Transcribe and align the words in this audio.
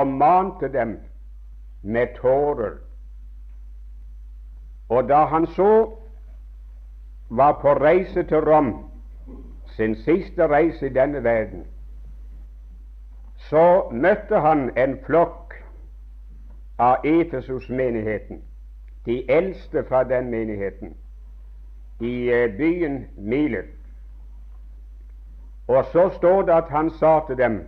og 0.00 0.06
mante 0.06 0.72
dem 0.72 1.00
med 1.82 2.06
tårer. 2.16 2.76
Og 4.88 5.08
da 5.08 5.24
han 5.24 5.46
så 5.46 5.96
var 7.30 7.52
på 7.60 7.68
reise 7.68 8.22
til 8.22 8.40
Rom, 8.50 8.90
sin 9.66 9.94
siste 9.96 10.46
reise 10.46 10.86
i 10.86 10.92
denne 10.92 11.24
verden, 11.24 11.66
så 13.36 13.88
møtte 13.92 14.40
han 14.40 14.70
en 14.76 14.96
flokk 15.06 15.54
av 16.78 17.04
Efesus-menigheten, 17.04 18.40
de 19.06 19.30
eldste 19.30 19.84
fra 19.88 20.04
den 20.04 20.30
menigheten, 20.30 20.96
i 22.00 22.30
eh, 22.30 22.56
byen 22.56 23.04
Milet. 23.16 23.76
Og 25.68 25.84
så 25.92 26.08
står 26.16 26.42
det 26.42 26.52
at 26.52 26.68
han 26.70 26.90
sa 26.90 27.20
til 27.26 27.36
dem 27.36 27.60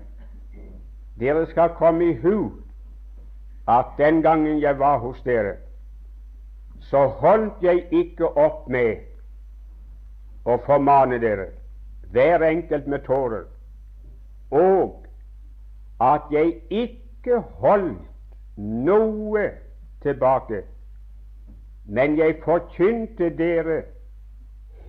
dere 1.23 1.47
skal 1.47 1.75
komme 1.79 2.11
i 2.11 2.15
hu 2.19 2.51
at 3.69 3.95
den 3.99 4.23
gangen 4.23 4.61
jeg 4.61 4.79
var 4.79 4.99
hos 4.99 5.21
dere, 5.23 5.57
så 6.81 7.07
holdt 7.07 7.63
jeg 7.63 7.87
ikke 7.91 8.27
opp 8.27 8.67
med 8.69 9.05
å 10.45 10.59
formane 10.67 11.21
dere, 11.23 11.47
hver 12.11 12.43
enkelt 12.43 12.91
med 12.91 13.07
tårer, 13.07 13.47
og 14.51 15.07
at 16.03 16.27
jeg 16.35 16.59
ikke 16.71 17.39
holdt 17.63 18.03
noe 18.59 19.47
tilbake, 20.03 20.65
men 21.85 22.19
jeg 22.19 22.41
forkynte 22.45 23.31
dere 23.39 23.83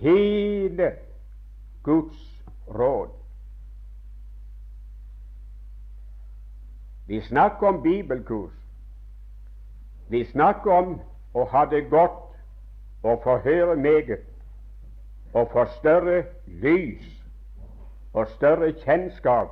hele 0.02 0.90
Guds 1.86 2.26
råd. 2.66 3.23
Vi 7.06 7.20
snakker 7.20 7.66
om 7.66 7.82
bibelkurs. 7.82 8.52
Vi 10.08 10.24
snakker 10.24 10.72
om 10.72 11.00
å 11.34 11.44
ha 11.44 11.64
det 11.64 11.88
godt 11.90 12.38
og 13.02 13.20
få 13.24 13.36
høre 13.44 13.76
meget 13.76 14.24
og 15.34 15.50
få 15.52 15.64
større 15.78 16.24
lys 16.46 17.04
og 18.12 18.28
større 18.28 18.72
kjennskap 18.72 19.50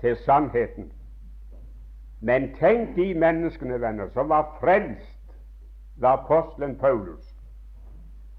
til 0.00 0.16
sannheten. 0.16 0.92
Men 2.20 2.54
tenk 2.54 2.96
de 2.96 3.14
menneskene, 3.14 3.80
venner, 3.80 4.08
som 4.14 4.28
var 4.28 4.56
frelst 4.60 5.34
ved 5.96 6.08
apostelen 6.08 6.76
Paulus, 6.78 7.34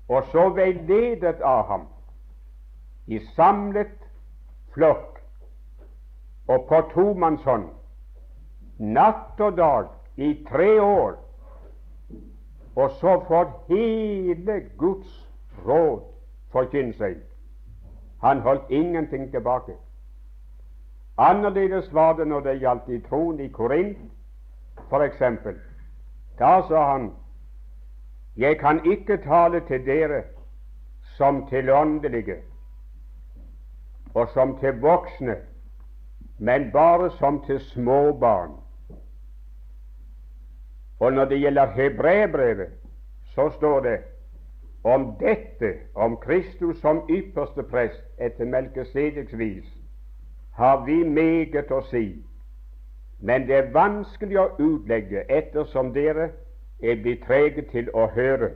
og 0.07 0.23
så 0.31 0.49
veiledet 0.49 1.41
av 1.41 1.67
ham 1.67 1.87
i 3.07 3.19
samlet 3.35 4.07
flokk 4.73 5.19
og 6.47 6.65
på 6.69 6.81
tomannshånd 6.93 7.67
natt 8.77 9.39
og 9.41 9.57
dag 9.57 9.87
i 10.17 10.45
tre 10.49 10.81
år, 10.81 11.15
og 12.75 12.91
så 12.91 13.19
får 13.27 13.51
hele 13.69 14.61
Guds 14.77 15.29
råd 15.65 16.01
forkynne 16.51 16.93
seg. 16.97 17.17
Han 18.23 18.41
holdt 18.41 18.69
ingenting 18.69 19.31
tilbake. 19.31 19.75
Annerledes 21.17 21.93
var 21.93 22.13
det 22.13 22.27
når 22.27 22.39
det 22.39 22.59
gjaldt 22.61 22.89
i 22.89 23.01
troen 23.09 23.39
i 23.39 23.47
Korint, 23.47 23.97
f.eks. 24.89 25.21
Da 26.39 26.61
sa 26.67 26.85
han 26.91 27.11
jeg 28.37 28.57
kan 28.59 28.81
ikke 28.85 29.17
tale 29.21 29.59
til 29.67 29.85
dere 29.85 30.23
som 31.17 31.45
til 31.47 31.69
åndelige 31.69 32.39
og 34.13 34.29
som 34.33 34.57
til 34.57 34.81
voksne, 34.81 35.35
men 36.43 36.71
bare 36.71 37.11
som 37.19 37.43
til 37.45 37.59
små 37.59 38.17
barn. 38.19 38.51
Og 40.99 41.13
når 41.13 41.25
det 41.25 41.39
gjelder 41.39 41.71
hebreerbrevet, 41.71 42.73
så 43.35 43.49
står 43.49 43.79
det 43.79 43.99
om 44.83 45.15
dette, 45.19 45.73
om 45.95 46.17
Kristus 46.17 46.81
som 46.81 46.99
ypperste 47.09 47.63
prest 47.63 48.03
etter 48.17 48.45
Melkesedeks 48.45 49.37
vis, 49.37 49.69
har 50.53 50.83
vi 50.85 50.97
meget 51.03 51.71
å 51.71 51.79
si. 51.87 52.03
Men 53.19 53.47
det 53.47 53.55
er 53.57 53.71
vanskelig 53.71 54.39
å 54.39 54.49
utlegge 54.59 55.23
ettersom 55.31 55.93
dere 55.95 56.27
er 56.83 56.99
blitt 57.05 57.23
trege 57.23 57.63
til 57.71 57.87
å 57.95 58.09
høre. 58.11 58.51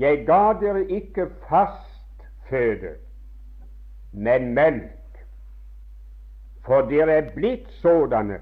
Jeg 0.00 0.24
ga 0.24 0.56
dere 0.60 0.86
ikke 0.88 1.28
fast 1.48 2.24
føde, 2.48 2.96
men 4.12 4.54
melk, 4.54 5.20
for 6.66 6.86
dere 6.90 7.12
er 7.12 7.34
blitt 7.34 7.68
sådanne 7.80 8.40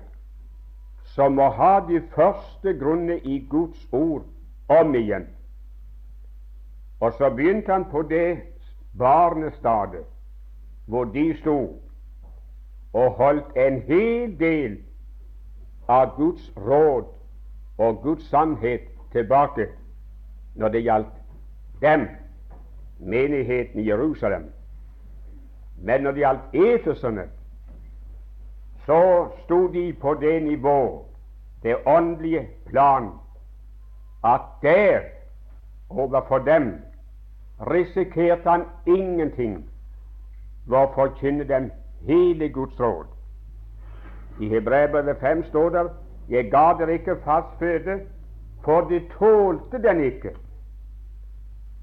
som 1.15 1.35
må 1.39 1.49
ha 1.57 1.79
de 1.89 2.01
første 2.15 2.75
grunner 2.79 3.21
i 3.25 3.39
Guds 3.51 3.87
ord 3.93 4.25
om 4.69 4.95
igjen. 4.95 5.27
Og 7.01 7.13
så 7.19 7.31
begynte 7.31 7.73
han 7.73 7.87
på 7.91 8.03
det 8.03 8.39
barnestadet 8.99 10.05
hvor 10.87 11.05
de 11.05 11.37
sto 11.41 11.59
og 12.93 13.11
holdt 13.21 13.57
en 13.57 13.81
hel 13.89 14.39
del 14.41 14.79
av 15.89 16.17
Guds 16.17 16.53
råd 16.57 17.05
og 17.79 18.03
Guds 18.03 18.29
sannhet 18.29 18.89
tilbake 19.13 19.69
når 20.55 20.69
det 20.69 20.83
gjaldt 20.83 21.19
dem, 21.81 22.09
menigheten 22.99 23.81
i 23.81 23.89
Jerusalem. 23.89 24.49
Men 25.83 26.03
når 26.03 26.11
det 26.11 26.21
gjaldt 26.21 26.55
etersene, 26.55 27.29
så 28.87 29.29
sto 29.45 29.67
de 29.73 29.93
på 29.93 30.15
det 30.15 30.43
nivå 30.43 31.05
det 31.63 31.77
åndelige 31.87 32.49
plan 32.67 33.11
at 34.25 34.41
der 34.63 35.01
overfor 35.91 36.39
dem 36.39 36.75
risikerte 37.61 38.51
han 38.51 38.65
ingenting 38.87 39.71
ved 40.67 40.79
å 40.79 40.93
forkynne 40.95 41.45
dem 41.49 41.71
hele 42.07 42.49
Guds 42.49 42.81
råd. 42.81 43.07
I 44.41 44.49
Hebrevet 44.49 45.17
5 45.21 45.45
står 45.49 45.71
det 45.75 45.87
jeg 46.29 46.51
ga 46.53 46.75
dere 46.79 46.99
ikke 46.99 47.17
fast 47.25 47.59
føde, 47.59 48.01
for 48.65 48.81
de 48.81 49.01
tålte 49.19 49.83
den 49.83 50.01
ikke. 50.05 50.35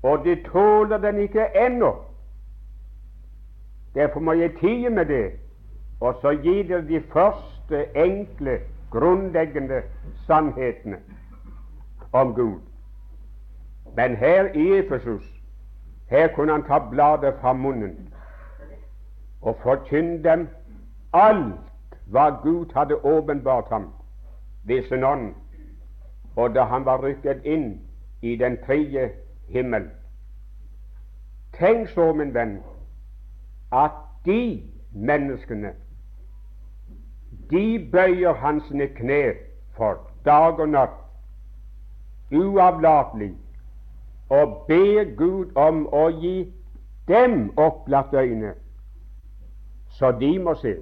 Og 0.03 0.25
de 0.25 0.35
tåler 0.44 0.97
den 0.97 1.17
ikke 1.17 1.47
ennå. 1.57 2.04
Derfor 3.95 4.19
må 4.19 4.33
jeg 4.33 4.51
tie 4.59 4.89
med 4.89 5.06
det, 5.06 5.31
og 6.01 6.17
så 6.22 6.31
gi 6.44 6.63
dere 6.67 6.88
de 6.88 7.01
første 7.13 7.85
enkle 7.95 8.59
grunnleggende 8.91 9.81
sannhetene 10.28 10.97
om 12.11 12.33
Gud. 12.33 12.59
Men 13.95 14.16
her 14.16 14.45
i 14.45 14.79
Efesus 14.79 15.35
her 16.09 16.28
kunne 16.28 16.51
han 16.51 16.63
ta 16.63 16.79
bladet 16.89 17.33
fra 17.41 17.53
munnen 17.53 18.13
og 19.41 19.57
forkynne 19.63 20.23
dem 20.23 20.47
alt 21.13 22.00
hva 22.06 22.29
Gud 22.29 22.66
hadde 22.75 23.06
åpenbart 23.06 23.66
ham 23.69 23.94
ved 24.63 24.83
sin 24.83 25.03
og 26.35 26.56
da 26.56 26.63
han 26.63 26.85
var 26.85 27.03
rykket 27.03 27.44
inn 27.44 27.81
i 28.22 28.35
den 28.35 28.57
tredje 28.66 29.09
himmel. 29.50 29.89
Tenk 31.53 31.89
så, 31.89 32.13
min 32.13 32.33
venn, 32.33 32.59
at 33.84 33.97
de 34.25 34.63
menneskene 34.94 35.74
de 37.50 37.90
bøyer 37.91 38.34
han 38.34 38.62
sine 38.62 38.88
kne 38.88 39.34
for 39.78 40.12
dag 40.25 40.59
og 40.59 40.69
natt, 40.69 40.97
uavlatelig, 42.31 43.34
og 44.30 44.66
ber 44.68 45.16
Gud 45.18 45.52
om 45.56 45.86
å 45.94 46.08
gi 46.09 46.53
dem 47.08 47.52
opplagt 47.58 48.13
øyne, 48.13 48.53
så 50.00 50.12
de 50.12 50.31
må 50.39 50.56
se. 50.62 50.75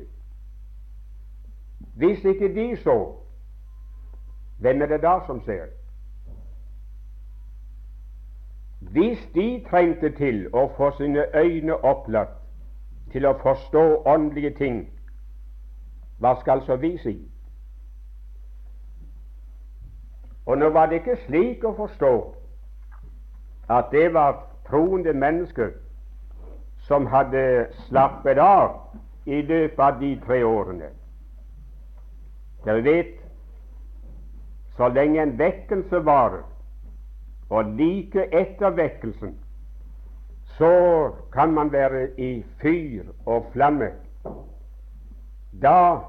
Hvis 1.99 2.23
ikke 2.23 2.53
de 2.55 2.67
så, 2.83 2.97
hvem 4.59 4.81
er 4.81 4.93
det 4.93 5.01
da 5.03 5.17
som 5.25 5.41
ser? 5.43 5.67
Hvis 8.79 9.19
de 9.35 9.65
trengte 9.69 10.09
til 10.15 10.47
å 10.55 10.69
få 10.77 10.91
sine 10.97 11.27
øyne 11.35 11.75
opplatt 11.83 12.42
til 13.13 13.25
å 13.29 13.35
forstå 13.41 13.83
åndelige 14.09 14.55
ting, 14.57 14.81
hva 16.19 16.33
skal 16.41 16.63
så 16.65 16.75
vi 16.81 16.95
si? 16.97 17.13
Og 20.45 20.57
nå 20.57 20.69
var 20.75 20.89
det 20.91 21.01
ikke 21.01 21.21
slik 21.27 21.63
å 21.63 21.75
forstå 21.77 22.13
at 23.71 23.93
det 23.93 24.09
var 24.13 24.41
troende 24.67 25.13
mennesker 25.13 25.71
som 26.87 27.05
hadde 27.07 27.67
slappet 27.85 28.41
av 28.41 28.73
i 29.25 29.41
løpet 29.41 29.79
av 29.79 29.99
de 30.01 30.15
tre 30.25 30.41
årene. 30.43 30.89
Dere 32.65 32.83
vet, 32.83 33.13
så 34.75 34.89
lenge 34.91 35.21
en 35.21 35.37
vekkelse 35.39 36.01
varer, 36.05 36.43
og 37.49 37.75
like 37.77 38.27
etter 38.35 38.73
vekkelsen, 38.75 39.35
så 40.57 41.11
kan 41.33 41.53
man 41.53 41.71
være 41.71 42.19
i 42.19 42.45
fyr 42.61 43.03
og 43.25 43.45
flamme 43.53 43.91
Da 45.61 45.99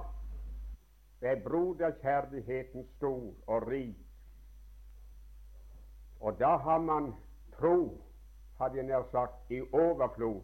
er 1.22 1.40
broderkjærligheten 1.44 2.86
stor 2.96 3.34
og 3.46 3.66
rik, 3.66 3.96
og 6.20 6.38
da 6.38 6.56
har 6.56 6.78
man 6.78 7.14
tro, 7.58 8.00
hadde 8.60 8.76
jeg 8.76 8.86
nær 8.86 9.02
sagt, 9.10 9.50
i 9.50 9.60
overflod, 9.72 10.40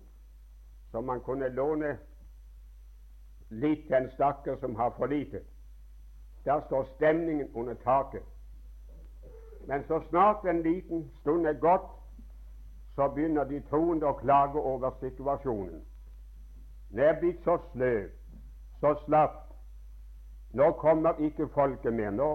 så 0.90 1.00
man 1.00 1.20
kunne 1.20 1.48
låne 1.48 1.98
litt 3.50 3.86
til 3.86 3.96
en 3.96 4.10
stakkar 4.10 4.56
som 4.60 4.74
har 4.76 4.92
for 4.96 5.06
lite. 5.06 5.40
Der 6.44 6.60
står 6.66 6.84
stemningen 6.96 7.50
under 7.54 7.74
taket. 7.74 8.22
Men 9.66 9.84
så 9.88 10.00
snart 10.08 10.44
en 10.44 10.62
liten 10.62 11.10
stund 11.20 11.46
er 11.46 11.52
gått, 11.52 11.99
så 13.00 13.08
begynner 13.08 13.44
de 13.48 13.62
troende 13.70 14.04
å 14.04 14.18
klage 14.18 14.60
over 14.60 14.90
situasjonen. 15.00 15.78
Det 16.92 17.04
er 17.08 17.14
blitt 17.20 17.38
så 17.46 17.54
sløv, 17.70 18.10
så 18.82 18.90
slapp. 19.06 19.38
Nå 20.52 20.66
kommer 20.82 21.22
ikke 21.24 21.46
folket 21.54 21.94
mer. 21.96 22.10
Nå, 22.12 22.26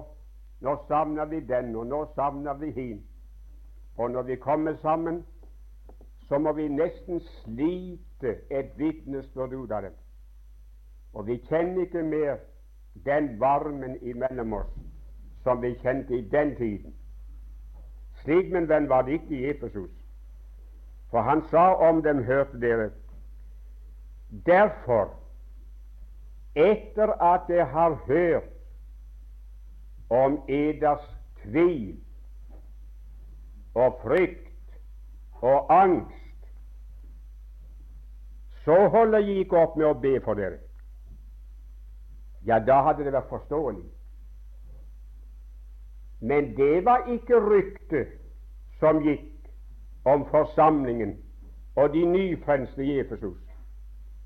nå 0.66 0.74
savner 0.88 1.30
vi 1.30 1.44
den, 1.46 1.70
og 1.76 1.86
nå 1.86 2.00
savner 2.16 2.58
vi 2.58 2.72
hin. 2.74 3.04
Og 3.98 4.10
når 4.12 4.26
vi 4.32 4.38
kommer 4.42 4.74
sammen, 4.82 5.20
så 6.26 6.40
må 6.42 6.56
vi 6.58 6.66
nesten 6.68 7.22
slite 7.44 8.32
et 8.50 8.72
vitnesbyrd 8.80 9.54
ut 9.54 9.72
av 9.72 9.86
dem. 9.86 10.00
Og 11.14 11.28
vi 11.28 11.36
kjenner 11.46 11.86
ikke 11.86 12.04
mer 12.04 12.42
den 13.06 13.36
varmen 13.40 14.00
imellom 14.02 14.58
oss 14.64 14.74
som 15.44 15.62
vi 15.62 15.76
kjente 15.84 16.18
i 16.18 16.26
den 16.34 16.56
tiden. 16.58 16.98
Slik, 18.24 18.50
min 18.50 18.66
venn, 18.70 18.90
var 18.90 19.06
det 19.06 19.20
ikke 19.20 19.38
i 19.38 19.46
Efesus. 19.52 20.05
For 21.10 21.22
han 21.22 21.44
sa 21.50 21.74
om 21.90 22.02
dem, 22.04 22.24
hørte 22.24 22.60
dere, 22.62 22.90
derfor, 24.46 25.14
etter 26.56 27.14
at 27.24 27.50
jeg 27.50 27.68
har 27.68 27.96
hørt 28.08 28.52
om 30.10 30.40
eders 30.50 31.06
tvil 31.44 32.00
og 33.76 34.00
frykt 34.04 34.80
og 35.42 35.74
angst, 35.84 36.22
så 38.66 38.88
holder 38.90 39.20
jeg 39.20 39.46
ikke 39.46 39.58
opp 39.62 39.76
med 39.78 39.86
å 39.86 39.98
be 40.00 40.16
for 40.26 40.40
dere. 40.40 40.58
Ja, 42.46 42.60
da 42.60 42.82
hadde 42.86 43.06
det 43.06 43.14
vært 43.14 43.30
forståelig. 43.30 43.86
Men 46.26 46.54
det 46.58 46.86
var 46.86 47.06
ikke 47.12 47.42
ryktet 47.42 48.16
som 48.80 49.02
gikk 49.06 49.35
om 50.06 50.26
forsamlingen 50.30 51.18
og 51.76 51.94
de 51.94 52.06
nyfrelste 52.06 52.84
i 52.84 53.00
Efesus. 53.00 53.38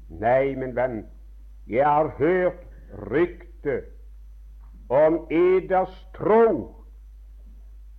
Nei, 0.10 0.56
min 0.56 0.76
venn, 0.76 1.06
jeg 1.68 1.86
har 1.86 2.12
hørt 2.18 2.66
ryktet 3.12 3.84
om 4.90 5.28
eders 5.32 6.08
tro 6.18 6.76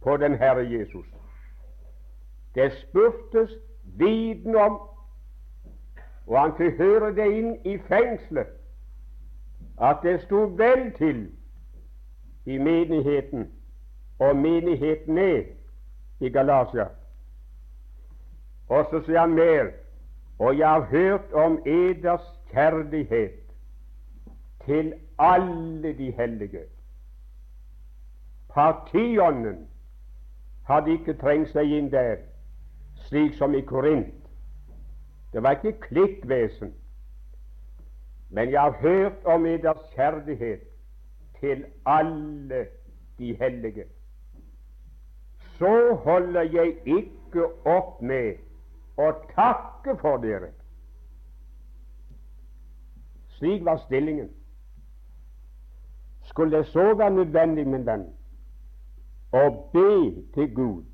på 0.03 0.17
den 0.17 0.35
Herre 0.35 0.67
Jesus. 0.71 1.07
Det 2.55 2.73
spurtes 2.73 3.51
viden 3.85 4.57
om, 4.57 4.81
og 6.27 6.41
han 6.41 6.55
fikk 6.59 6.79
høre 6.79 7.15
det 7.15 7.27
inn 7.33 7.53
i 7.67 7.79
fengselet 7.89 8.57
at 9.81 10.03
det 10.03 10.21
sto 10.27 10.45
vel 10.59 10.91
til 10.99 11.29
i 12.47 12.59
menigheten, 12.59 13.51
og 14.19 14.37
menigheten 14.37 15.19
er 15.19 15.43
i 16.21 16.29
Galatia. 16.29 16.87
Og 18.71 18.87
så 18.91 19.01
sier 19.03 19.19
han 19.19 19.33
mer, 19.35 19.73
og 20.39 20.59
jeg 20.59 20.69
har 20.69 20.81
hørt 20.81 21.33
om 21.33 21.59
eders 21.67 22.27
kjærlighet 22.53 23.55
til 24.65 24.93
alle 25.19 25.93
de 25.99 26.11
hellige. 26.11 26.63
Partiånden 28.49 29.67
hadde 30.67 30.93
ikke 30.93 31.15
trengt 31.19 31.51
seg 31.51 31.73
inn 31.79 31.89
der, 31.91 32.21
slik 33.09 33.35
som 33.39 33.55
i 33.59 33.63
Korint. 33.67 34.15
Det 35.33 35.43
var 35.43 35.59
ikke 35.59 35.81
klikkvesen. 35.89 36.75
Men 38.31 38.51
jeg 38.51 38.61
har 38.61 38.77
hørt 38.81 39.25
om 39.25 39.47
eders 39.47 39.83
kjærlighet 39.95 40.63
til 41.41 41.65
alle 41.87 42.67
de 43.19 43.35
hellige. 43.35 43.85
Så 45.59 45.95
holder 46.05 46.41
jeg 46.41 46.77
ikke 46.87 47.45
opp 47.65 48.03
med 48.03 48.39
å 49.01 49.11
takke 49.35 49.97
for 50.01 50.21
dere. 50.23 50.53
Slik 53.39 53.65
var 53.65 53.81
stillingen. 53.87 54.29
Skulle 56.31 56.59
det 56.59 56.67
så 56.67 56.95
være 56.95 57.11
nødvendig, 57.11 57.67
min 57.67 57.87
venn, 57.87 58.07
å 59.33 59.45
be 59.73 59.91
til 60.35 60.55
Gud, 60.55 60.85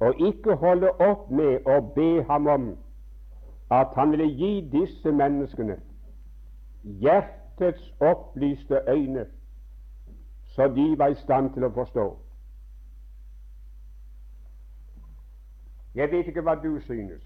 og 0.00 0.20
ikke 0.20 0.56
holde 0.56 0.92
opp 1.02 1.30
med 1.30 1.66
å 1.68 1.80
be 1.96 2.22
Ham 2.28 2.46
om 2.46 2.68
at 3.72 3.94
Han 3.96 4.10
ville 4.12 4.28
gi 4.36 4.52
disse 4.72 5.12
menneskene 5.12 5.78
hjertets 6.82 7.92
opplyste 8.00 8.80
øyne, 8.88 9.26
så 10.54 10.68
de 10.68 10.98
var 10.98 11.08
i 11.08 11.14
stand 11.14 11.52
til 11.54 11.64
å 11.64 11.72
forstå. 11.74 12.06
Jeg 15.94 16.10
vet 16.12 16.26
ikke 16.26 16.42
hva 16.42 16.54
du 16.62 16.80
synes, 16.86 17.22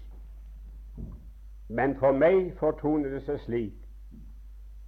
men 1.67 1.95
for 1.99 2.11
meg 2.11 2.53
fortoner 2.59 3.09
det 3.09 3.23
seg 3.25 3.39
slik 3.43 3.75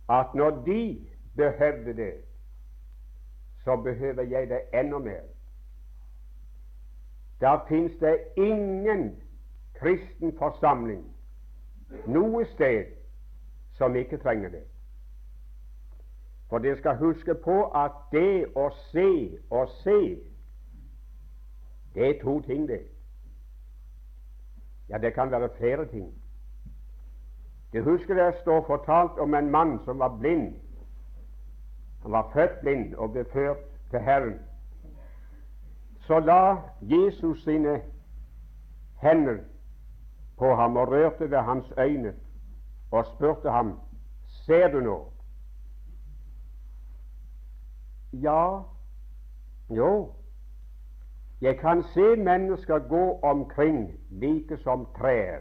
at 0.09 0.35
når 0.35 0.63
de 0.65 1.07
behøvde 1.35 1.93
det, 1.93 2.13
så 3.63 3.75
behøver 3.75 4.23
jeg 4.23 4.49
det 4.49 4.61
enda 4.73 4.97
mer. 4.97 5.21
Da 7.41 7.57
fins 7.67 7.93
det 7.99 8.17
ingen 8.37 9.21
kristen 9.79 10.37
forsamling 10.37 11.05
noe 12.05 12.45
sted 12.45 12.85
som 13.77 13.95
ikke 13.95 14.17
trenger 14.17 14.49
det. 14.49 14.63
For 16.49 16.57
dere 16.57 16.77
skal 16.77 16.97
huske 16.97 17.35
på 17.35 17.63
at 17.77 17.91
det 18.11 18.45
å 18.57 18.69
se 18.89 19.37
og 19.49 19.69
se, 19.83 19.99
det 21.93 22.07
er 22.09 22.21
to 22.23 22.39
ting, 22.41 22.67
det. 22.67 22.81
Ja, 24.89 24.97
det 24.97 25.13
kan 25.13 25.31
være 25.31 25.49
flere 25.57 25.85
ting. 25.85 26.09
Du 27.73 27.83
husker 27.83 28.13
det 28.13 28.35
står 28.41 28.63
fortalt 28.67 29.19
om 29.19 29.33
en 29.33 29.51
mann 29.51 29.79
som 29.85 29.99
var 29.99 30.17
blind. 30.17 30.55
Han 32.01 32.11
var 32.11 32.31
født 32.33 32.59
blind 32.61 32.95
og 32.95 33.11
ble 33.11 33.25
ført 33.33 33.57
til 33.91 33.99
Herren. 33.99 34.39
Så 35.99 36.19
la 36.19 36.55
Jesus 36.81 37.43
sine 37.43 37.81
hender 39.01 39.37
på 40.37 40.55
ham 40.55 40.77
og 40.77 40.87
rørte 40.87 41.31
ved 41.31 41.37
hans 41.37 41.73
øyne 41.77 42.13
og 42.91 43.05
spurte 43.05 43.49
ham 43.49 43.79
Ser 44.27 44.67
du 44.67 44.79
nå? 44.79 45.11
Ja, 48.13 48.61
jo, 49.69 50.13
jeg 51.41 51.59
kan 51.59 51.83
se 51.83 52.15
mennesker 52.15 52.79
gå 52.79 53.19
omkring 53.23 53.91
like 54.09 54.57
som 54.57 54.87
trær. 54.97 55.39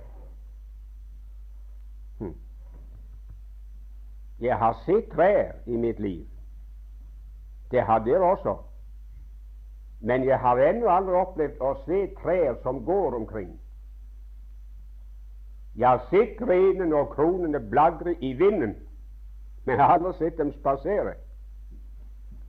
Jeg 4.40 4.59
har 4.59 4.76
sett 4.87 5.11
trær 5.11 5.52
i 5.66 5.76
mitt 5.76 6.00
liv. 6.00 6.26
Det 7.71 7.83
har 7.83 7.99
dere 7.99 8.30
også. 8.30 8.57
Men 10.00 10.25
jeg 10.25 10.38
har 10.38 10.59
ennå 10.62 10.88
aldri 10.88 11.14
opplevd 11.18 11.61
å 11.61 11.73
se 11.87 12.04
trær 12.23 12.61
som 12.62 12.85
går 12.85 13.16
omkring. 13.18 13.50
Jeg 15.78 15.88
har 15.88 16.04
sett 16.11 16.38
grenene 16.38 16.95
og 16.97 17.11
kronene 17.14 17.61
blagre 17.71 18.14
i 18.14 18.33
vinden, 18.33 18.76
men 19.64 19.76
jeg 19.76 19.85
har 19.85 19.99
aldri 19.99 20.12
sett 20.18 20.38
dem 20.38 20.52
spasere. 20.52 21.14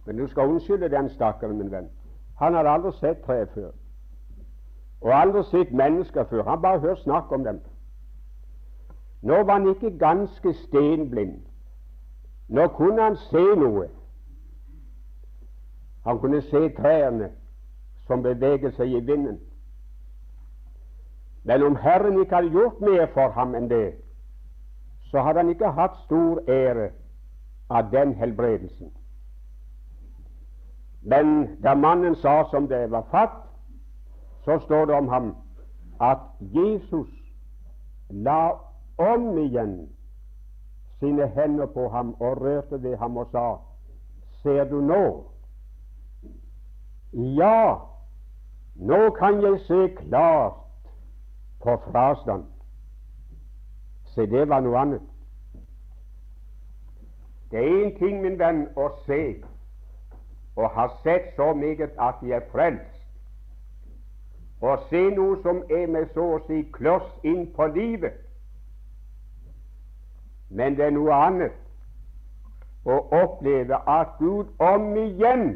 Men 0.05 0.17
du 0.17 0.27
skal 0.27 0.49
unnskylde 0.49 0.89
den 0.89 1.09
stakkaren, 1.09 1.57
min 1.57 1.71
venn. 1.71 1.89
Han 2.39 2.53
hadde 2.53 2.69
aldri 2.69 2.93
sett 2.97 3.21
trær 3.25 3.45
før, 3.53 3.71
og 5.01 5.13
aldri 5.21 5.43
sett 5.49 5.73
mennesker 5.73 6.23
før. 6.29 6.43
Han 6.43 6.61
bare 6.61 6.79
hørt 6.79 7.03
snakk 7.03 7.31
om 7.31 7.43
dem. 7.43 7.59
Nå 9.21 9.43
var 9.43 9.59
han 9.59 9.69
ikke 9.69 9.97
ganske 9.99 10.53
stenblind. 10.53 11.48
Nå 12.49 12.67
kunne 12.67 13.01
han 13.01 13.17
se 13.29 13.43
noe. 13.55 13.87
Han 16.05 16.19
kunne 16.19 16.41
se 16.41 16.69
trærne 16.77 17.29
som 18.07 18.23
beveger 18.23 18.71
seg 18.73 18.89
i 18.89 19.01
vinden. 19.05 19.37
Men 21.43 21.63
om 21.63 21.75
Herren 21.75 22.17
ikke 22.21 22.35
hadde 22.35 22.53
gjort 22.53 22.81
mer 22.81 23.05
for 23.13 23.29
ham 23.37 23.53
enn 23.55 23.69
det, 23.69 23.93
så 25.11 25.21
hadde 25.21 25.43
han 25.43 25.51
ikke 25.53 25.71
hatt 25.77 25.97
stor 26.05 26.41
ære 26.49 26.89
av 27.69 27.91
den 27.91 28.13
helbredelsen. 28.17 28.89
Men 31.01 31.55
da 31.63 31.75
mannen 31.75 32.15
sa 32.15 32.43
som 32.51 32.67
det 32.67 32.89
var 32.91 33.05
fatt, 33.11 33.37
så 34.45 34.59
står 34.65 34.85
det 34.85 34.95
om 34.95 35.07
ham 35.07 35.29
at 36.01 36.25
Jesus 36.41 37.09
la 38.09 38.51
om 38.97 39.37
igjen 39.37 39.87
sine 40.99 41.27
hender 41.27 41.65
på 41.65 41.89
ham 41.89 42.15
og 42.19 42.41
rørte 42.41 42.83
ved 42.83 42.97
ham 42.97 43.17
og 43.17 43.27
sa, 43.31 43.55
Ser 44.41 44.63
du 44.63 44.81
nå? 44.81 45.03
Ja, 47.13 47.75
nå 48.75 49.09
kan 49.09 49.41
jeg 49.41 49.59
se 49.67 49.95
klart 49.95 50.53
på 51.63 51.77
frastand. 51.91 52.45
Se, 54.05 54.25
det 54.25 54.49
var 54.49 54.59
noe 54.63 54.77
annet. 54.79 55.01
Det 57.51 57.59
er 57.59 57.85
én 57.85 57.97
ting, 57.97 58.21
min 58.21 58.39
venn, 58.39 58.67
å 58.77 58.91
se 59.05 59.41
og 60.59 60.69
ha 60.75 60.87
sett 61.03 61.35
så 61.35 61.53
meget 61.53 61.91
at 61.99 62.15
de 62.21 62.33
er 62.33 62.47
frelst, 62.51 62.95
Å 64.61 64.73
se 64.89 65.01
noe 65.15 65.37
som 65.39 65.61
er 65.71 65.85
med 65.87 66.09
så 66.13 66.23
å 66.35 66.39
si 66.47 66.65
kloss 66.75 67.07
inn 67.23 67.45
på 67.55 67.67
livet. 67.71 68.17
Men 70.49 70.75
det 70.77 70.85
er 70.85 70.93
noe 70.95 71.13
annet 71.13 71.57
å 72.89 72.97
oppleve 73.13 73.77
at 73.89 74.15
Gud 74.19 74.49
om 74.63 74.95
igjen 74.97 75.49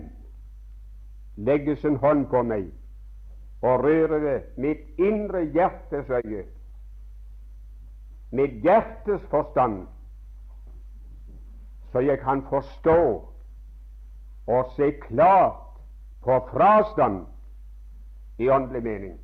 legger 1.35 1.75
sin 1.81 1.97
hånd 2.01 2.27
på 2.29 2.43
meg 2.45 2.69
og 3.63 3.85
rører 3.85 4.19
det 4.19 4.37
mitt 4.59 4.99
indre 4.99 5.45
hjertes 5.55 6.09
øye, 6.11 6.43
mitt 8.35 8.59
hjertes 8.65 9.23
forstand, 9.31 9.85
så 11.91 12.03
jeg 12.03 12.19
kan 12.19 12.43
forstå 12.49 12.99
og 14.47 14.71
se 14.75 14.91
klart 15.07 15.79
på 16.23 16.39
frastand 16.51 17.23
i 18.37 18.49
åndelig 18.49 18.83
mening. 18.83 19.19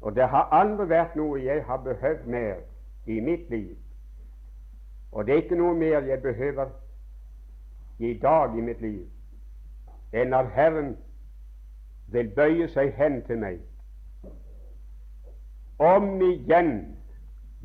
Og 0.00 0.16
det 0.16 0.28
har 0.28 0.50
aldri 0.54 0.88
vært 0.90 1.14
noe 1.16 1.38
jeg 1.42 1.62
har 1.66 1.78
behøvd 1.84 2.26
mer 2.26 2.58
i 3.06 3.20
mitt 3.20 3.50
liv. 3.50 3.76
Og 5.12 5.26
det 5.26 5.32
er 5.32 5.42
ikke 5.42 5.58
noe 5.58 5.74
mer 5.74 6.00
jeg 6.04 6.22
behøver 6.22 6.70
i 7.98 8.18
dag 8.18 8.58
i 8.58 8.60
mitt 8.60 8.80
liv 8.80 9.04
enn 10.16 10.34
at 10.34 10.48
Herren 10.54 10.94
vil 12.12 12.28
bøye 12.36 12.68
seg 12.72 12.92
hen 12.96 13.18
til 13.26 13.40
meg, 13.42 13.58
om 15.82 16.22
igjen 16.22 16.70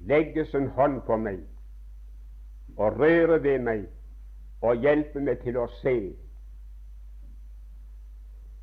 legge 0.09 0.45
sin 0.49 0.67
hånd 0.75 1.01
på 1.07 1.17
meg 1.21 1.39
og 2.77 2.99
røre 2.99 3.37
ved 3.43 3.61
meg 3.63 3.85
og 4.61 4.81
hjelpe 4.83 5.21
meg 5.21 5.39
til 5.45 5.59
å 5.61 5.67
se. 5.79 5.95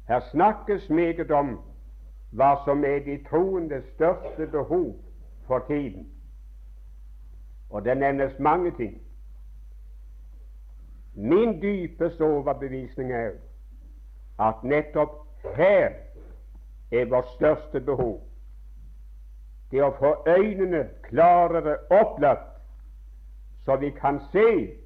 Her 0.08 0.20
snakkes 0.32 0.88
meget 0.90 1.30
om 1.30 1.58
hva 2.36 2.54
som 2.64 2.84
er 2.84 3.00
de 3.04 3.18
troendes 3.28 3.84
største 3.94 4.46
behov 4.52 4.94
for 5.46 5.64
tiden. 5.68 6.08
Og 7.70 7.84
det 7.84 7.96
nevnes 7.96 8.38
mange 8.38 8.70
ting. 8.76 9.02
Min 11.14 11.62
dypeste 11.62 12.24
overbevisning 12.24 13.12
er 13.12 13.30
at 14.38 14.62
nettopp 14.62 15.10
her 15.56 15.90
er 16.92 17.04
vårt 17.10 17.28
største 17.34 17.80
behov. 17.80 18.20
Det 19.70 19.82
å 19.84 19.92
få 19.98 20.14
øynene 20.26 20.86
klarere 21.02 21.76
opplagt, 21.90 22.54
så 23.64 23.76
vi 23.76 23.90
kan 23.90 24.20
se 24.32 24.78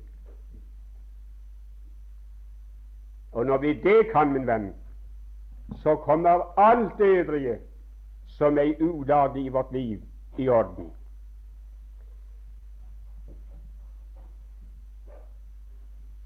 Og 3.33 3.47
når 3.47 3.59
vi 3.59 3.73
det 3.73 4.11
kan, 4.13 4.33
min 4.33 4.47
venn, 4.47 4.75
så 5.81 5.97
kommer 5.97 6.61
alt 6.61 6.99
det 6.99 7.07
øvrige 7.07 7.59
som 8.27 8.59
er 8.59 8.75
ulaglig 8.81 9.47
i 9.47 9.49
vårt 9.49 9.73
liv, 9.73 10.03
i 10.39 10.49
orden. 10.49 10.93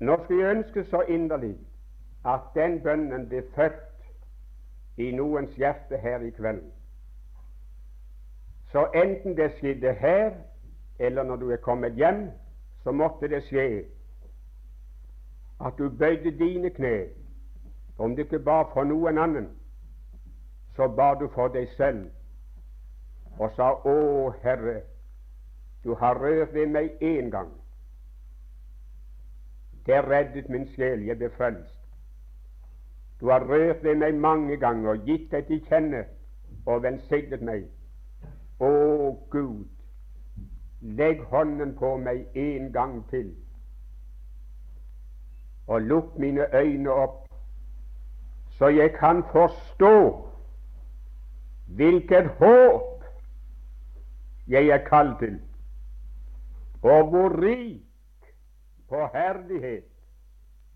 Nå 0.00 0.16
skulle 0.24 0.44
jeg 0.44 0.56
ønske 0.56 0.84
så 0.84 1.00
inderlig 1.00 1.56
at 2.24 2.40
den 2.54 2.82
bønnen 2.82 3.28
blir 3.28 3.42
født 3.54 3.82
i 4.96 5.10
noens 5.10 5.54
hjerte 5.56 5.96
her 5.96 6.20
i 6.20 6.30
kveld. 6.30 6.62
Så 8.72 8.86
enten 8.94 9.36
det 9.36 9.52
skjedde 9.58 9.92
her, 9.92 10.30
eller 10.98 11.22
når 11.22 11.36
du 11.36 11.50
er 11.50 11.56
kommet 11.56 11.92
hjem, 11.92 12.30
så 12.82 12.92
måtte 12.92 13.28
det 13.28 13.42
skje 13.42 13.84
at 15.60 15.72
du 15.78 15.88
bøyde 15.88 16.38
dine 16.38 16.70
kne, 16.70 17.08
om 17.98 18.16
du 18.16 18.22
ikke 18.22 18.38
ba 18.38 18.62
for 18.72 18.84
noen 18.84 19.18
annen, 19.18 19.48
så 20.76 20.88
ba 20.88 21.14
du 21.20 21.28
for 21.28 21.48
deg 21.48 21.68
selv 21.76 22.10
og 23.38 23.52
sa 23.56 23.70
Å, 23.84 23.96
Herre, 24.42 24.80
du 25.84 25.94
har 25.94 26.20
rørt 26.20 26.54
ved 26.54 26.66
meg 26.72 27.02
én 27.04 27.30
gang. 27.30 27.52
Det 29.86 30.02
reddet 30.08 30.48
min 30.48 30.66
sjel, 30.74 31.06
jeg 31.06 31.18
ble 31.18 31.30
frelst. 31.36 31.78
Du 33.20 33.30
har 33.30 33.46
rørt 33.48 33.84
ved 33.84 33.94
meg 33.94 34.18
mange 34.20 34.56
ganger 34.60 34.98
gitt 35.06 35.30
deg 35.32 35.46
til 35.46 35.62
kjenne 35.68 36.02
og 36.66 36.82
velsignet 36.82 37.42
meg. 37.46 37.64
Å 38.60 38.70
Gud, 39.30 39.64
legg 40.82 41.22
hånden 41.30 41.76
på 41.78 41.96
meg 42.02 42.26
en 42.34 42.72
gang 42.72 43.00
til 43.10 43.34
og 45.66 45.82
lukk 45.82 46.18
mine 46.22 46.44
øyne 46.54 46.90
opp, 46.90 47.24
så 48.58 48.68
jeg 48.70 48.92
kan 48.94 49.24
forstå 49.32 49.94
hvilket 51.66 52.28
håp 52.38 53.02
jeg 54.46 54.68
er 54.68 54.84
kalt 54.86 55.18
til, 55.18 55.40
og 56.82 57.10
hvor 57.10 57.34
rik 57.42 57.85
på 58.88 59.06
herlighet 59.14 59.84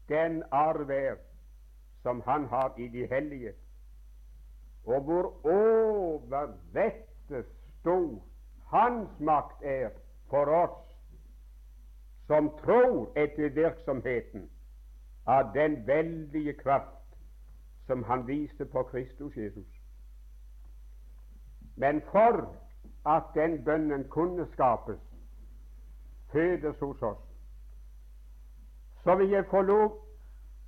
den 0.08 0.42
arv 0.50 0.90
er 0.90 1.16
som 2.02 2.22
Han 2.26 2.44
har 2.44 2.74
i 2.78 2.88
de 2.88 3.06
hellige, 3.06 3.52
og 4.84 5.00
hvor 5.00 5.46
overvettet 5.46 7.46
stor 7.80 8.22
Hans 8.66 9.20
makt 9.20 9.62
er 9.62 9.90
for 10.30 10.44
oss 10.44 10.96
som 12.26 12.50
tror 12.58 13.18
etter 13.18 13.48
virksomheten 13.48 14.50
av 15.26 15.54
den 15.54 15.86
veldige 15.86 16.52
kraft 16.52 17.16
som 17.86 18.04
han 18.04 18.26
viste 18.26 18.64
på 18.64 18.82
Kristus 18.82 19.36
Jesus. 19.36 19.66
Men 21.76 22.02
for 22.12 22.54
at 23.06 23.22
den 23.34 23.64
bønnen 23.64 24.08
kunne 24.08 24.46
skapes, 24.52 25.00
fødes 26.32 26.78
hos 26.78 27.02
oss, 27.02 27.29
så 29.04 29.14
vil 29.14 29.30
jeg 29.30 29.46
få 29.50 29.62
lov 29.62 29.96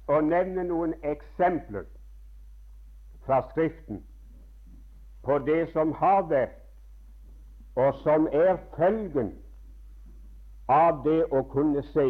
å 0.08 0.20
nevne 0.20 0.64
noen 0.64 0.94
eksempler 1.02 1.86
fra 3.26 3.42
Skriften 3.50 4.02
på 5.22 5.38
det 5.46 5.72
som 5.72 5.92
har 5.92 6.22
vært, 6.28 6.58
og 7.76 7.94
som 8.02 8.26
er 8.32 8.56
følgen 8.76 9.32
av 10.68 11.04
det 11.04 11.20
å 11.30 11.42
kunne 11.52 11.82
se 11.92 12.08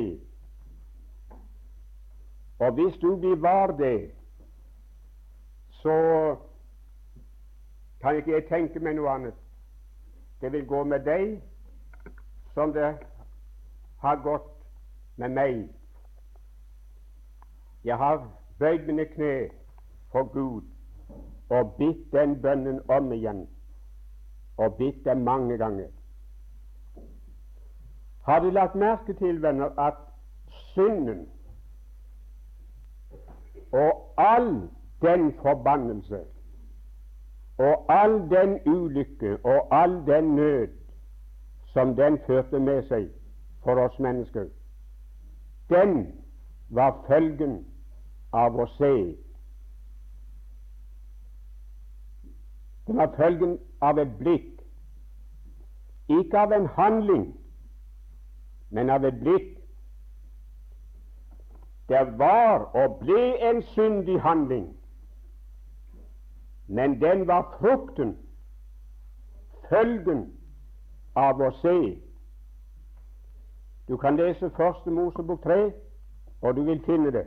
og 2.62 2.72
hvis 2.72 2.94
du 2.94 3.16
bevarer 3.16 3.76
det, 3.76 4.10
så 5.70 6.36
kan 8.00 8.16
ikke 8.16 8.32
jeg 8.32 8.44
tenke 8.48 8.78
meg 8.78 8.94
noe 8.94 9.10
annet. 9.10 9.34
Det 10.40 10.52
vil 10.52 10.66
gå 10.66 10.84
med 10.84 11.02
deg 11.02 11.40
som 12.54 12.70
det 12.72 12.92
har 14.04 14.20
gått 14.22 14.46
med 15.16 15.34
meg. 15.34 15.64
Jeg 17.84 17.96
har 17.96 18.28
bøyd 18.58 18.86
mine 18.86 19.04
kne 19.04 19.48
for 20.12 20.24
Gud 20.32 20.62
og 21.50 21.74
bitt 21.78 22.12
den 22.12 22.42
bønnen 22.42 22.80
om 22.90 23.12
igjen, 23.12 23.48
og 24.56 24.74
bitt 24.74 25.04
den 25.04 25.24
mange 25.24 25.58
ganger. 25.58 25.88
Har 28.24 28.40
du 28.40 28.50
lagt 28.50 28.74
merke 28.74 29.12
til, 29.14 29.42
venner, 29.42 29.78
at 29.78 29.94
synden 30.48 31.28
og 33.72 34.14
all 34.16 34.68
den 35.02 35.32
forbannelse 35.42 36.24
og 37.58 37.92
all 37.92 38.30
den 38.30 38.60
ulykke 38.66 39.38
og 39.44 39.74
all 39.82 40.06
den 40.06 40.34
nød 40.36 40.68
som 41.72 41.96
den 41.96 42.18
førte 42.26 42.60
med 42.60 42.82
seg 42.88 43.08
for 43.64 43.80
oss 43.80 43.98
mennesker, 43.98 44.46
den 45.70 45.92
var 46.68 47.04
følgen 47.06 47.64
av 48.32 48.56
å 48.56 48.66
se. 48.76 48.92
Den 52.86 52.96
var 52.96 53.14
følgen 53.16 53.58
av 53.80 53.98
et 53.98 54.18
blikk, 54.18 54.48
ikke 56.08 56.38
av 56.38 56.52
en 56.52 56.66
handling, 56.76 57.26
men 58.70 58.90
av 58.90 59.04
et 59.04 59.18
blikk 59.20 59.50
det 61.88 62.18
var 62.18 62.70
og 62.78 63.00
ble 63.02 63.22
en 63.50 63.60
syndig 63.74 64.20
handling, 64.24 64.70
men 66.66 67.00
den 67.00 67.26
var 67.28 67.50
frukten, 67.58 68.14
følgen 69.68 70.24
av 71.14 71.42
å 71.42 71.50
se. 71.60 71.76
Du 73.88 73.96
kan 74.00 74.16
lese 74.16 74.50
Første 74.56 74.90
Mosebok 74.90 75.42
3, 75.42 75.72
og 76.40 76.56
du 76.56 76.62
vil 76.64 76.80
finne 76.86 77.12
det. 77.12 77.26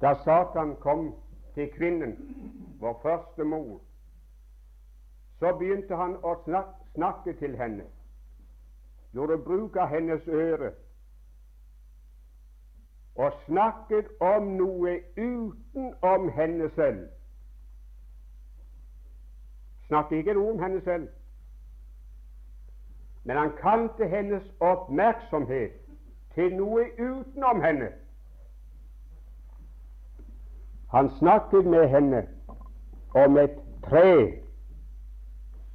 Da 0.00 0.14
Satan 0.24 0.76
kom 0.76 1.14
til 1.54 1.70
kvinnen, 1.70 2.16
vår 2.80 3.00
første 3.02 3.44
mor, 3.44 3.80
så 5.38 5.56
begynte 5.58 5.96
han 5.96 6.16
å 6.22 6.34
snakke 6.94 7.34
til 7.38 7.56
henne, 7.56 7.84
gjorde 9.14 9.38
bruk 9.38 9.76
av 9.76 9.88
hennes 9.94 10.26
øre, 10.28 10.72
og 13.14 13.32
snakket 13.46 14.10
om 14.20 14.54
noe 14.58 14.96
utenom 15.16 16.28
henne 16.34 16.70
selv. 16.74 17.04
Snakket 19.86 20.18
ikke 20.18 20.34
noe 20.34 20.56
om 20.56 20.62
henne 20.62 20.80
selv, 20.84 21.08
men 23.24 23.36
han 23.36 23.52
kalte 23.60 24.08
hennes 24.08 24.48
oppmerksomhet 24.60 25.78
til 26.34 26.56
noe 26.56 26.88
utenom 26.98 27.62
henne. 27.62 27.92
Han 30.94 31.10
snakket 31.18 31.64
med 31.66 31.88
henne 31.88 32.26
om 33.14 33.38
et 33.38 33.50
tre 33.88 34.32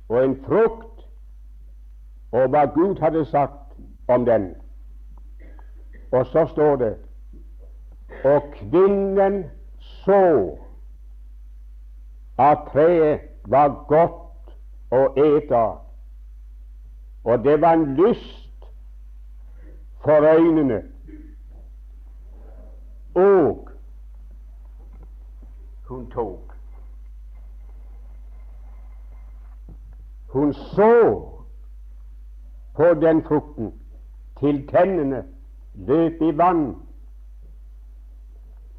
og 0.09 0.23
en 0.23 0.35
frukt 0.45 1.05
og 2.31 2.47
hva 2.49 2.65
Gud 2.65 3.01
hadde 3.03 3.25
sagt 3.25 3.77
om 4.07 4.25
den. 4.25 4.55
Og 6.11 6.25
så 6.25 6.45
står 6.45 6.75
det 6.75 6.95
og 8.23 8.41
kvinnen 8.53 9.43
så 9.79 10.57
at 12.39 12.57
treet 12.71 13.21
var 13.45 13.85
godt 13.87 14.53
å 14.91 15.01
ete 15.19 15.55
av, 15.55 15.79
og 17.23 17.43
det 17.43 17.57
var 17.61 17.77
en 17.77 17.95
lyst 17.95 18.67
for 20.03 20.27
øynene. 20.35 20.83
Og 23.15 23.68
hun 25.89 26.09
tok. 26.11 26.55
Hun 30.27 30.53
så 30.53 31.25
på 32.75 32.83
den 32.83 33.23
frukten 33.23 33.73
til 34.39 34.67
tennene 34.67 35.25
løp 35.73 36.21
i 36.21 36.37
vann, 36.37 36.75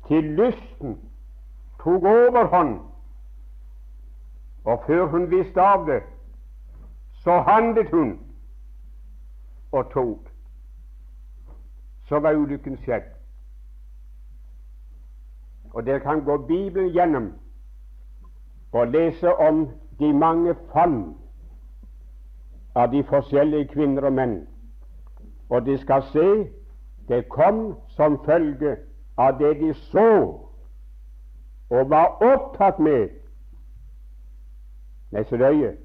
til 0.08 0.24
lysten 0.24 1.10
tok 1.82 2.02
overhånd, 2.04 2.80
og 4.64 4.82
før 4.86 5.06
hun 5.06 5.30
visste 5.30 5.60
av 5.60 5.86
det, 5.86 6.02
så 7.12 7.40
handlet 7.40 7.90
hun 7.90 8.18
og 9.72 9.90
tok. 9.92 10.30
Så 12.08 12.18
var 12.18 12.34
ulykken 12.34 12.78
skjedd. 12.82 13.19
Og 15.72 15.86
dere 15.86 16.00
kan 16.00 16.24
gå 16.24 16.36
Bibelen 16.46 16.90
gjennom 16.92 17.32
og 18.72 18.86
lese 18.86 19.34
om 19.34 19.68
de 19.98 20.12
mange 20.12 20.54
fall 20.72 21.14
av 22.74 22.92
de 22.92 23.02
forskjellige 23.04 23.68
kvinner 23.74 24.06
og 24.06 24.12
menn. 24.12 24.36
Og 25.50 25.66
de 25.66 25.78
skal 25.78 26.02
se 26.12 26.28
det 27.08 27.28
kom 27.28 27.74
som 27.88 28.18
følge 28.24 28.76
av 29.18 29.38
det 29.38 29.56
de 29.60 29.74
så 29.74 30.10
og 31.70 31.90
var 31.90 32.22
opptatt 32.22 32.78
med 32.78 33.08
med 35.10 35.24
sitt 35.24 35.40
øye. 35.40 35.76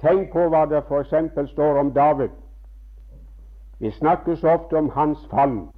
Tenk 0.00 0.32
på 0.32 0.48
hva 0.48 0.66
det 0.68 0.82
f.eks. 0.88 1.50
står 1.50 1.78
om 1.80 1.92
David. 1.92 2.28
Vi 3.78 3.90
snakker 3.90 4.34
så 4.34 4.48
ofte 4.48 4.76
om 4.76 4.88
hans 4.88 5.26
fall. 5.30 5.68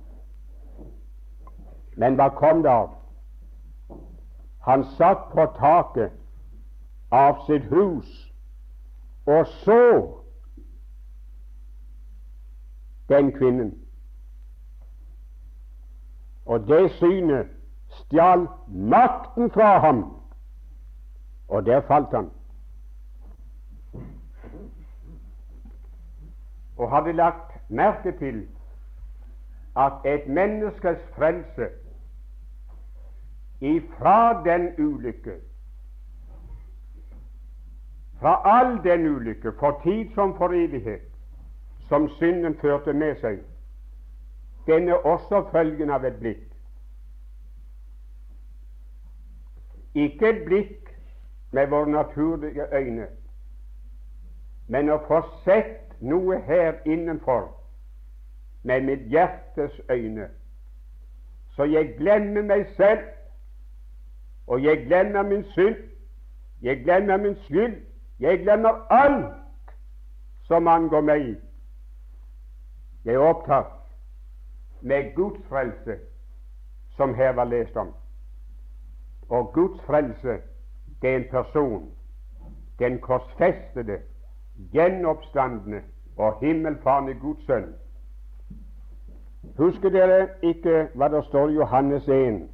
Men 1.96 2.16
hva 2.16 2.28
kom 2.28 2.62
det 2.62 2.70
av? 2.70 2.90
Han 4.62 4.84
satt 4.96 5.30
på 5.32 5.46
taket 5.58 6.12
av 7.12 7.42
sitt 7.46 7.64
hus 7.68 8.10
og 9.26 9.46
så 9.46 9.82
den 13.08 13.32
kvinnen. 13.32 13.74
Og 16.46 16.68
det 16.68 16.90
synet 16.98 17.50
stjal 17.88 18.46
makten 18.68 19.50
fra 19.50 19.78
ham, 19.78 20.04
og 21.48 21.66
der 21.66 21.80
falt 21.86 22.14
han. 22.14 22.30
Og 26.76 26.90
hadde 26.90 27.12
lagt 27.12 27.52
merke 27.68 28.12
til 28.18 28.46
at 29.76 29.92
et 30.04 30.26
menneskes 30.28 30.98
frelse 31.16 31.68
ifra 33.62 34.42
den 34.44 34.74
ulykke, 34.78 35.34
fra 38.20 38.58
all 38.58 38.84
den 38.84 39.06
ulykke, 39.06 39.52
for 39.58 39.80
tid 39.84 40.14
som 40.14 40.36
for 40.36 40.48
evighet, 40.48 41.02
som 41.88 42.08
synden 42.08 42.56
førte 42.58 42.92
med 42.92 43.14
seg, 43.20 43.38
den 44.66 44.88
er 44.88 45.06
også 45.06 45.44
følgen 45.52 45.90
av 45.90 46.04
et 46.04 46.18
blikk. 46.18 46.44
Ikke 49.94 50.30
et 50.30 50.44
blikk 50.46 50.92
med 51.52 51.66
våre 51.70 51.90
naturlige 51.90 52.66
øyne, 52.74 53.08
men 54.68 54.90
å 54.90 54.98
få 55.06 55.22
sett 55.44 55.94
noe 56.00 56.38
her 56.46 56.80
innenfor 56.86 57.50
med 58.62 58.86
mitt 58.86 59.10
hjertes 59.10 59.74
øyne, 59.90 60.30
så 61.54 61.66
jeg 61.68 61.94
glemmer 61.98 62.42
meg 62.42 62.70
selv 62.76 63.06
og 64.52 64.62
jeg 64.62 64.86
glemmer 64.86 65.22
min 65.22 65.44
synd, 65.44 65.76
jeg 66.62 66.82
glemmer 66.84 67.16
min 67.16 67.36
skyld, 67.36 67.76
jeg 68.20 68.38
glemmer 68.38 68.92
alt 68.92 69.34
som 70.44 70.68
angår 70.68 71.00
meg. 71.00 71.22
Jeg 73.04 73.14
er 73.14 73.24
opptatt 73.24 73.72
med 74.82 75.14
Guds 75.14 75.40
frelse, 75.48 75.96
som 76.96 77.14
her 77.14 77.32
var 77.32 77.48
lest 77.48 77.76
om. 77.76 77.94
Og 79.28 79.52
Guds 79.54 79.80
frelse, 79.86 80.36
det 81.02 81.10
er 81.10 81.16
en 81.16 81.28
person, 81.30 81.90
den 82.78 83.00
korsfestede, 83.00 84.00
gjenoppstandende 84.72 85.80
og 86.16 86.40
himmelfarne 86.44 87.14
Guds 87.14 87.46
sønn. 87.46 87.72
Husker 89.56 89.88
dere 89.88 90.28
ikke 90.42 90.90
hva 90.94 91.08
det 91.08 91.24
står 91.32 91.48
i 91.48 91.62
Johannes 91.62 92.08
1? 92.08 92.51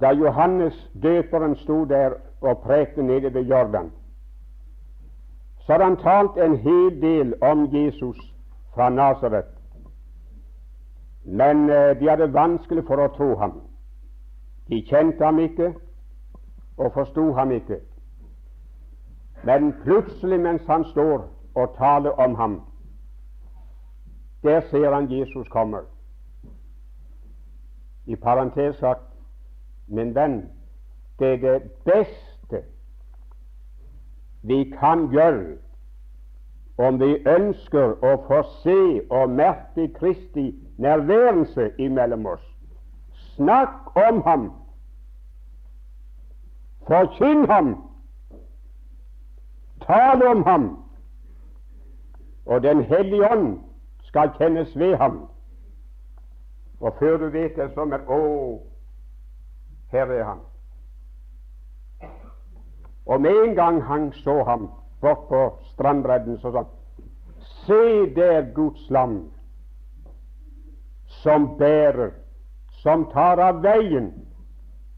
Da 0.00 0.10
Johannes 0.12 0.90
døperen 1.02 1.56
sto 1.56 1.84
der 1.84 2.10
og 2.40 2.58
prekte 2.58 3.02
nede 3.02 3.34
ved 3.34 3.42
Jordan, 3.42 3.92
så 5.58 5.72
hadde 5.72 5.84
han 5.84 5.96
talt 5.96 6.44
en 6.44 6.56
hel 6.56 7.02
del 7.02 7.42
om 7.42 7.74
Jesus 7.74 8.16
fra 8.74 8.88
Nasaret. 8.88 9.44
Men 11.24 11.70
eh, 11.70 12.00
de 12.00 12.08
hadde 12.08 12.32
vanskelig 12.32 12.84
for 12.86 13.02
å 13.02 13.08
tro 13.16 13.34
ham. 13.40 13.60
De 14.68 14.82
kjente 14.86 15.24
ham 15.24 15.38
ikke 15.38 15.72
og 16.76 16.92
forsto 16.92 17.32
ham 17.32 17.50
ikke. 17.50 17.80
Men 19.44 19.72
plutselig, 19.82 20.40
mens 20.40 20.62
han 20.66 20.84
står 20.84 21.26
og 21.54 21.74
taler 21.78 22.10
om 22.10 22.34
ham, 22.34 22.60
der 24.42 24.60
ser 24.70 24.94
han 24.94 25.10
Jesus 25.10 25.48
kommer. 25.48 25.82
I 28.06 28.16
parentes 28.16 28.76
sagt 28.76 29.15
Min 29.86 30.14
venn, 30.14 30.50
det 31.18 31.32
er 31.32 31.36
det 31.36 31.70
beste 31.84 32.62
vi 34.42 34.74
kan 34.80 35.08
gjøre 35.10 35.56
om 36.78 37.00
vi 37.00 37.16
ønsker 37.26 37.94
å 38.04 38.12
få 38.26 38.42
se 38.62 38.78
og 39.10 39.30
merke 39.32 39.88
Kristi 39.96 40.50
nærværelse 40.78 41.70
imellom 41.78 42.26
oss. 42.26 42.44
Snakk 43.36 43.96
om 43.96 44.20
ham. 44.26 44.44
Forkynn 46.86 47.46
ham. 47.50 47.72
Tal 49.86 50.22
om 50.26 50.42
ham. 50.42 50.68
Og 52.46 52.62
Den 52.62 52.82
hellige 52.82 53.32
ånd 53.32 53.58
skal 54.02 54.30
kjennes 54.38 54.78
ved 54.78 54.96
ham. 54.96 55.26
Og 56.80 56.94
før 56.98 57.16
du 57.16 57.28
vet 57.28 57.56
det, 57.56 57.70
som 57.74 57.92
er 57.92 58.04
Å, 58.08 58.20
her 59.96 60.12
er 60.12 60.24
han. 60.24 60.42
Og 63.06 63.20
med 63.20 63.44
en 63.44 63.54
gang 63.54 63.82
han 63.82 64.12
så 64.12 64.42
ham 64.44 64.68
bort 65.00 65.28
på 65.28 65.58
strandbredden, 65.72 66.38
så 66.38 66.52
sa 66.52 66.58
han 66.58 66.72
Se 67.66 68.14
der 68.14 68.54
Guds 68.54 68.90
lam 68.90 69.30
som 71.06 71.58
bærer, 71.58 72.10
som 72.70 73.04
tar 73.10 73.40
av 73.40 73.62
veien 73.62 74.12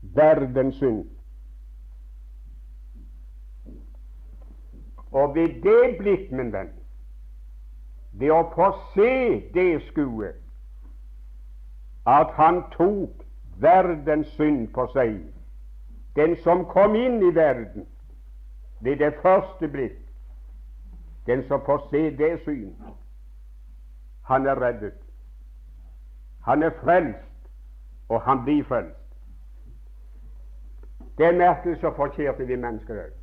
verdens 0.03 0.77
synd. 0.77 1.05
Og 5.13 5.35
ved 5.35 5.63
det 5.63 5.97
blikk, 5.99 6.33
min 6.33 6.53
venn, 6.53 6.73
ved 8.13 8.33
å 8.35 8.43
få 8.53 8.73
se 8.95 9.15
det 9.55 9.71
skue, 9.89 10.33
at 12.09 12.35
han 12.37 12.63
tok 12.77 13.28
verdens 13.61 14.29
synd 14.37 14.69
på 14.75 14.87
seg, 14.93 15.19
den 16.17 16.37
som 16.45 16.65
kom 16.71 16.95
inn 16.99 17.21
i 17.23 17.35
verden 17.35 17.87
ved 18.81 18.97
det 19.03 19.15
første 19.23 19.69
blikk, 19.69 19.99
den 21.27 21.45
som 21.49 21.61
får 21.67 21.89
se 21.91 22.03
det 22.17 22.39
syn, 22.45 22.73
han 24.29 24.47
er 24.47 24.61
reddet. 24.61 24.97
Han 26.45 26.63
er 26.63 26.71
frelst, 26.83 27.51
og 28.09 28.21
han 28.23 28.45
blir 28.45 28.65
frelst. 28.65 28.95
Det 31.19 31.27
er 31.27 31.37
merkelig 31.37 31.81
så 31.81 31.91
forkjærte 31.97 32.47
vi 32.47 32.57
mennesker 32.57 33.01
òg. 33.03 33.15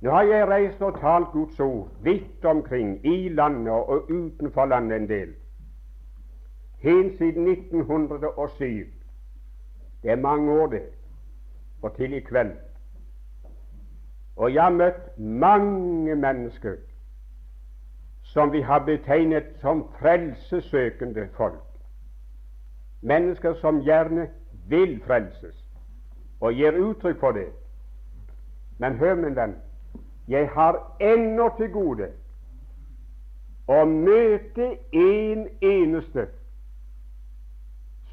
Nå 0.00 0.10
har 0.10 0.22
jeg 0.22 0.48
reist 0.48 0.82
og 0.82 0.96
talt 1.00 1.32
Guds 1.32 1.60
ord 1.60 1.88
vidt 2.02 2.44
omkring, 2.44 3.06
i 3.06 3.28
landet 3.28 3.72
og 3.72 4.10
utenfor 4.10 4.66
landet 4.66 4.96
en 4.96 5.08
del, 5.08 5.34
helt 6.80 7.18
siden 7.18 7.48
1907. 7.48 8.86
Det 10.02 10.10
er 10.10 10.16
mange 10.16 10.52
år, 10.52 10.66
det, 10.66 10.82
og 11.82 11.96
til 11.96 12.12
i 12.12 12.20
kveld. 12.20 12.52
Og 14.36 14.54
jeg 14.54 14.62
har 14.62 14.70
møtt 14.70 15.18
mange 15.18 16.14
mennesker 16.14 16.76
som 18.22 18.52
vi 18.52 18.60
har 18.60 18.78
betegnet 18.84 19.44
som 19.60 19.84
frelsesøkende 19.98 21.28
folk. 21.36 21.62
Mennesker 23.00 23.54
som 23.54 23.80
gjerne 23.80 24.28
vil 24.68 25.02
frelses, 25.06 25.64
og 26.40 26.52
gir 26.52 26.78
uttrykk 26.78 27.20
for 27.20 27.32
det. 27.32 27.48
Men 28.78 28.96
hør, 28.96 29.14
min 29.14 29.36
venn, 29.36 29.56
jeg 30.28 30.48
har 30.48 30.96
ennå 31.00 31.50
til 31.56 31.72
gode 31.72 32.08
å 33.68 33.84
møte 33.84 34.76
en 34.92 35.48
eneste 35.60 36.26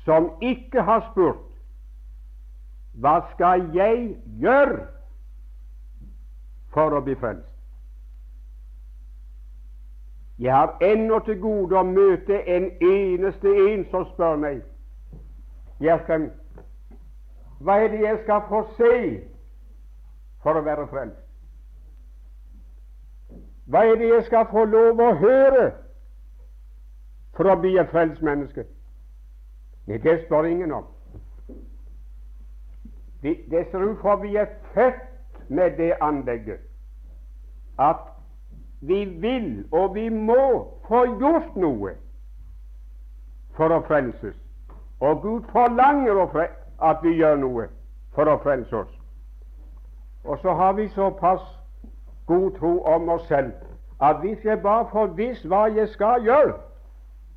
som 0.08 0.32
ikke 0.42 0.82
har 0.88 1.04
spurt 1.12 1.44
hva 2.98 3.20
skal 3.34 3.68
jeg 3.76 4.16
gjøre 4.42 4.88
for 6.74 6.96
å 6.98 7.02
bli 7.06 7.14
frelst? 7.20 7.52
Jeg 10.40 10.54
har 10.54 10.78
ennå 10.86 11.20
til 11.26 11.38
gode 11.42 11.78
å 11.78 11.84
møte 11.86 12.40
en 12.56 12.70
eneste 12.82 13.52
en 13.68 13.86
som 13.92 14.06
spør 14.14 14.40
meg 14.42 14.64
Gjertrem, 15.82 16.32
hva 17.62 17.76
er 17.84 17.92
det 17.94 18.00
jeg 18.02 18.20
skal 18.24 18.42
få 18.50 18.64
se 18.78 18.94
for 20.42 20.58
å 20.58 20.64
være 20.66 20.88
frelst? 20.90 21.22
Hva 23.70 23.84
er 23.86 24.00
det 24.00 24.10
jeg 24.10 24.26
skal 24.26 24.48
få 24.50 24.64
lov 24.66 25.04
å 25.04 25.12
høre 25.22 25.68
for 27.38 27.52
å 27.52 27.60
bli 27.62 27.76
et 27.78 27.94
frelst 27.94 28.26
menneske? 28.26 28.66
Nei, 29.88 29.98
det 30.04 30.26
spør 30.26 30.46
ingen 30.50 30.72
om. 30.72 30.86
Det 33.24 33.68
ser 33.72 33.84
ut 33.84 34.00
for 34.02 34.16
vi 34.22 34.36
er 34.36 34.46
født 34.74 35.50
med 35.50 35.78
det 35.78 35.94
anlegget 36.02 36.60
at 37.80 37.96
vi 38.82 39.06
vil 39.06 39.68
og 39.72 39.96
vi 39.96 40.10
må 40.10 40.74
få 40.88 41.06
gjort 41.20 41.56
noe 41.56 41.94
for 43.58 43.74
å 43.74 43.82
frelses. 43.88 44.36
Og 45.00 45.22
Gud 45.22 45.42
forlanger 45.52 46.48
at 46.82 47.04
vi 47.04 47.16
gjør 47.18 47.36
noe 47.42 47.68
for 48.14 48.30
å 48.30 48.38
frelse 48.44 48.76
oss. 48.76 48.94
Og 50.24 50.40
så 50.42 50.54
har 50.54 50.74
vi 50.74 50.88
såpass 50.90 51.42
god 52.26 52.52
tro 52.58 52.80
om 52.84 53.10
oss 53.10 53.28
selv 53.28 53.54
at 54.02 54.20
hvis 54.22 54.46
jeg 54.46 54.62
bare 54.62 54.88
får 54.92 55.14
visst 55.18 55.46
hva 55.46 55.66
jeg 55.74 55.90
skal 55.90 56.26
gjøre, 56.26 56.54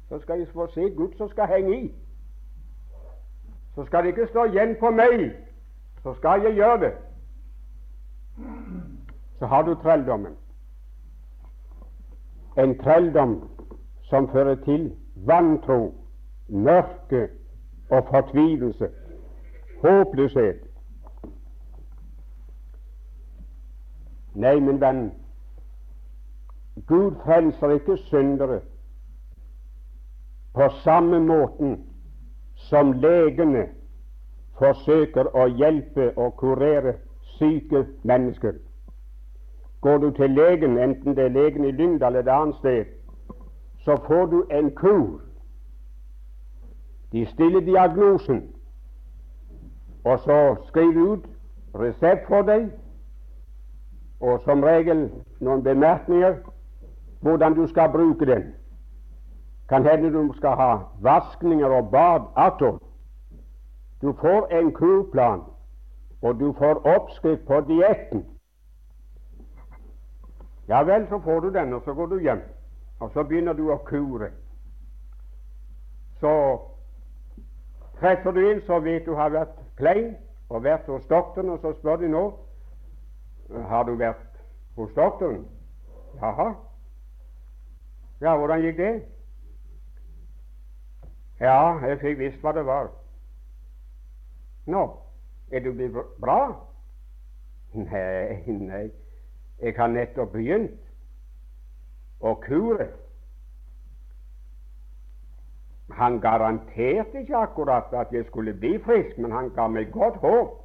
så 0.08 0.18
skal 0.18 0.38
jeg 0.38 0.48
få 0.52 0.66
se 0.74 0.90
Gud 0.96 1.16
som 1.16 1.28
skal 1.28 1.48
henge 1.48 1.76
i. 1.76 1.84
Så 3.74 3.84
skal 3.84 4.02
det 4.02 4.08
ikke 4.08 4.26
stå 4.26 4.44
igjen 4.44 4.76
på 4.80 4.90
meg, 4.90 5.30
så 6.02 6.14
skal 6.14 6.42
jeg 6.42 6.54
gjøre 6.54 6.80
det. 6.80 6.92
Så 9.38 9.46
har 9.46 9.62
du 9.62 9.74
trelldommen. 9.74 10.32
En 12.58 12.78
trelldom 12.78 13.50
som 14.02 14.28
fører 14.28 14.54
til 14.54 14.94
vantro, 15.14 15.94
mørke 16.48 17.28
og 17.90 18.06
fortvilelse, 18.10 18.88
håpløshet. 19.84 20.66
Nei, 24.34 24.60
min 24.60 24.80
venn, 24.80 25.12
Gud 26.86 27.14
frelser 27.24 27.70
ikke 27.70 27.96
syndere 27.96 28.60
på 30.54 30.68
samme 30.82 31.20
måten 31.20 31.89
som 32.68 32.92
legene 32.92 33.66
forsøker 34.58 35.30
å 35.36 35.46
hjelpe 35.56 36.10
og 36.16 36.36
kurere 36.40 36.94
syke 37.38 37.86
mennesker. 38.02 38.58
Går 39.80 39.98
du 39.98 40.10
til 40.10 40.30
legen, 40.36 40.78
enten 40.78 41.16
det 41.16 41.24
er 41.24 41.36
legen 41.36 41.64
i 41.64 41.72
Lyngdal 41.72 42.16
eller 42.16 42.20
et 42.20 42.34
annet 42.34 42.56
sted, 42.60 42.84
så 43.84 43.96
får 44.06 44.26
du 44.26 44.46
en 44.50 44.70
kur 44.76 45.20
de 47.12 47.26
stiller 47.26 47.60
diagnosen, 47.60 48.42
og 50.04 50.18
så 50.18 50.56
skriver 50.68 51.12
ut 51.12 51.24
resept 51.74 52.28
for 52.28 52.42
deg, 52.42 52.68
og 54.20 54.40
som 54.44 54.62
regel 54.62 55.08
noen 55.40 55.64
bemerkninger 55.64 56.36
hvordan 57.24 57.56
du 57.56 57.66
skal 57.66 57.88
bruke 57.92 58.26
den. 58.28 58.52
Kan 59.70 59.86
hende 59.86 60.10
du 60.12 60.32
skal 60.36 60.56
ha 60.58 60.70
vaskninger 61.00 61.66
og 61.66 61.90
bad 61.90 62.26
attåt. 62.36 62.82
Du 64.02 64.12
får 64.20 64.46
en 64.50 64.72
kurplan, 64.74 65.42
og 66.22 66.40
du 66.40 66.52
får 66.58 66.86
oppskrift 66.86 67.46
på 67.46 67.60
dietten. 67.60 68.24
Ja 70.68 70.82
vel, 70.82 71.06
så 71.08 71.18
får 71.18 71.40
du 71.40 71.52
den, 71.52 71.72
og 71.72 71.82
så 71.84 71.94
går 71.94 72.06
du 72.06 72.18
hjem, 72.18 72.42
og 73.00 73.10
så 73.14 73.22
begynner 73.22 73.52
du 73.52 73.70
å 73.70 73.78
kure. 73.86 74.30
Så 76.20 76.34
Treffer 78.00 78.32
du 78.32 78.40
inn 78.40 78.62
så 78.64 78.78
vet 78.80 79.04
du 79.04 79.12
har 79.14 79.32
vært 79.34 79.56
klein 79.76 80.14
og 80.48 80.64
vært 80.64 80.86
hos 80.88 81.04
doktoren, 81.10 81.50
og 81.52 81.60
så 81.60 81.74
spør 81.76 82.00
de 82.00 82.08
nå 82.08 82.22
har 83.68 83.84
du 83.84 83.92
vært 84.00 84.40
hos 84.78 84.92
doktoren. 84.96 85.42
Jaha. 86.20 86.54
Ja, 88.24 88.36
hvordan 88.36 88.64
gikk 88.64 88.78
det? 88.80 88.92
Ja, 91.40 91.78
jeg 91.86 92.00
fikk 92.00 92.18
visst 92.18 92.42
hva 92.44 92.52
det 92.52 92.66
var. 92.68 92.90
Nå, 94.68 94.82
er 95.52 95.64
du 95.64 95.72
blitt 95.72 95.96
bra? 96.20 96.40
Nei, 97.72 98.42
nei, 98.46 98.90
jeg 99.62 99.74
har 99.76 99.88
nettopp 99.88 100.34
begynt 100.34 100.76
å 102.20 102.34
kure. 102.44 102.90
Han 105.96 106.20
garanterte 106.20 107.22
ikke 107.22 107.36
akkurat 107.36 107.94
at 107.96 108.12
jeg 108.12 108.26
skulle 108.28 108.54
bli 108.54 108.76
frisk, 108.84 109.18
men 109.18 109.32
han 109.32 109.50
ga 109.54 109.66
meg 109.68 109.90
godt 109.92 110.20
håp. 110.22 110.58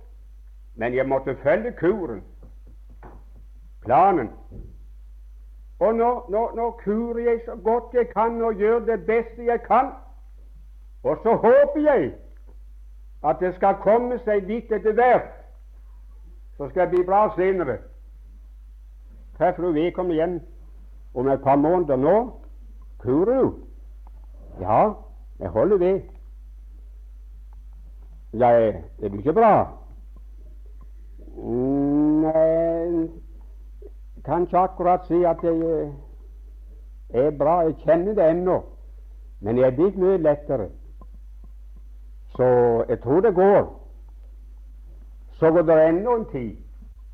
Men 0.75 0.93
jeg 0.93 1.07
måtte 1.07 1.38
følge 1.43 1.71
kuren, 1.79 2.23
planen. 3.81 4.29
Og 5.79 5.95
nå, 5.95 6.09
nå, 6.29 6.49
nå 6.55 6.71
kurer 6.83 7.21
jeg 7.29 7.41
så 7.45 7.55
godt 7.63 7.93
jeg 7.93 8.09
kan 8.11 8.41
og 8.43 8.59
gjør 8.59 8.83
det 8.85 9.05
beste 9.07 9.47
jeg 9.47 9.61
kan. 9.63 9.95
Og 11.05 11.17
så 11.23 11.35
håper 11.35 11.81
jeg 11.91 12.13
at 13.25 13.35
det 13.39 13.55
skal 13.55 13.75
komme 13.81 14.17
seg 14.25 14.47
dit 14.47 14.71
etter 14.71 14.93
hvert. 14.93 15.27
Så 16.57 16.69
skal 16.69 16.81
det 16.81 16.89
bli 16.89 17.05
bra 17.05 17.27
senere. 17.35 17.77
Treffer 19.37 19.63
du 19.63 19.71
vedkommende 19.71 20.15
igjen 20.15 20.39
om 21.13 21.27
et 21.27 21.41
par 21.43 21.55
måneder 21.55 21.95
nå, 21.95 22.15
kurer 22.99 23.41
du? 23.41 23.53
Ja, 24.59 24.93
jeg 25.39 25.49
holder 25.49 25.77
ved. 25.77 26.01
Jeg 28.33 28.83
det 28.99 29.11
blir 29.11 29.19
ikke 29.19 29.33
bra? 29.33 29.67
Nei, 31.37 33.09
kan 34.25 34.41
ikke 34.41 34.57
akkurat 34.57 35.05
si 35.07 35.21
at 35.23 35.43
jeg 35.43 35.91
er 37.13 37.29
bra. 37.37 37.59
Jeg 37.59 37.75
kjenner 37.83 38.13
det 38.13 38.29
ennå. 38.29 38.63
Men 39.39 39.57
jeg 39.57 39.67
er 39.67 39.75
blitt 39.75 39.97
mye 39.97 40.17
lettere. 40.17 40.69
Så 42.36 42.45
jeg 42.89 43.02
tror 43.02 43.19
det 43.19 43.36
går. 43.36 43.82
Så 45.32 45.52
går 45.52 45.62
det 45.62 45.88
ennå 45.89 46.15
en 46.15 46.26
tid, 46.32 46.58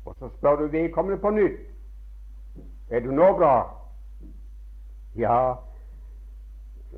og 0.04 0.14
så 0.18 0.28
spør 0.28 0.56
du 0.56 0.66
vedkommende 0.66 1.20
på 1.20 1.30
nytt. 1.30 1.60
Er 2.90 3.00
du 3.00 3.10
nå 3.10 3.32
bra? 3.32 3.68
Ja, 5.16 5.54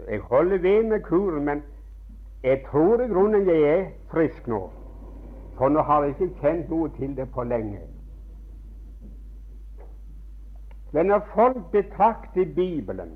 jeg 0.09 0.21
holder 0.21 0.59
ved 0.59 0.83
med 0.83 1.01
kuren, 1.01 1.45
men 1.45 1.63
jeg 2.43 2.65
tror 2.71 3.01
i 3.01 3.09
grunnen 3.09 3.49
jeg 3.49 3.63
er 3.63 3.85
frisk 4.11 4.47
nå. 4.47 4.71
For 5.57 5.69
nå 5.69 5.83
har 5.83 6.03
jeg 6.03 6.15
ikke 6.21 6.41
kjent 6.41 6.71
noe 6.71 6.91
til 6.99 7.17
det 7.17 7.31
på 7.33 7.43
lenge. 7.43 7.81
Men 10.93 11.07
når 11.07 11.21
folk 11.35 11.71
betrakter 11.73 12.45
Bibelen 12.55 13.13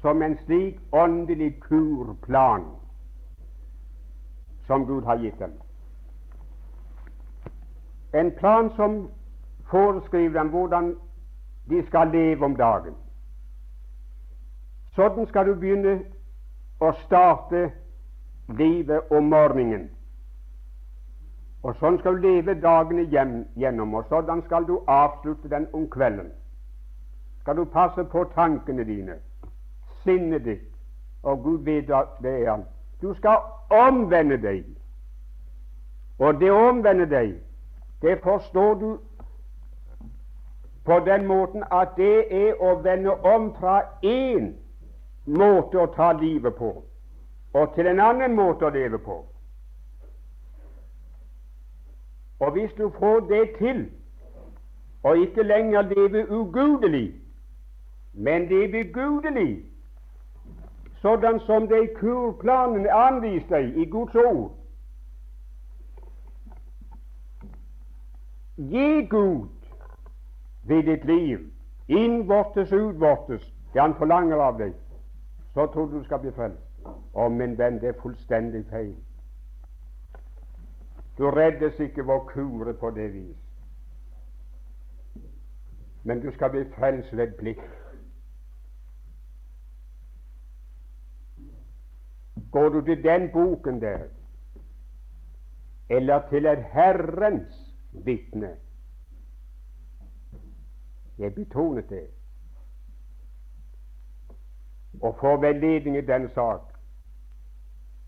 som 0.00 0.22
en 0.22 0.38
slik 0.44 0.80
åndelig 0.92 1.60
kurplan 1.60 2.64
som 4.66 4.86
Gud 4.86 5.04
har 5.04 5.16
gitt 5.16 5.38
dem, 5.38 5.52
en 8.12 8.32
plan 8.38 8.70
som 8.76 9.10
foreskriver 9.70 10.38
dem 10.38 10.48
hvordan 10.48 10.96
de 11.70 11.86
skal 11.86 12.10
leve 12.12 12.44
om 12.44 12.56
dagen. 12.56 12.94
Sånn 14.96 15.26
skal 15.30 15.48
du 15.48 15.54
begynne 15.56 15.94
å 16.82 16.90
starte 17.06 17.70
livet 18.58 19.12
om 19.14 19.30
morgenen. 19.32 19.86
Og 21.62 21.78
sånn 21.78 21.96
skal 22.00 22.18
du 22.18 22.26
leve 22.26 22.58
dagene 22.60 23.06
gjennom, 23.08 23.94
og 23.94 24.10
sånn 24.10 24.42
skal 24.44 24.66
du 24.66 24.80
avslutte 24.90 25.48
den 25.48 25.68
om 25.72 25.86
kvelden. 25.88 26.32
Skal 27.40 27.56
du 27.56 27.64
passe 27.64 28.04
på 28.04 28.24
tankene 28.34 28.84
dine, 28.84 29.16
sinnet 30.02 30.44
ditt, 30.44 30.68
og 31.22 31.42
Gud 31.44 31.64
vet 31.64 31.88
det 32.22 32.34
er 32.42 32.50
han. 32.50 32.66
Du 33.02 33.14
skal 33.14 33.38
omvende 33.70 34.38
deg. 34.42 34.64
Og 36.18 36.40
det 36.40 36.52
å 36.52 36.60
omvende 36.68 37.08
deg, 37.10 37.34
det 38.02 38.20
forstår 38.22 38.74
du 38.74 38.88
på 40.84 40.98
den 41.06 41.26
måten 41.26 41.64
at 41.70 41.96
det 41.96 42.26
er 42.30 42.62
å 42.62 42.76
vende 42.82 43.14
om 43.26 43.52
fra 43.58 43.80
én 44.02 44.52
måte 45.26 45.78
å 45.78 45.90
ta 45.94 46.12
livet 46.12 46.54
på 46.58 46.72
og 47.52 47.74
til 47.74 47.86
en 47.86 48.00
annen 48.00 48.34
måte 48.34 48.66
å 48.66 48.72
leve 48.72 48.98
på. 48.98 49.18
Og 52.40 52.52
hvis 52.52 52.72
du 52.78 52.88
får 52.98 53.20
det 53.28 53.42
til, 53.58 53.84
og 55.02 55.18
ikke 55.18 55.42
lenger 55.42 55.82
leve 55.82 56.24
ugudelig, 56.30 57.12
men 58.12 58.48
leve 58.48 58.84
gudelig, 58.92 59.64
sånn 61.02 61.40
som 61.46 61.68
det 61.68 61.82
i 61.82 61.94
kurplanen 61.98 62.86
er 62.86 63.06
anvist 63.08 63.50
deg 63.50 63.76
i 63.76 63.86
Guds 63.90 64.14
ord 64.14 64.52
Gi 68.56 69.06
Gud 69.10 69.48
ved 70.62 70.82
ditt 70.82 71.04
liv, 71.04 71.38
innvortes 71.88 72.72
utvortes, 72.72 73.52
det 73.72 73.80
Han 73.80 73.94
forlanger 73.94 74.36
av 74.36 74.58
deg, 74.58 74.74
så 75.54 75.66
tror 75.66 75.86
du 75.86 75.98
du 75.98 76.04
skal 76.04 76.20
bli 76.20 76.30
frelst. 76.30 76.62
Å, 77.14 77.28
min 77.28 77.58
venn, 77.58 77.80
det 77.80 77.88
er 77.88 78.00
fullstendig 78.02 78.64
feil. 78.70 78.94
Du 81.18 81.30
reddes 81.30 81.80
ikke 81.80 82.04
å 82.04 82.20
kure 82.28 82.74
på 82.74 82.90
det 82.90 83.08
vis. 83.12 83.36
Men 86.04 86.20
du 86.20 86.30
skal 86.32 86.50
bli 86.50 86.64
frelst 86.76 87.16
ved 87.16 87.36
blikk. 87.38 87.62
Går 92.52 92.68
du 92.68 92.80
til 92.84 93.04
den 93.04 93.30
boken 93.32 93.80
der, 93.80 93.98
eller 95.90 96.28
til 96.28 96.46
et 96.46 96.64
Herrens 96.64 97.76
vitne? 97.92 98.56
Jeg 101.18 101.34
betonet 101.34 101.90
det. 101.90 102.06
Og 105.02 105.16
får 105.20 105.40
veiledning 105.40 105.96
i 105.96 106.00
den 106.00 106.28
sak, 106.28 106.60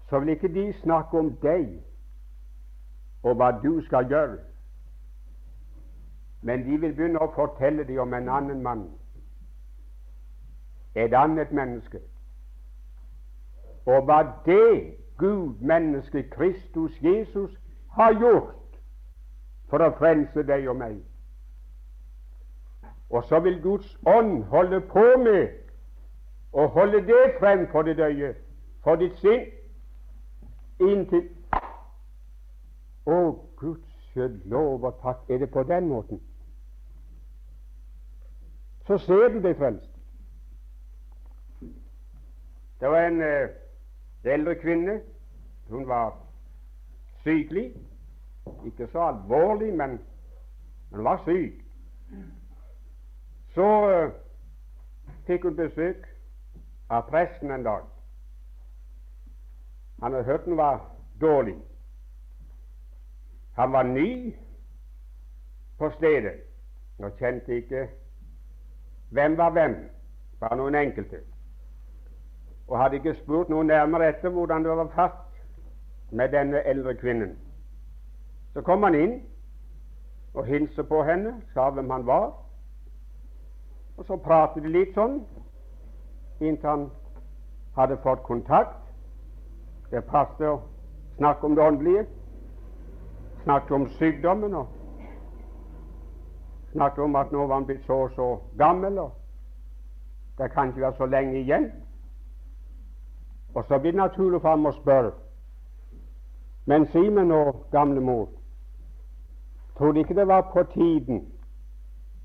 så 0.08 0.18
vil 0.18 0.28
ikke 0.28 0.54
de 0.54 0.72
snakke 0.72 1.18
om 1.18 1.36
deg 1.42 1.82
og 3.22 3.34
hva 3.34 3.50
du 3.62 3.80
skal 3.86 4.08
gjøre, 4.08 4.38
men 6.42 6.64
de 6.64 6.76
vil 6.76 6.92
begynne 6.92 7.22
å 7.24 7.32
fortelle 7.32 7.86
deg 7.88 7.98
om 7.98 8.12
en 8.14 8.28
annen 8.28 8.60
mann, 8.62 8.82
et 10.94 11.16
annet 11.16 11.52
menneske, 11.52 12.02
og 13.86 14.04
hva 14.04 14.20
det 14.46 14.96
Gud, 15.18 15.54
mennesket 15.60 16.30
Kristus 16.30 17.02
Jesus, 17.02 17.50
har 17.92 18.12
gjort 18.12 18.78
for 19.70 19.82
å 19.84 19.92
frelse 19.98 20.42
deg 20.46 20.68
og 20.68 20.78
meg. 20.80 20.96
Og 23.10 23.24
så 23.28 23.38
vil 23.44 23.60
Guds 23.62 23.98
ånd 24.06 24.42
holde 24.50 24.80
på 24.90 25.04
med 25.22 25.60
å 26.52 26.66
holde 26.74 27.02
det 27.06 27.36
frem 27.38 27.66
for 27.70 27.86
ditt 27.86 27.98
øye, 27.98 28.34
for 28.82 28.98
ditt 28.98 29.16
sinn, 29.22 29.46
inntil 30.80 31.28
Å, 33.04 33.16
Guds 33.60 34.14
lov 34.48 34.84
og 34.84 34.94
takk, 35.02 35.26
er 35.28 35.42
det 35.42 35.50
på 35.52 35.62
den 35.68 35.88
måten? 35.88 36.20
Så 38.86 38.96
ser 38.98 39.28
du 39.28 39.42
deg 39.44 39.58
frelst. 39.58 39.90
Det 42.80 42.88
var 42.90 43.06
en 43.06 43.20
eh, 43.22 43.52
eldre 44.26 44.54
kvinne. 44.54 45.00
Hun 45.68 45.88
var 45.88 46.16
sykelig. 47.22 47.74
Ikke 48.66 48.88
så 48.92 49.00
alvorlig, 49.00 49.74
men 49.74 50.00
hun 50.90 51.04
var 51.04 51.22
syk. 51.24 51.64
Så 53.54 53.68
uh, 53.90 54.12
fikk 55.26 55.44
hun 55.44 55.56
besøk 55.56 56.06
av 56.90 57.08
presten 57.08 57.50
en 57.50 57.64
dag. 57.64 57.84
Han 60.02 60.12
hadde 60.12 60.24
hørt 60.24 60.44
hun 60.44 60.56
var 60.56 60.82
dårlig. 61.20 61.56
Han 63.54 63.72
var 63.72 63.82
ny 63.82 64.34
på 65.78 65.90
stedet 65.90 66.40
og 66.98 67.12
kjente 67.18 67.56
ikke 67.56 67.88
hvem 69.14 69.36
var 69.36 69.50
hvem, 69.50 69.74
bare 70.40 70.56
noen 70.56 70.74
enkelte, 70.74 71.20
og 72.68 72.78
hadde 72.80 72.96
ikke 72.96 73.14
spurt 73.14 73.48
noe 73.48 73.64
nærmere 73.64 74.08
etter 74.08 74.32
hvordan 74.32 74.64
det 74.64 74.76
var 74.76 74.90
fatt 74.94 75.20
med 76.10 76.28
denne 76.32 76.62
eldre 76.64 76.94
kvinnen. 76.94 77.36
Så 78.52 78.62
kom 78.62 78.82
han 78.82 78.94
inn 78.94 79.14
og 80.34 80.46
hilste 80.46 80.84
på 80.84 81.02
henne, 81.04 81.34
sa 81.54 81.70
hvem 81.70 81.90
han 81.90 82.06
var, 82.06 82.32
og 83.96 84.06
så 84.06 84.16
pratet 84.16 84.62
de 84.62 84.72
litt 84.74 84.94
sånn 84.94 85.20
inntil 86.40 86.68
han 86.68 86.88
hadde 87.76 88.00
fått 88.02 88.22
kontakt 88.26 88.80
det 89.94 90.02
passet 90.10 90.46
å 90.48 90.56
snakke 91.16 91.46
om 91.46 91.54
det 91.54 91.62
åndelige. 91.62 92.06
Snakke 93.44 93.74
om 93.76 93.84
sykdommen 93.98 94.54
og 94.58 94.72
snakke 96.72 97.02
om 97.04 97.14
at 97.16 97.30
nå 97.32 97.44
var 97.46 97.60
han 97.60 97.66
blitt 97.68 97.84
så 97.86 98.00
og 98.06 98.14
så 98.16 98.28
gammel, 98.58 98.98
og 98.98 99.12
det 100.38 100.50
kan 100.50 100.72
ikke 100.72 100.80
være 100.86 100.98
så 100.98 101.06
lenge 101.06 101.38
igjen. 101.42 101.70
Og 103.54 103.64
så 103.68 103.78
blir 103.78 103.90
det 103.90 104.00
naturlig 104.00 104.40
for 104.40 104.50
ham 104.50 104.66
å 104.66 104.72
spørre. 104.72 105.12
Men 106.66 106.86
si 106.92 107.02
meg 107.10 107.28
nå, 107.28 107.40
gamle 107.72 108.00
mor, 108.00 108.28
tror 109.78 109.92
du 109.92 110.00
ikke 110.00 110.16
det 110.16 110.26
var 110.26 110.48
på 110.52 110.64
tiden 110.72 111.26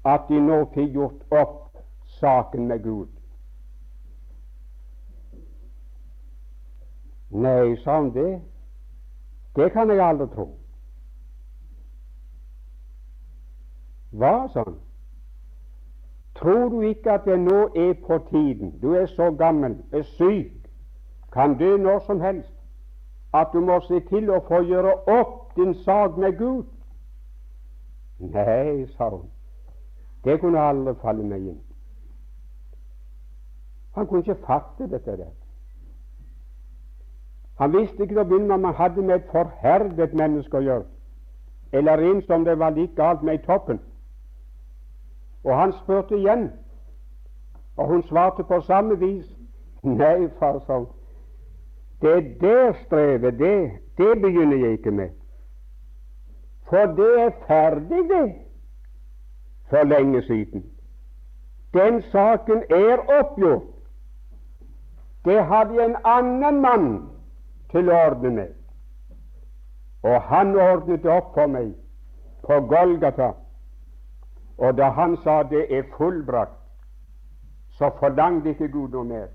at 0.05 0.29
de 0.29 0.39
nå 0.41 0.63
fikk 0.73 0.93
gjort 0.95 1.33
opp 1.41 1.81
saken 2.19 2.67
med 2.67 2.83
Gud? 2.83 3.09
Nei, 7.29 7.75
sa 7.83 7.99
han, 7.99 8.13
det 8.13 8.41
Det 9.55 9.71
kan 9.73 9.89
jeg 9.89 9.99
aldri 10.01 10.27
tro. 10.33 10.45
Hva, 14.11 14.47
sa 14.53 14.63
han. 14.63 14.77
Tror 16.39 16.69
du 16.69 16.79
ikke 16.81 17.11
at 17.11 17.25
det 17.25 17.39
nå 17.39 17.67
er 17.75 17.93
på 18.07 18.17
tiden, 18.29 18.79
du 18.81 18.93
er 18.95 19.05
så 19.05 19.31
gammel, 19.31 19.75
er 19.91 20.01
syk, 20.15 20.58
kan 21.31 21.57
dø 21.57 21.77
når 21.77 21.99
som 21.99 22.21
helst, 22.21 22.53
at 23.33 23.47
du 23.53 23.59
må 23.59 23.79
se 23.79 23.99
til 24.09 24.29
å 24.29 24.41
få 24.47 24.61
gjøre 24.65 24.93
opp 25.07 25.55
din 25.55 25.73
sak 25.83 26.17
med 26.17 26.37
Gud? 26.37 26.63
Nei, 28.19 28.85
sa 28.97 29.09
hun, 29.09 29.29
det 30.23 30.39
kunne 30.41 30.59
aldri 30.59 30.95
falle 31.01 31.23
meg 31.23 31.45
inn. 31.51 31.59
Han 33.95 34.07
kunne 34.07 34.25
ikke 34.25 34.45
fatte 34.47 34.89
dette 34.89 35.17
der. 35.17 35.35
Han 37.59 37.73
visste 37.73 38.03
ikke 38.03 38.13
til 38.13 38.21
å 38.21 38.27
begynne 38.27 38.47
med 38.47 38.55
om 38.55 38.67
han 38.69 38.75
hadde 38.75 39.01
med 39.01 39.15
et 39.15 39.31
forherdet 39.31 40.13
menneske 40.15 40.57
å 40.57 40.63
gjøre, 40.63 40.85
eller 41.71 42.03
en 42.09 42.21
som 42.27 42.45
det 42.47 42.59
var 42.59 42.75
like 42.75 42.95
galt 42.95 43.23
med 43.23 43.39
i 43.39 43.45
toppen. 43.45 43.79
Og 45.43 45.55
han 45.55 45.73
spurte 45.73 46.17
igjen, 46.17 46.49
og 47.77 47.87
hun 47.87 48.03
svarte 48.03 48.43
på 48.43 48.61
samme 48.61 48.99
vis. 48.99 49.27
Nei, 49.83 50.27
far, 50.39 50.59
sa 50.67 50.79
hun, 50.79 50.87
det 52.01 52.11
er 52.17 52.39
der 52.41 52.73
strevet, 52.85 53.39
det, 53.39 53.71
det 53.97 54.21
begynner 54.21 54.57
jeg 54.57 54.71
ikke 54.71 54.91
med. 54.91 55.09
For 56.69 56.85
det 56.85 57.21
er 57.21 57.29
ferdig, 57.47 58.09
det, 58.09 58.35
for 59.69 59.83
lenge 59.83 60.21
siden. 60.21 60.65
Den 61.73 62.01
saken 62.01 62.63
er 62.69 62.97
oppgjort. 63.19 63.63
Det 65.25 65.45
hadde 65.45 65.85
en 65.85 65.95
annen 66.05 66.61
mann 66.61 66.87
til 67.71 67.89
å 67.89 67.97
ordne 68.05 68.31
meg. 68.37 68.53
Og 70.03 70.21
han 70.21 70.55
ordnet 70.55 71.03
det 71.03 71.11
opp 71.11 71.33
for 71.35 71.51
meg 71.51 71.73
på 72.47 72.61
Golgata. 72.71 73.33
Og 74.57 74.77
da 74.77 74.89
han 74.95 75.17
sa 75.23 75.43
det 75.43 75.65
er 75.69 75.83
fullbrakt, 75.97 76.55
så 77.69 77.91
forlangte 77.99 78.49
ikke 78.49 78.71
Gud 78.71 78.95
noe 78.95 79.03
mer. 79.03 79.27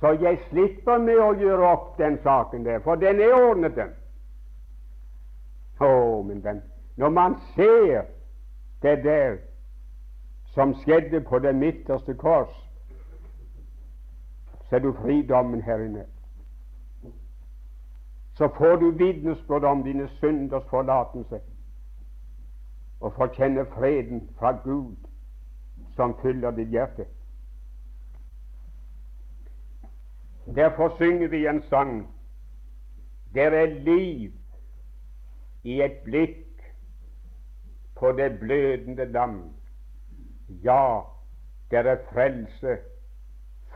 Så 0.00 0.12
jeg 0.20 0.38
slipper 0.48 0.98
med 0.98 1.18
å 1.18 1.32
gjøre 1.40 1.68
opp 1.72 1.94
den 1.98 2.18
saken 2.22 2.64
der, 2.64 2.82
for 2.84 3.00
den 3.00 3.20
er 3.20 3.32
ordnet, 3.32 3.76
den. 3.76 3.94
Å, 5.80 6.22
min 6.24 6.42
venn, 6.44 6.60
når 6.96 7.12
man 7.12 7.38
ser 7.54 8.04
det 8.82 8.96
der 9.04 9.38
som 10.56 10.74
skjedde 10.82 11.20
på 11.20 11.38
det 11.38 11.54
midterste 11.56 12.14
kors, 12.16 12.52
så 14.68 14.76
er 14.76 14.84
du 14.84 14.92
fridommen 15.00 15.62
her 15.62 15.84
inne. 15.84 16.04
Så 18.36 18.48
får 18.56 18.76
du 18.76 18.90
vitnesbyrd 18.90 19.64
om 19.64 19.84
dine 19.84 20.08
synders 20.20 20.64
forlatelse 20.68 21.40
og 23.00 23.12
får 23.16 23.32
kjenne 23.36 23.64
freden 23.76 24.26
fra 24.38 24.52
Gud 24.64 24.96
som 25.96 26.16
fyller 26.22 26.50
ditt 26.56 26.72
hjerte. 26.72 27.06
Derfor 30.54 30.96
synger 30.96 31.28
vi 31.28 31.46
en 31.46 31.62
sang 31.62 32.16
der 33.34 33.50
er 33.50 33.66
liv 33.66 34.32
i 35.62 35.82
et 35.82 35.98
blikk 36.04 36.62
på 37.96 38.12
det 38.12 38.38
blødende 38.40 39.04
lam. 39.04 39.54
Ja, 40.48 41.00
der 41.70 41.82
er 41.82 41.98
frelse 42.12 42.78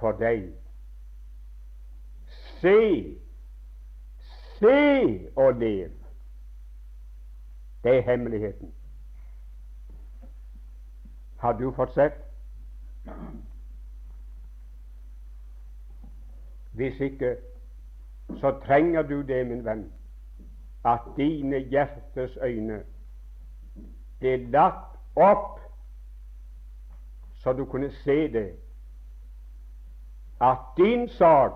for 0.00 0.12
deg. 0.12 0.52
Se, 2.60 3.18
se 4.58 5.30
og 5.36 5.54
lev. 5.54 5.90
Det 7.84 7.96
er 7.96 8.02
hemmeligheten. 8.02 8.74
Har 11.38 11.52
du 11.52 11.72
fått 11.72 11.94
sett? 11.94 12.16
Hvis 16.80 17.00
ikke, 17.00 17.36
så 18.40 18.60
trenger 18.66 19.02
du 19.02 19.22
det, 19.22 19.46
min 19.46 19.64
venn, 19.64 19.92
at 20.84 21.00
dine 21.16 21.58
hjertes 21.58 22.38
øyne 22.42 22.78
blir 24.18 24.46
latt 24.48 24.96
opp, 25.16 25.60
så 27.42 27.52
du 27.52 27.64
kunne 27.64 27.90
se 27.90 28.16
det, 28.32 28.46
at 30.40 30.56
din 30.76 31.08
sak 31.08 31.52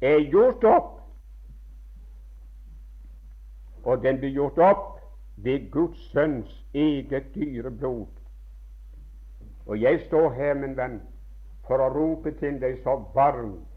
er 0.00 0.24
gjort 0.30 0.64
opp, 0.64 1.00
og 3.84 4.02
den 4.02 4.24
blir 4.24 4.30
gjort 4.30 4.58
opp 4.58 5.00
ved 5.36 5.70
Guds 5.70 6.10
sønns 6.12 6.64
eget 6.74 7.34
dyre 7.34 7.70
blod. 7.70 8.06
Og 9.66 9.82
jeg 9.82 10.00
står 10.06 10.32
her, 10.32 10.54
min 10.54 10.76
venn, 10.76 11.02
for 11.66 11.76
å 11.76 11.92
rope 11.92 12.32
til 12.40 12.56
deg 12.60 12.80
så 12.80 13.02
varmt, 13.14 13.67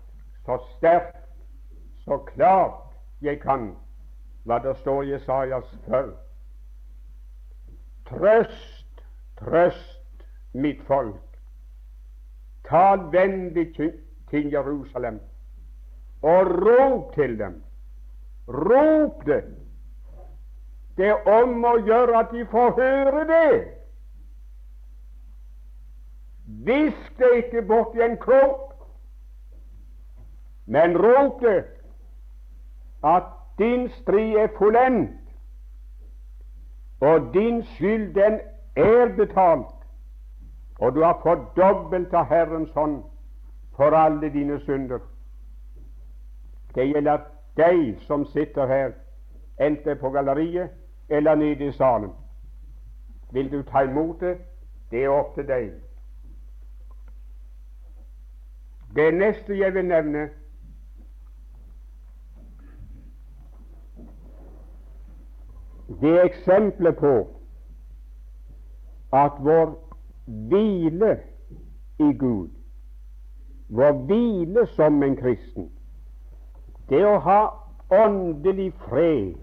så 0.46 0.58
sterkt, 0.78 1.18
så 2.06 2.18
klart 2.18 2.94
jeg 3.22 3.42
kan 3.42 3.72
hva 4.44 4.58
det 4.64 4.76
står 4.82 5.04
i 5.04 5.12
Jesajas 5.14 5.74
før. 5.88 6.14
Trøst, 8.10 9.04
trøst 9.40 10.26
mitt 10.54 10.82
folk. 10.88 11.22
Tal 12.66 13.06
vennlig 13.14 13.76
til 13.76 14.52
Jerusalem 14.52 15.20
og 16.22 16.46
rop 16.46 17.14
til 17.14 17.40
dem. 17.40 17.64
Rop 18.48 19.26
det! 19.26 19.44
Det 20.98 21.08
er 21.08 21.30
om 21.42 21.64
å 21.66 21.78
gjøre 21.82 22.20
at 22.20 22.34
de 22.34 22.44
får 22.52 22.74
høre 22.78 23.24
det. 23.30 23.62
Hvisk 26.66 27.18
det 27.18 27.32
ikke 27.38 27.64
bort 27.68 27.96
i 27.96 28.04
en 28.06 28.18
krok, 28.22 28.71
men 30.66 30.98
ropte 30.98 31.64
at 33.04 33.24
din 33.58 33.90
strid 33.90 34.36
er 34.36 34.48
fullendt, 34.58 35.12
og 37.00 37.34
din 37.34 37.64
skyld 37.64 38.14
den 38.14 38.40
er 38.76 39.16
betalt, 39.16 39.76
og 40.80 40.96
du 40.96 41.04
har 41.04 41.20
fått 41.24 41.56
dobbelt 41.58 42.14
av 42.14 42.26
Herrens 42.26 42.72
hånd 42.74 43.04
for 43.76 43.96
alle 43.98 44.30
dine 44.30 44.60
synder. 44.60 45.00
Det 46.76 46.88
gjelder 46.88 47.26
deg 47.58 47.98
som 48.08 48.26
sitter 48.26 48.68
her, 48.68 48.92
enten 49.60 49.98
på 49.98 50.10
galleriet 50.10 50.70
eller 51.10 51.36
nede 51.36 51.66
i 51.66 51.72
salen. 51.72 52.12
Vil 53.32 53.52
du 53.52 53.62
ta 53.64 53.82
imot 53.82 54.20
det? 54.20 54.38
Det 54.92 55.04
er 55.04 55.10
opp 55.10 55.36
til 55.36 55.48
deg. 55.48 55.72
Det 58.96 59.14
neste 59.14 59.58
jeg 59.58 59.74
vil 59.74 59.86
nevne, 59.86 60.30
det 66.02 66.12
er 66.20 66.24
eksempler 66.24 66.92
på 66.92 67.28
at 69.14 69.32
vår 69.40 69.74
hvile 70.26 71.20
i 72.00 72.14
Gud, 72.14 72.50
vår 73.70 73.92
hvile 73.92 74.68
som 74.76 75.04
en 75.04 75.16
kristen, 75.18 75.72
det 76.90 77.04
å 77.08 77.18
ha 77.24 77.40
åndelig 77.92 78.72
fred 78.88 79.36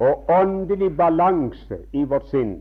og 0.00 0.30
åndelig 0.30 0.96
balanse 0.96 1.80
i 1.92 2.04
vårt 2.04 2.28
sinn, 2.30 2.60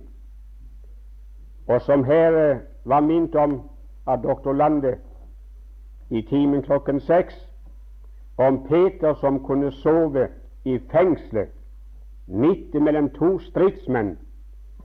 og 1.67 1.82
som 1.82 2.04
her 2.04 2.60
var 2.86 3.06
minnet 3.06 3.36
om 3.36 3.62
av 4.10 4.23
doktor 4.23 4.54
Lande 4.54 4.97
i 6.10 6.21
timen 6.21 6.63
klokken 6.65 6.99
seks 6.99 7.36
om 8.38 8.63
Peter 8.65 9.13
som 9.21 9.43
kunne 9.45 9.71
sove 9.71 10.28
i 10.65 10.80
fengselet 10.91 11.59
midt 12.29 12.73
mellom 12.73 13.09
to 13.09 13.39
stridsmenn 13.39 14.17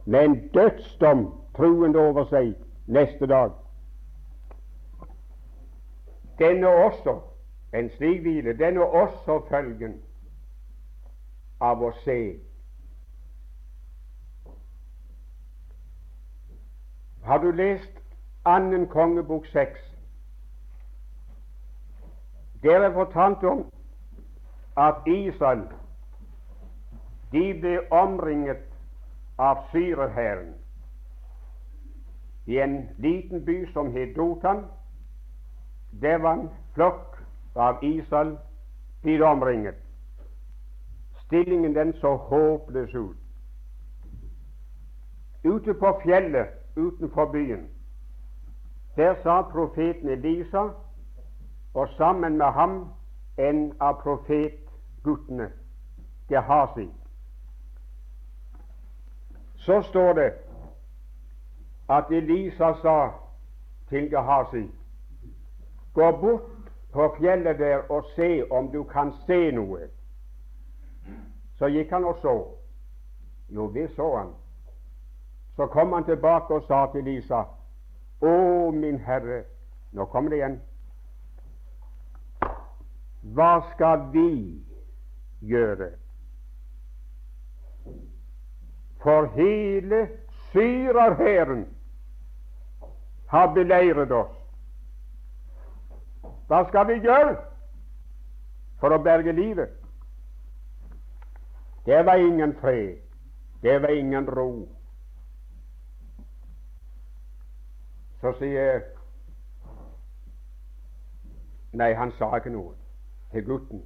med 0.07 0.25
en 0.25 0.49
dødsdom 0.49 1.27
truende 1.57 1.99
over 1.99 2.25
seg 2.25 2.55
neste 2.87 3.27
dag. 3.27 3.53
Denne 6.39 6.69
også, 6.69 7.21
en 7.75 7.91
slik 7.91 8.21
hvile, 8.21 8.59
den 8.59 8.79
også 8.79 9.41
følgen 9.49 10.01
av 11.61 11.83
å 11.83 11.93
se. 12.05 12.19
Har 17.25 17.39
du 17.39 17.51
lest 17.51 18.03
annen 18.45 18.89
kongebok 18.89 19.47
seks? 19.53 19.81
Der 22.63 22.81
er 22.81 22.93
fortalt 22.93 23.45
om 23.45 23.65
at 24.77 25.07
Israel 25.07 25.69
de 27.35 27.47
ble 27.61 27.79
omringet 27.91 28.63
av 29.39 29.65
syrerhæren 29.73 30.55
i 32.47 32.59
en 32.63 32.77
liten 32.99 33.45
by 33.45 33.73
som 33.73 33.93
het 33.93 34.17
Dotan. 34.17 34.65
Der 36.03 36.19
var 36.19 36.33
en 36.33 36.51
flokk 36.75 37.19
av 37.55 37.83
Israel 37.83 38.37
blitt 39.03 39.23
omringet. 39.23 39.75
Stillingen 41.25 41.75
den 41.75 41.93
så 41.93 42.17
håpløs 42.17 42.95
ut. 42.95 43.17
Ute 45.45 45.75
på 45.75 46.01
fjellet 46.05 46.49
utenfor 46.77 47.33
byen, 47.33 47.69
der 48.97 49.15
sa 49.23 49.43
profeten 49.43 50.09
Elisa 50.09 50.69
og 51.75 51.89
sammen 51.97 52.39
med 52.39 52.53
ham 52.53 52.85
en 53.39 53.73
av 53.81 54.03
profetguttene, 54.03 55.51
Gehazi. 56.29 56.89
Så 59.65 59.83
står 59.83 60.13
det 60.13 60.33
at 61.89 62.11
Elisa 62.11 62.73
sa 62.83 63.11
til 63.89 64.11
Gehazi 64.11 64.71
Gå 65.95 66.11
bort 66.21 66.43
på 66.93 67.15
fjellet 67.19 67.59
der 67.59 67.91
og 67.91 68.05
se 68.17 68.45
om 68.51 68.73
du 68.73 68.83
kan 68.85 69.13
se 69.27 69.51
noe. 69.51 69.89
Så 71.59 71.67
gikk 71.67 71.91
han 71.91 72.05
og 72.05 72.19
så. 72.23 72.35
Jo, 73.49 73.71
det 73.73 73.91
så 73.97 74.17
han. 74.17 74.35
Så 75.57 75.67
kom 75.67 75.93
han 75.93 76.05
tilbake 76.05 76.55
og 76.55 76.63
sa 76.69 76.87
til 76.93 77.07
Elisa 77.07 77.45
Å, 78.21 78.71
min 78.71 78.99
Herre 78.99 79.45
Nå 79.93 80.05
kommer 80.11 80.31
det 80.31 80.43
igjen. 80.43 80.61
Hva 83.23 83.53
skal 83.73 84.11
vi 84.13 84.31
gjøre? 85.41 85.95
For 89.05 89.27
hele 89.37 90.09
syrerhæren 90.53 91.67
har 93.29 93.55
beleiret 93.55 94.13
oss. 94.13 94.37
Hva 96.47 96.65
skal 96.69 96.87
vi 96.89 97.01
gjøre 97.05 97.37
for 98.81 98.97
å 98.97 99.01
berge 99.05 99.33
livet? 99.33 99.69
Det 101.85 102.01
var 102.07 102.17
ingen 102.21 102.55
fred, 102.61 102.97
det 103.63 103.83
var 103.83 103.93
ingen 103.93 104.29
ro. 104.29 104.69
Så 108.21 108.33
sier 108.39 108.81
Nei, 111.75 111.91
han 111.99 112.13
sa 112.17 112.31
ikke 112.39 112.55
noe 112.55 112.73
til 113.35 113.45
gutten. 113.45 113.83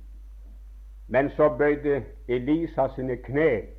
Men 1.08 1.30
så 1.34 1.48
bøyde 1.58 2.04
Elisa 2.28 2.90
sine 2.94 3.16
kne, 3.24 3.77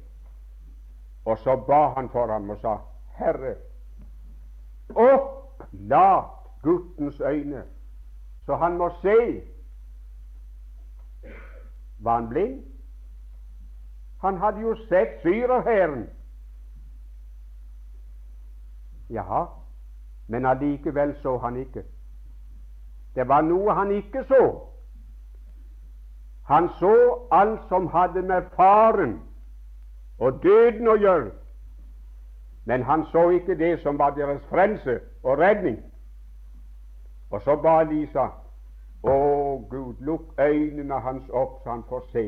og 1.30 1.38
så 1.38 1.56
ba 1.56 1.94
han 1.94 2.10
for 2.10 2.32
ham 2.32 2.50
og 2.50 2.58
sa, 2.58 2.78
Herre, 3.18 3.56
opplat 4.90 6.26
guttens 6.64 7.22
øyne, 7.22 7.64
så 8.46 8.56
han 8.56 8.78
må 8.78 8.90
se. 9.02 9.44
Var 12.00 12.16
han 12.16 12.30
blind? 12.30 12.64
Han 14.22 14.38
hadde 14.38 14.62
jo 14.62 14.76
sett 14.76 15.22
syrerhæren. 15.22 16.10
Jaha, 19.10 19.46
men 20.28 20.46
allikevel 20.46 21.16
så 21.22 21.38
han 21.38 21.56
ikke. 21.56 21.84
Det 23.16 23.28
var 23.28 23.42
noe 23.42 23.74
han 23.74 23.92
ikke 23.92 24.24
så. 24.28 24.70
Han 26.46 26.70
så 26.80 27.28
alt 27.32 27.62
som 27.70 27.88
hadde 27.88 28.22
med 28.22 28.42
faren 28.56 29.29
og 30.20 30.44
døden 30.44 30.88
å 30.88 30.96
gjøre, 31.00 31.32
men 32.66 32.84
han 32.84 33.06
så 33.12 33.30
ikke 33.30 33.58
det 33.58 33.80
som 33.82 33.98
var 34.00 34.16
deres 34.18 34.42
frelse 34.50 35.00
og 35.24 35.40
redning. 35.40 35.80
Og 37.32 37.42
så 37.42 37.56
ba 37.56 37.82
Lisa, 37.84 38.28
å 39.04 39.16
Gud, 39.70 39.96
lukk 40.00 40.40
øynene 40.40 41.00
hans 41.00 41.30
opp 41.30 41.62
så 41.64 41.70
han 41.70 41.84
får 41.90 42.04
se. 42.12 42.26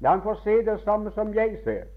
La 0.00 0.14
han 0.14 0.22
få 0.22 0.34
se 0.44 0.62
det 0.64 0.78
samme 0.84 1.10
som 1.12 1.34
jeg 1.34 1.58
ser. 1.64 1.88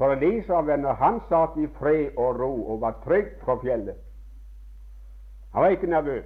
For 0.00 0.14
Elisa, 0.14 0.62
venner, 0.64 0.94
han 0.96 1.20
satt 1.28 1.58
i 1.60 1.66
fred 1.76 2.16
og 2.16 2.38
ro 2.40 2.52
og 2.72 2.80
var 2.80 2.96
trygg 3.04 3.34
på 3.44 3.58
fjellet. 3.60 3.98
Han 5.52 5.62
var 5.62 5.74
ikke 5.76 5.90
nervøs. 5.90 6.24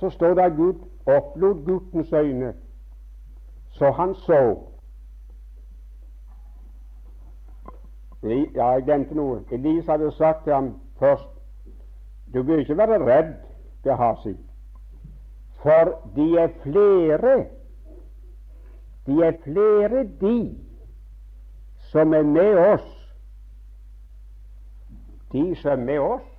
Så 0.00 0.10
står 0.10 0.34
det 0.34 0.42
at 0.42 0.56
Gud 0.56 0.82
opplot 1.06 1.64
guttens 1.64 2.12
øyne, 2.12 2.54
så 3.68 3.90
han 3.90 4.14
så. 4.14 4.58
Ja, 8.22 8.68
jeg 8.68 8.82
glemte 8.82 9.14
noe. 9.14 9.42
Elise 9.52 9.90
hadde 9.90 10.10
sagt 10.12 10.44
til 10.44 10.52
ham 10.52 10.80
først 10.98 11.28
Du 12.34 12.42
bør 12.42 12.58
ikke 12.58 12.76
være 12.76 12.98
redd, 13.06 13.34
Gehazi, 13.84 14.34
for 15.62 16.00
de 16.16 16.38
er 16.38 16.48
flere 16.62 17.46
de 19.06 19.22
er 19.22 19.32
flere, 19.44 20.04
de 20.20 20.58
som 21.78 22.14
er 22.14 22.22
med 22.22 22.58
oss. 22.58 23.14
De 25.32 25.56
som 25.56 25.70
er 25.70 25.84
med 25.84 25.98
oss. 25.98 26.35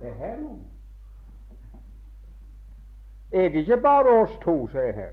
Det 0.00 0.08
er 0.08 0.14
her 0.14 0.40
nå? 0.40 0.58
Er 3.32 3.48
det 3.48 3.54
ikke 3.54 3.76
bare 3.76 4.22
oss 4.22 4.38
to 4.44 4.68
som 4.68 4.80
er 4.80 4.92
her? 4.92 5.10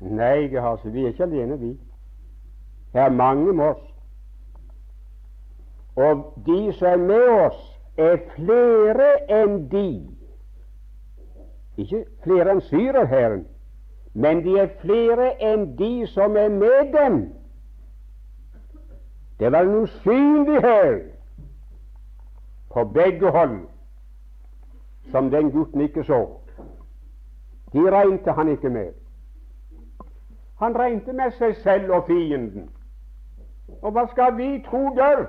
Nei, 0.00 0.56
altså, 0.56 0.90
vi 0.90 1.04
er 1.04 1.08
ikke 1.08 1.22
alene, 1.22 1.58
vi. 1.58 1.80
Det 2.92 3.00
er 3.00 3.10
mange 3.10 3.52
med 3.52 3.64
oss. 3.64 3.94
Og 5.96 6.42
de 6.46 6.72
som 6.72 6.86
er 6.86 6.96
med 6.96 7.28
oss, 7.28 7.64
er 7.98 8.16
flere 8.36 9.08
enn 9.42 9.70
de 9.70 9.88
Ikke 11.76 12.04
flere 12.22 12.52
enn 12.52 12.60
syrerhæren, 12.60 13.42
men 14.14 14.44
de 14.44 14.54
er 14.58 14.70
flere 14.80 15.32
enn 15.42 15.76
de 15.78 16.06
som 16.06 16.36
er 16.36 16.48
med 16.48 16.92
dem. 16.94 17.18
Det 19.38 19.52
var 19.52 19.60
en 19.60 19.74
usynlig 19.74 20.60
hær 20.60 20.98
på 22.72 22.84
begge 22.84 23.30
hold 23.30 23.58
som 25.10 25.30
den 25.30 25.50
gutten 25.50 25.80
ikke 25.80 26.04
så. 26.04 26.26
De 27.72 27.90
regnet 27.90 28.34
han 28.34 28.48
ikke 28.48 28.70
med. 28.70 28.92
Han 30.58 30.78
regnet 30.78 31.14
med 31.14 31.30
seg 31.38 31.56
selv 31.56 31.92
og 31.92 32.06
fienden. 32.06 32.70
Og 33.82 33.92
hva 33.92 34.06
skal 34.10 34.36
vi 34.36 34.64
tro 34.66 34.88
gjøre? 34.96 35.26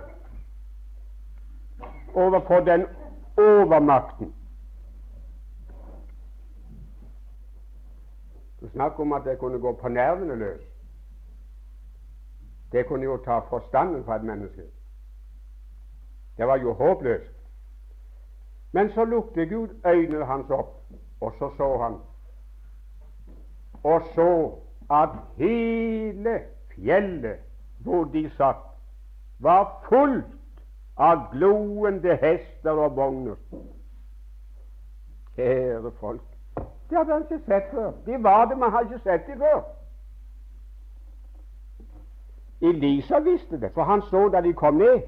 overfor 2.16 2.60
den 2.60 2.86
overmakten. 3.38 4.34
Du 8.62 8.70
snakker 8.70 9.00
om 9.00 9.14
at 9.14 9.22
det 9.26 9.40
kunne 9.40 9.60
gå 9.60 9.74
på 9.82 9.88
nervene 9.88 10.36
løs. 10.36 10.69
Det 12.72 12.88
kunne 12.88 13.04
jo 13.04 13.18
ta 13.18 13.40
forstanden 13.40 14.04
fra 14.04 14.16
et 14.16 14.24
menneske. 14.24 14.62
Det 16.38 16.48
var 16.48 16.58
jo 16.58 16.74
håpløst. 16.74 17.36
Men 18.72 18.90
så 18.90 19.06
lukket 19.06 19.50
Gud 19.50 19.70
øynene 19.86 20.26
hans 20.26 20.50
opp, 20.50 20.76
og 21.22 21.34
så 21.40 21.52
så 21.58 21.78
han 21.78 22.00
og 23.84 24.02
så 24.16 24.56
at 24.92 25.10
hele 25.38 26.40
fjellet 26.76 27.38
hvor 27.80 28.04
de 28.04 28.30
satt, 28.38 28.66
var 29.40 29.86
fullt 29.90 30.26
av 30.98 31.30
gloende 31.32 32.16
hester 32.22 32.72
og 32.72 32.96
vogner. 32.96 33.36
Kjære 35.36 35.92
folk, 36.00 36.26
det 36.90 36.98
hadde 36.98 37.14
han 37.14 37.22
ikke 37.22 37.46
sett 37.46 37.70
før. 37.72 37.92
De 38.06 38.24
var 38.24 38.46
det, 38.46 38.58
man 38.58 38.72
hadde 38.72 38.90
ikke 38.94 39.04
sett 39.04 39.28
dem 39.28 39.40
før. 39.40 39.62
Elisa 42.62 43.20
visste 43.20 43.60
det, 43.60 43.72
for 43.74 43.84
han 43.84 44.02
så 44.02 44.30
da 44.30 44.42
de 44.42 44.54
kom 44.54 44.76
ned. 44.76 45.02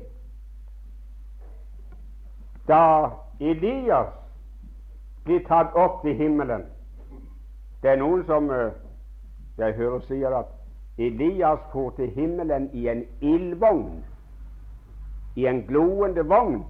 Da 2.68 3.10
Elias 3.40 4.14
blir 5.24 5.42
tatt 5.48 5.74
opp 5.76 6.02
til 6.06 6.16
himmelen 6.16 6.64
Det 7.82 7.90
er 7.90 7.98
noen 7.98 8.24
som 8.26 8.50
eh, 8.54 8.72
jeg 9.58 9.74
hører 9.74 10.00
sier 10.06 10.34
at 10.38 10.46
Elias 10.98 11.60
for 11.72 11.90
til 11.98 12.10
himmelen 12.14 12.70
i 12.74 12.88
en 12.88 13.04
ildvogn 13.22 14.04
i 15.36 15.46
en 15.48 15.64
gloende 15.68 16.26
vogn. 16.28 16.66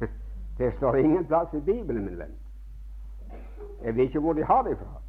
Det 0.58 0.72
står 0.76 0.96
ingen 0.96 1.26
plass 1.26 1.54
i 1.54 1.60
Bibelen, 1.60 2.04
min 2.04 2.18
venn. 2.18 2.34
Jeg 3.84 3.96
vet 3.96 4.02
ikke 4.02 4.20
hvor 4.20 4.32
de 4.32 4.44
har 4.44 4.62
det 4.62 4.78
fra. 4.78 5.00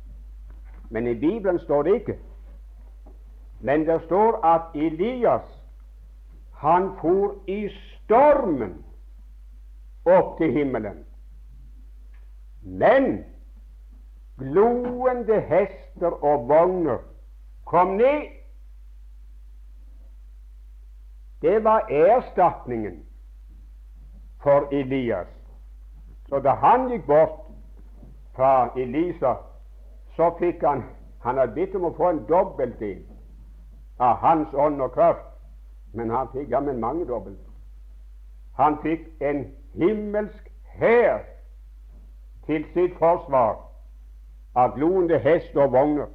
Men 0.89 1.07
i 1.07 1.13
Bibelen 1.13 1.59
står 1.59 1.83
det 1.83 1.93
ikke. 1.93 2.17
Men 3.61 3.85
det 3.85 4.01
står 4.05 4.45
at 4.45 4.75
Elias 4.75 5.57
han 6.61 6.91
for 7.01 7.35
i 7.47 7.69
stormen 7.69 8.83
opp 10.05 10.37
til 10.37 10.51
himmelen. 10.53 11.03
Men 12.61 13.25
gloende 14.37 15.41
hester 15.41 16.13
og 16.23 16.47
vogner 16.49 17.01
kom 17.65 17.97
ned 17.97 18.29
Det 21.41 21.63
var 21.63 21.87
erstatningen 21.89 23.05
for 24.43 24.67
Elias. 24.71 25.27
Så 26.29 26.39
da 26.39 26.49
han 26.49 26.89
gikk 26.89 27.05
bort 27.05 27.39
fra 28.35 28.69
Elisa, 28.77 29.33
så 30.15 30.29
fikk 30.39 30.61
han 30.63 30.83
Han 31.21 31.37
hadde 31.37 31.53
bedt 31.53 31.75
om 31.75 31.83
å 31.85 31.93
få 31.97 32.07
en 32.09 32.23
dobbeltdel 32.29 33.01
av 34.01 34.17
hans 34.23 34.53
ånd 34.53 34.81
og 34.81 34.91
kraft, 34.95 35.27
men 35.93 36.09
han 36.09 36.29
fikk 36.33 36.49
ja, 36.49 36.59
men 36.59 36.79
mangedobbelt. 36.81 37.39
Han 38.57 38.77
fikk 38.81 39.05
en 39.21 39.45
himmelsk 39.77 40.49
hær 40.79 41.21
til 42.47 42.65
sitt 42.73 42.97
forsvar 42.99 43.59
av 44.55 44.73
gloende 44.75 45.19
hest 45.21 45.55
og 45.55 45.71
vogner. 45.71 46.09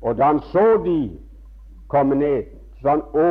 Og 0.00 0.18
da 0.18 0.30
han 0.32 0.40
så 0.52 0.76
de 0.84 0.98
komme 1.88 2.16
ned, 2.20 2.52
sånn 2.84 3.02
Å, 3.16 3.28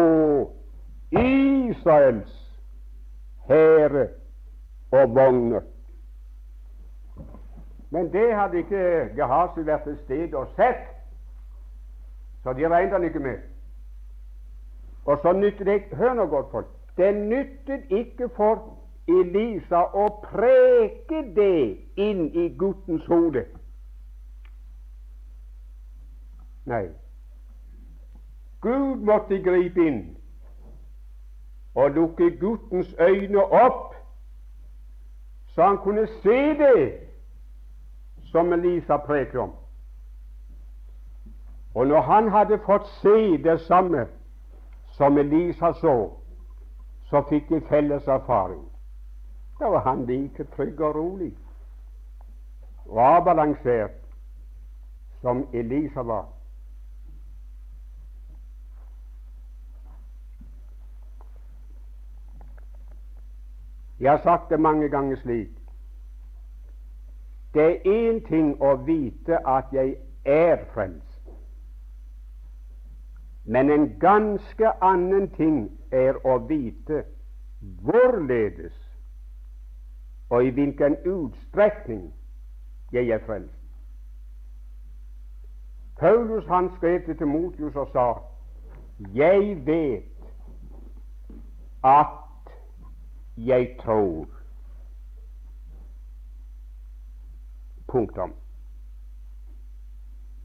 Israels 1.13 2.33
hære 3.47 4.07
og 4.91 5.15
vogner. 5.15 5.65
Men 7.93 8.09
det 8.13 8.29
hadde 8.33 8.63
ikke 8.63 8.85
Gehazi 9.15 9.65
vært 9.65 9.85
til 9.85 9.97
stede 10.05 10.37
og 10.37 10.49
sett, 10.57 10.92
så 12.43 12.53
de 12.53 12.69
regnet 12.69 12.91
han 12.91 13.03
ikke 13.03 13.19
med. 13.19 13.37
Og 15.05 15.19
så 15.21 15.33
nyttet 15.33 15.65
det 15.65 15.97
Hør 15.97 16.13
nå 16.13 16.25
godt, 16.25 16.51
folk. 16.51 16.67
Det 16.97 17.15
nyttet 17.15 17.83
ikke 17.89 18.29
for 18.35 18.77
Elisa 19.07 19.81
å 19.93 20.07
preke 20.23 21.23
det 21.35 21.77
inn 21.99 22.27
i 22.31 22.47
guttens 22.57 23.05
hode. 23.11 23.45
Nei, 26.65 26.85
Gud 28.63 29.01
måtte 29.03 29.41
gripe 29.43 29.83
inn 29.83 30.03
og 31.75 31.97
lukke 31.97 32.29
guttens 32.39 32.93
øyne 33.01 33.43
opp, 33.43 33.95
så 35.47 35.67
han 35.67 35.77
kunne 35.83 36.07
se 36.21 36.37
det 36.61 36.77
som 38.31 38.53
Elisa 38.53 38.97
preker 38.97 39.39
om. 39.39 39.51
Og 41.75 41.87
når 41.87 42.01
han 42.01 42.29
hadde 42.29 42.59
fått 42.65 42.87
se 43.01 43.37
det 43.43 43.59
samme 43.61 44.07
som 44.97 45.17
Elisa 45.17 45.73
så, 45.73 45.95
så 47.09 47.21
fikk 47.29 47.49
de 47.49 47.61
felles 47.69 48.07
erfaring. 48.07 48.61
Da 49.59 49.69
var 49.69 49.79
han 49.79 50.05
like 50.05 50.43
trygg 50.55 50.81
og 50.81 50.95
rolig 50.95 51.33
og 52.85 52.99
avbalansert 53.15 53.99
som 55.21 55.47
Elisa 55.53 56.01
var. 56.01 56.25
Jeg 63.99 64.11
har 64.11 64.17
sagt 64.23 64.49
det 64.49 64.59
mange 64.59 64.89
ganger 64.89 65.15
slik 65.15 65.49
Det 67.53 67.63
er 67.63 67.77
én 67.85 68.27
ting 68.27 68.61
å 68.61 68.75
vite 68.75 69.37
at 69.47 69.65
jeg 69.71 69.95
er 70.25 70.57
frelst, 70.73 71.12
men 73.43 73.69
en 73.69 73.99
ganske 73.99 74.71
annen 74.81 75.29
ting 75.35 75.65
er 75.91 76.19
å 76.25 76.37
vite 76.47 77.03
hvorledes 77.83 78.75
og 80.29 80.45
i 80.45 80.49
hvilken 80.49 80.95
utstrekning 81.05 82.13
jeg 82.91 83.09
er 83.09 83.19
frelst. 83.25 83.59
Paulus 85.99 86.47
han 86.47 86.71
skrev 86.77 87.05
til 87.05 87.17
Timotius 87.17 87.75
og 87.75 87.89
sa 87.93 88.07
jeg 89.13 89.65
vet 89.65 90.03
at 91.83 92.53
jeg 93.37 93.75
tror. 93.79 94.27
Punktum. 97.87 98.33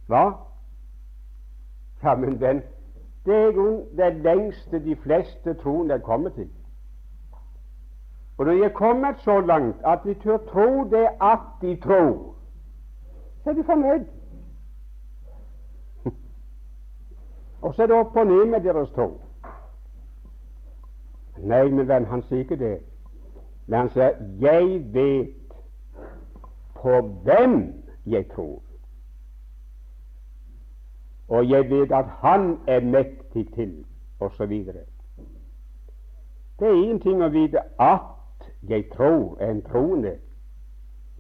Hva? 0.07 0.25
Ja, 2.03 2.15
men 2.15 2.41
den, 2.41 2.63
det 3.29 3.37
er 3.37 3.53
jo 3.53 3.87
det 3.97 4.15
lengste 4.25 4.85
de 4.85 4.97
fleste 4.97 5.55
troende 5.55 5.95
er 5.95 5.99
kommet 5.99 6.35
til. 6.35 6.49
Og 8.39 8.47
når 8.47 8.53
de 8.53 8.65
er 8.65 8.69
kommet 8.69 9.21
så 9.21 9.41
langt 9.41 9.77
at 9.87 9.99
de 10.05 10.15
tør 10.15 10.37
tro 10.37 10.85
det 10.85 11.09
at 11.23 11.39
de 11.61 11.77
tror, 11.81 12.35
så 13.43 13.51
er 13.51 13.55
de 13.55 13.65
fornøyd. 13.65 14.05
og 17.63 17.75
så 17.75 17.83
er 17.83 17.87
det 17.87 17.97
opp 17.97 18.17
og 18.17 18.27
ned 18.27 18.45
med 18.45 18.61
deres 18.61 18.91
tro. 18.91 19.21
Nei, 21.39 21.69
min 21.71 21.89
venn, 21.89 22.07
han 22.07 22.23
sier 22.23 22.39
ikke 22.39 22.57
det. 22.59 22.79
Men 23.67 23.79
han 23.79 23.91
sier 23.91 24.11
'Jeg 24.41 24.95
vet 24.95 25.35
på 26.81 27.01
hvem 27.01 27.85
jeg 28.07 28.27
tror'. 28.33 28.68
Og 31.29 31.51
jeg 31.51 31.71
vet 31.71 31.93
at 31.93 32.05
Han 32.23 32.59
er 32.67 32.81
mektig 32.81 33.55
til, 33.55 33.85
osv. 34.21 34.65
Det 36.59 36.69
er 36.69 36.93
én 36.95 37.03
ting 37.03 37.23
å 37.23 37.29
vite 37.29 37.63
at 37.79 38.49
jeg 38.69 38.89
tror, 38.97 39.37
er 39.41 39.51
en 39.51 39.63
troende, 39.63 40.17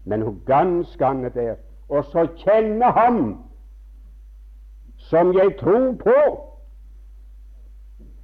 men 0.04 0.20
noe 0.24 0.34
ganske 0.46 1.04
annet 1.06 1.36
er 1.36 1.56
og 1.88 2.04
så 2.04 2.26
kjenne 2.36 2.84
Ham 2.92 3.44
som 4.96 5.32
jeg 5.32 5.56
tror 5.61 5.92
på, 6.02 6.16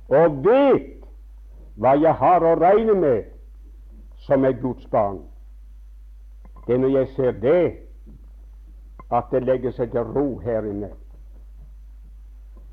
og 0.09 0.45
vet 0.45 1.07
hva 1.81 1.95
jeg 1.97 2.15
har 2.21 2.45
å 2.45 2.57
regne 2.61 2.97
med 2.99 3.31
som 4.27 4.45
er 4.45 4.59
Guds 4.61 4.87
barn. 4.93 5.23
Det 6.67 6.75
er 6.75 6.83
når 6.83 6.93
jeg 6.99 7.09
ser 7.15 7.33
det, 7.41 7.63
at 9.13 9.31
det 9.31 9.45
legger 9.45 9.73
seg 9.73 9.93
til 9.93 10.13
ro 10.17 10.27
her 10.45 10.67
inne. 10.69 10.91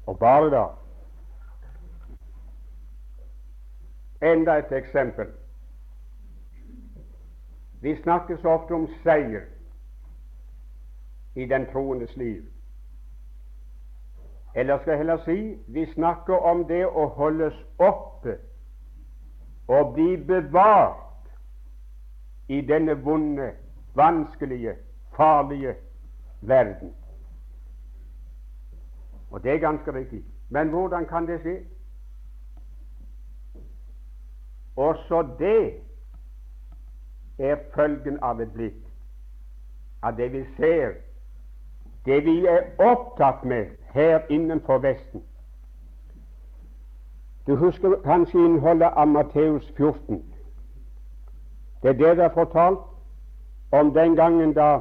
Og 0.06 0.20
bare 0.20 0.50
da 0.50 0.66
Enda 4.22 4.58
et 4.58 4.72
eksempel. 4.72 5.28
Vi 7.82 7.96
snakker 8.02 8.38
så 8.38 8.50
ofte 8.50 8.72
om 8.72 8.88
seier 9.04 9.42
i 11.36 11.46
den 11.46 11.66
troendes 11.72 12.18
liv. 12.18 12.44
Eller 14.56 14.80
skal 14.80 14.92
jeg 14.92 14.98
heller 14.98 15.18
si 15.26 15.58
vi 15.68 15.86
snakker 15.94 16.36
om 16.36 16.66
det 16.68 16.86
å 16.86 17.08
holdes 17.08 17.56
oppe 17.80 18.38
og 19.68 19.94
bli 19.94 20.18
bevart 20.18 21.30
i 22.48 22.62
denne 22.62 22.98
vonde, 23.04 23.54
vanskelige, 23.96 24.76
farlige 25.16 25.76
verden. 26.42 26.94
Og 29.32 29.44
det 29.44 29.52
er 29.52 29.58
ganske 29.58 29.94
riktig. 29.94 30.24
Men 30.50 30.70
hvordan 30.70 31.06
kan 31.06 31.28
det 31.28 31.40
skje? 31.42 31.60
Også 34.76 35.28
det 35.40 35.74
er 37.40 37.58
følgen 37.76 38.20
av 38.22 38.40
et 38.42 38.54
blikk, 38.54 38.80
av 40.04 40.18
det 40.18 40.32
vi 40.34 40.44
ser, 40.58 40.94
det 42.06 42.24
vi 42.26 42.46
er 42.46 42.64
opptatt 42.80 43.44
med 43.46 43.66
her 43.94 44.20
innenfor 44.30 44.78
Vesten. 44.78 45.24
Du 47.48 47.56
husker 47.56 47.96
kanskje 48.04 48.40
innholdet 48.40 48.94
av 48.96 49.08
Matteus 49.08 49.72
14. 49.78 50.24
Det 51.84 51.90
er 51.90 51.94
det 51.94 52.18
det 52.18 52.26
er 52.26 52.34
fortalt 52.34 52.80
om 53.72 53.94
den 53.94 54.16
gangen 54.16 54.54
da, 54.54 54.80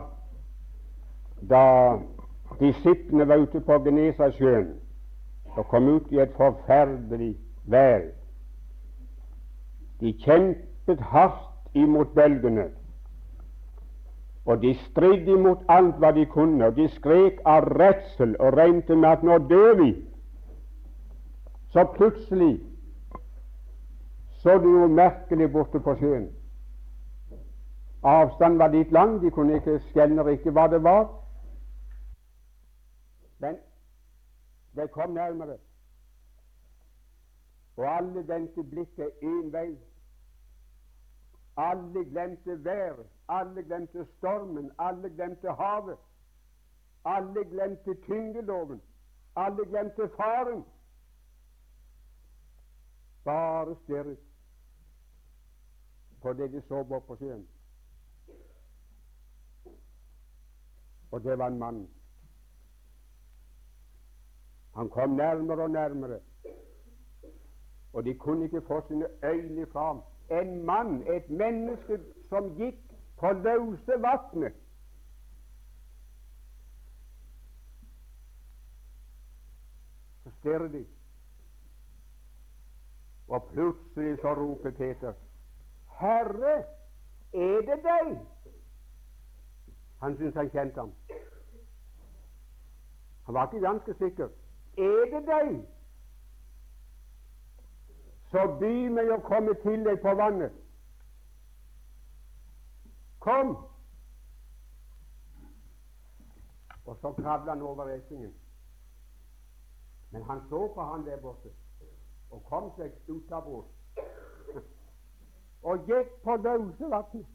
da 1.51 1.63
disiplene 2.61 3.29
var 3.29 3.43
ute 3.45 3.61
på 3.61 3.79
Genesasjøen 3.85 4.75
og 5.57 5.67
kom 5.69 5.89
ut 5.89 6.13
i 6.13 6.21
et 6.23 6.35
forferdelig 6.37 7.35
vær. 7.65 8.05
De 10.01 10.13
kjempet 10.25 11.01
hardt 11.01 11.75
imot 11.75 12.15
bølgene, 12.15 12.69
og 14.47 14.63
de 14.63 14.75
stridde 14.75 15.33
imot 15.33 15.65
alt 15.69 15.99
hva 16.01 16.13
de 16.17 16.25
kunne, 16.27 16.65
og 16.67 16.77
de 16.77 16.89
skrek 16.95 17.43
av 17.45 17.67
redsel 17.77 18.37
og 18.39 18.57
regnet 18.57 18.89
med 18.97 19.09
at 19.11 19.23
nå 19.27 19.39
dør 19.51 19.75
vi. 19.83 19.91
Så 21.71 21.85
plutselig 21.97 22.61
så 24.41 24.57
du 24.59 24.69
noe 24.73 24.89
merkelig 24.89 25.51
borte 25.53 25.81
på 25.85 25.95
sjøen. 26.01 26.31
Avstanden 28.03 28.59
var 28.59 28.73
litt 28.73 28.93
lang, 28.93 29.19
de 29.21 29.31
kunne 29.31 29.59
ikke 29.59 29.77
skjelne 29.91 30.25
riktig 30.25 30.55
hva 30.57 30.65
det 30.73 30.81
var. 30.85 31.11
Men 33.41 33.59
det 34.81 34.91
kom 34.91 35.11
nærmere, 35.11 35.59
og 37.77 37.97
alle 37.97 38.29
vendte 38.29 38.65
blikket 38.65 39.11
én 39.23 39.53
vei. 39.53 39.79
Alle 41.57 42.05
glemte 42.05 42.65
været, 42.65 43.07
alle 43.29 43.63
glemte 43.63 44.07
stormen, 44.17 44.71
alle 44.79 45.11
glemte 45.11 45.53
havet. 45.53 45.99
Alle 47.05 47.45
glemte 47.45 47.95
tyngdeloven, 47.95 48.83
alle 49.37 49.65
glemte 49.65 50.09
faren 50.17 50.65
bare 53.25 53.77
stirret 53.83 54.19
på 56.23 56.33
det 56.33 56.53
de 56.53 56.63
så 56.69 56.85
bort 56.85 57.05
på 57.05 57.17
sjøen. 57.17 57.49
Og 61.11 61.25
det 61.25 61.39
var 61.39 61.47
en 61.47 61.59
mann. 61.59 62.00
Han 64.75 64.89
kom 64.89 65.11
nærmere 65.11 65.63
og 65.63 65.71
nærmere, 65.71 66.21
og 67.93 68.05
de 68.05 68.15
kunne 68.15 68.45
ikke 68.45 68.63
få 68.63 68.83
sine 68.89 69.07
øyne 69.25 69.67
fra 69.67 69.87
ham. 69.87 70.03
En 70.41 70.65
mann, 70.65 71.03
et 71.15 71.31
menneske 71.31 72.01
som 72.29 72.55
gikk 72.57 72.79
på 73.19 73.33
løse 73.33 73.93
vannet. 74.03 74.55
Så 80.25 80.31
stirrer 80.39 80.69
de. 80.69 80.87
Og 83.29 83.49
plutselig 83.53 84.19
så 84.21 84.35
roper 84.35 84.71
Peter, 84.71 85.13
'Herre, 86.01 86.65
er 87.33 87.61
det 87.61 87.83
deg?' 87.85 88.19
Han 90.01 90.17
syntes 90.17 90.35
han 90.35 90.51
kjente 90.51 90.81
ham. 90.81 90.93
Han 93.25 93.35
var 93.35 93.47
ikke 93.47 93.67
ganske 93.67 93.95
sikker. 93.95 94.29
'Er 94.81 95.05
det 95.13 95.27
deg?' 95.27 95.67
Så 98.31 98.57
by 98.61 98.89
meg 98.89 99.11
å 99.11 99.19
komme 99.27 99.55
til 99.63 99.85
deg 99.85 99.99
på 100.03 100.13
vannet. 100.15 100.53
Kom! 103.21 103.57
Og 106.85 106.97
så 107.01 107.13
kravla 107.13 107.53
han 107.53 107.63
over 107.63 107.85
racingen. 107.85 108.35
Men 110.11 110.23
han 110.23 110.41
så 110.49 110.61
på 110.75 110.83
han 110.83 111.05
der 111.07 111.21
borte 111.21 111.51
og 112.31 112.45
kom 112.47 112.71
seg 112.77 112.95
ut 113.09 113.33
av 113.35 113.45
båten 113.45 114.63
og 115.69 115.91
gikk 115.91 116.15
på 116.25 116.37
løse 116.37 116.91
vann. 116.95 117.27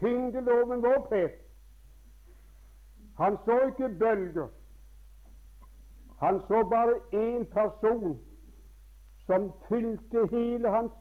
Tyngdeloven 0.00 0.82
var 0.82 0.98
opphevet, 0.98 1.38
Han 3.16 3.36
så 3.44 3.60
ikke 3.68 3.88
bølger. 3.98 4.48
Han 6.22 6.40
så 6.40 6.68
bare 6.70 6.94
én 7.12 7.44
person 7.44 8.18
som 9.26 9.52
fylte 9.68 10.26
hele 10.30 10.70
hans 10.70 10.92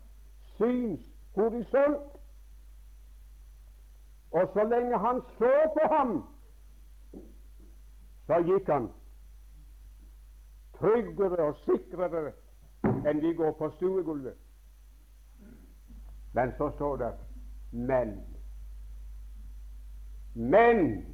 syns 0.57 1.01
horisont. 1.35 2.11
Og 4.31 4.49
så 4.53 4.63
lenge 4.63 4.97
han 4.97 5.21
så 5.37 5.51
på 5.75 5.93
ham, 5.95 6.23
så 8.27 8.39
gikk 8.47 8.69
han 8.69 8.87
tryggere 10.79 11.43
og 11.43 11.55
sikrere 11.65 12.31
enn 13.05 13.21
vi 13.21 13.33
går 13.37 13.51
på 13.59 13.69
stuegulvet. 13.75 14.37
Men 16.33 16.53
så 16.57 16.71
står 16.75 16.95
det 16.97 17.11
men. 17.71 18.17
Men 20.33 21.05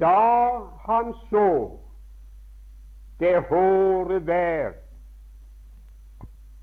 da 0.00 0.58
han 0.88 1.14
så 1.30 1.85
det 3.20 3.44
hårde 3.48 4.26
vær, 4.26 4.72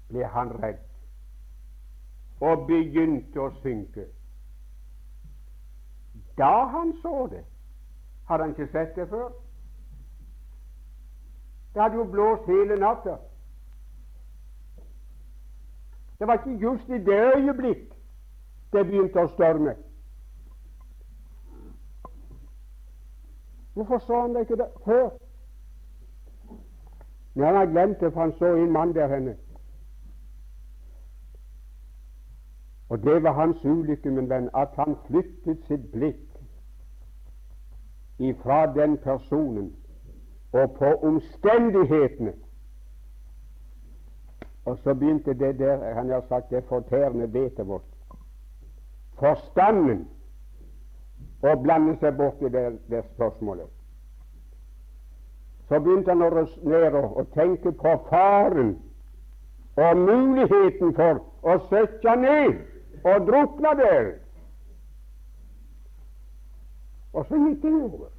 ble 0.10 0.26
han 0.26 0.52
redd 0.62 0.82
og 2.44 2.68
begynte 2.68 3.42
å 3.42 3.50
synke. 3.62 4.06
Da 6.38 6.66
han 6.74 6.94
så 7.02 7.28
det, 7.32 7.44
hadde 8.30 8.44
han 8.44 8.54
ikke 8.54 8.72
sett 8.74 8.96
det 8.96 9.08
før. 9.10 9.32
Det 11.74 11.82
hadde 11.82 11.98
jo 11.98 12.06
blåst 12.10 12.46
hele 12.50 12.78
natta. 12.78 13.18
Det 16.20 16.28
var 16.28 16.34
ikke 16.34 16.60
just 16.62 16.90
i 16.90 17.00
det 17.06 17.20
øyeblikk 17.36 17.90
det 18.74 18.86
begynte 18.86 19.22
å 19.22 19.32
storme. 19.34 19.74
Hvorfor 23.74 24.00
så 24.06 24.22
han 24.22 24.36
det 24.36 24.46
ikke 24.46 24.62
det 24.62 24.70
før? 24.86 25.10
Men 27.34 27.46
han 27.46 27.56
har 27.56 27.66
glemt 27.66 28.00
det, 28.00 28.14
for 28.14 28.22
han 28.22 28.34
så 28.38 28.56
en 28.56 28.72
mann 28.72 28.94
der 28.96 29.08
henne. 29.08 29.38
Og 32.90 33.04
det 33.04 33.24
var 33.24 33.32
hans 33.32 33.66
ulykke, 33.66 34.12
min 34.12 34.30
venn, 34.30 34.50
at 34.56 34.70
han 34.76 34.96
flyttet 35.08 35.64
sitt 35.68 35.92
blikk 35.92 36.30
ifra 38.20 38.66
den 38.74 38.98
personen 38.98 39.74
og 40.54 40.76
på 40.78 40.86
omstendighetene. 40.86 42.34
Og 44.66 44.78
så 44.84 44.94
begynte 44.94 45.34
det 45.34 45.60
der 45.60 45.94
han 45.94 46.10
har 46.10 46.26
sagt, 46.30 46.50
det 46.50 46.64
fortærende 46.64 47.34
vetet 47.34 47.68
vårt. 47.68 47.90
Forstanden 49.20 50.06
å 51.44 51.56
blande 51.64 51.98
seg 52.00 52.16
bort 52.18 52.42
i 52.42 52.52
det, 52.54 52.78
det 52.90 53.04
spørsmålet. 53.16 53.83
Så 55.68 55.80
begynte 55.80 56.12
han 56.12 56.22
å 56.22 56.32
resonnere 56.34 57.04
og 57.04 57.30
tenke 57.34 57.72
på 57.72 57.94
faren 58.10 58.76
og 59.76 59.98
muligheten 59.98 60.92
for 60.98 61.24
å 61.42 61.56
søkke 61.70 62.16
ned 62.20 62.60
og 63.04 63.28
drukne 63.28 63.72
der. 63.80 64.12
Og 67.14 67.26
så 67.30 67.40
gikk 67.48 67.62
det 67.62 67.74
over. 67.74 68.12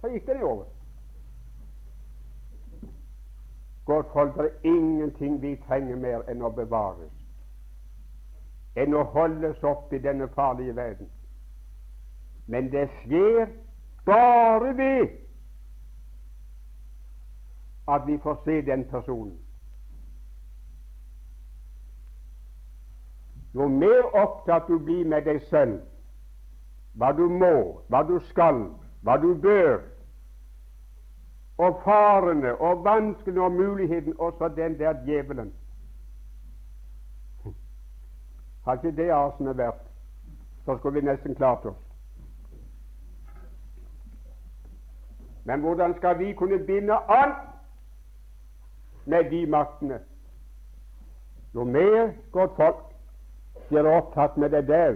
Så 0.00 0.08
gikk 0.12 0.26
det 0.26 0.42
over. 0.42 0.64
Godt 3.84 4.06
folk, 4.12 4.36
det 4.36 4.44
er 4.44 4.68
ingenting 4.68 5.42
vi 5.42 5.56
trenger 5.68 5.96
mer 5.96 6.24
enn 6.32 6.40
å 6.44 6.48
bevares, 6.56 7.12
enn 8.80 8.96
å 8.96 9.02
holdes 9.12 9.60
opp 9.64 9.92
i 9.92 10.00
denne 10.00 10.28
farlige 10.32 10.76
verden. 10.76 11.10
Men 12.48 12.70
det 12.72 12.86
skjer 13.02 13.44
bare 14.04 14.76
ved 14.76 15.08
at 17.88 18.06
vi 18.06 18.18
får 18.18 18.42
se 18.44 18.62
den 18.62 18.84
personen. 18.84 19.38
Jo 23.54 23.68
mer 23.68 24.02
opptatt 24.14 24.68
du 24.68 24.78
blir 24.78 25.04
med 25.06 25.22
deg 25.28 25.42
selv, 25.50 25.78
hva 26.98 27.12
du 27.14 27.28
må, 27.30 27.82
hva 27.88 28.02
du 28.06 28.16
skal, 28.30 28.64
hva 29.06 29.14
du 29.22 29.34
bør, 29.38 29.78
og 31.58 31.82
farene 31.84 32.56
og 32.56 32.84
vanskene 32.84 33.40
og 33.40 33.52
muligheten, 33.52 34.14
også 34.18 34.48
den 34.56 34.78
der 34.78 35.04
djevelen 35.06 35.52
Har 38.64 38.74
ikke 38.74 38.96
det 38.96 39.10
arsenet 39.12 39.56
vært, 39.56 39.80
så 40.64 40.78
skulle 40.78 41.00
vi 41.00 41.06
nesten 41.06 41.34
klart 41.34 41.66
oss. 41.68 41.93
Men 45.44 45.60
hvordan 45.60 45.94
skal 45.96 46.18
vi 46.18 46.32
kunne 46.32 46.58
binde 46.58 46.94
an 46.94 47.32
med 49.06 49.30
de 49.30 49.46
maktene? 49.46 50.00
Jo 51.54 51.64
mer 51.64 52.12
godt 52.32 52.56
folk 52.56 52.76
blir 53.68 53.88
opptatt 53.88 54.36
med 54.36 54.50
det 54.50 54.68
der, 54.68 54.94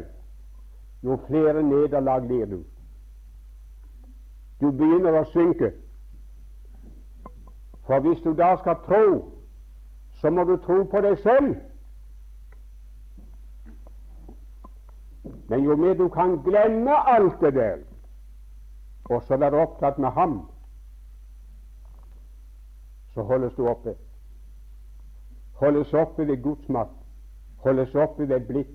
jo 1.02 1.18
flere 1.26 1.62
nederlag 1.62 2.26
blir 2.26 2.46
du. 2.46 2.62
Du 4.60 4.70
begynner 4.70 5.20
å 5.20 5.24
synke. 5.30 5.70
For 7.86 8.00
hvis 8.00 8.20
du 8.24 8.32
da 8.36 8.56
skal 8.60 8.80
tro, 8.86 9.04
så 10.20 10.30
må 10.30 10.44
du 10.44 10.56
tro 10.56 10.82
på 10.90 11.00
deg 11.00 11.18
selv. 11.22 11.54
Men 15.48 15.64
jo 15.64 15.76
mer 15.76 15.94
du 15.94 16.08
kan 16.08 16.36
glemme 16.44 16.96
alt 17.14 17.40
det 17.40 17.54
der, 17.54 17.78
og 19.08 19.22
så 19.22 19.36
være 19.36 19.62
opptatt 19.62 19.98
med 19.98 20.10
ham, 20.10 20.50
så 23.14 23.22
holdes 23.22 23.54
du 23.54 23.68
oppe. 23.68 23.94
Holdes 25.54 25.94
oppe 25.94 26.26
ved 26.26 26.42
Guds 26.42 26.68
makt, 26.68 26.98
holdes 27.56 27.94
oppe 27.94 28.28
ved 28.28 28.40
blikk. 28.40 28.74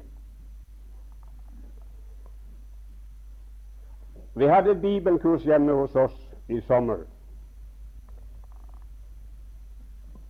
Vi 4.35 4.45
hadde 4.45 4.75
bibelkurs 4.81 5.43
hjemme 5.43 5.73
hos 5.73 5.95
oss 5.95 6.35
i 6.49 6.61
sommer. 6.61 6.97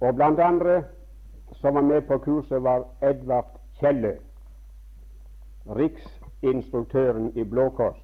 Og 0.02 0.16
blant 0.16 0.40
andre 0.40 0.84
som 1.54 1.76
var 1.76 1.82
med 1.82 2.02
på 2.02 2.18
kurset, 2.18 2.64
var 2.64 2.84
Edvard 3.02 3.60
Kjelle, 3.80 4.18
riksinstruktøren 5.66 7.38
i 7.38 7.44
Blå 7.44 7.70
Kors. 7.70 8.03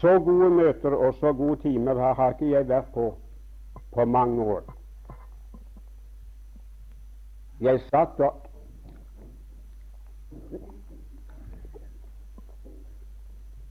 Så 0.00 0.18
gode 0.18 0.50
møter 0.50 0.94
og 0.94 1.14
så 1.14 1.32
gode 1.32 1.56
timer 1.62 2.14
har 2.14 2.34
ikke 2.34 2.50
jeg 2.50 2.68
vært 2.68 2.92
på 2.94 3.14
på 3.96 4.04
mange 4.04 4.44
år. 4.44 4.64
Jeg 7.60 7.80
satt 7.80 8.20
og 8.20 8.42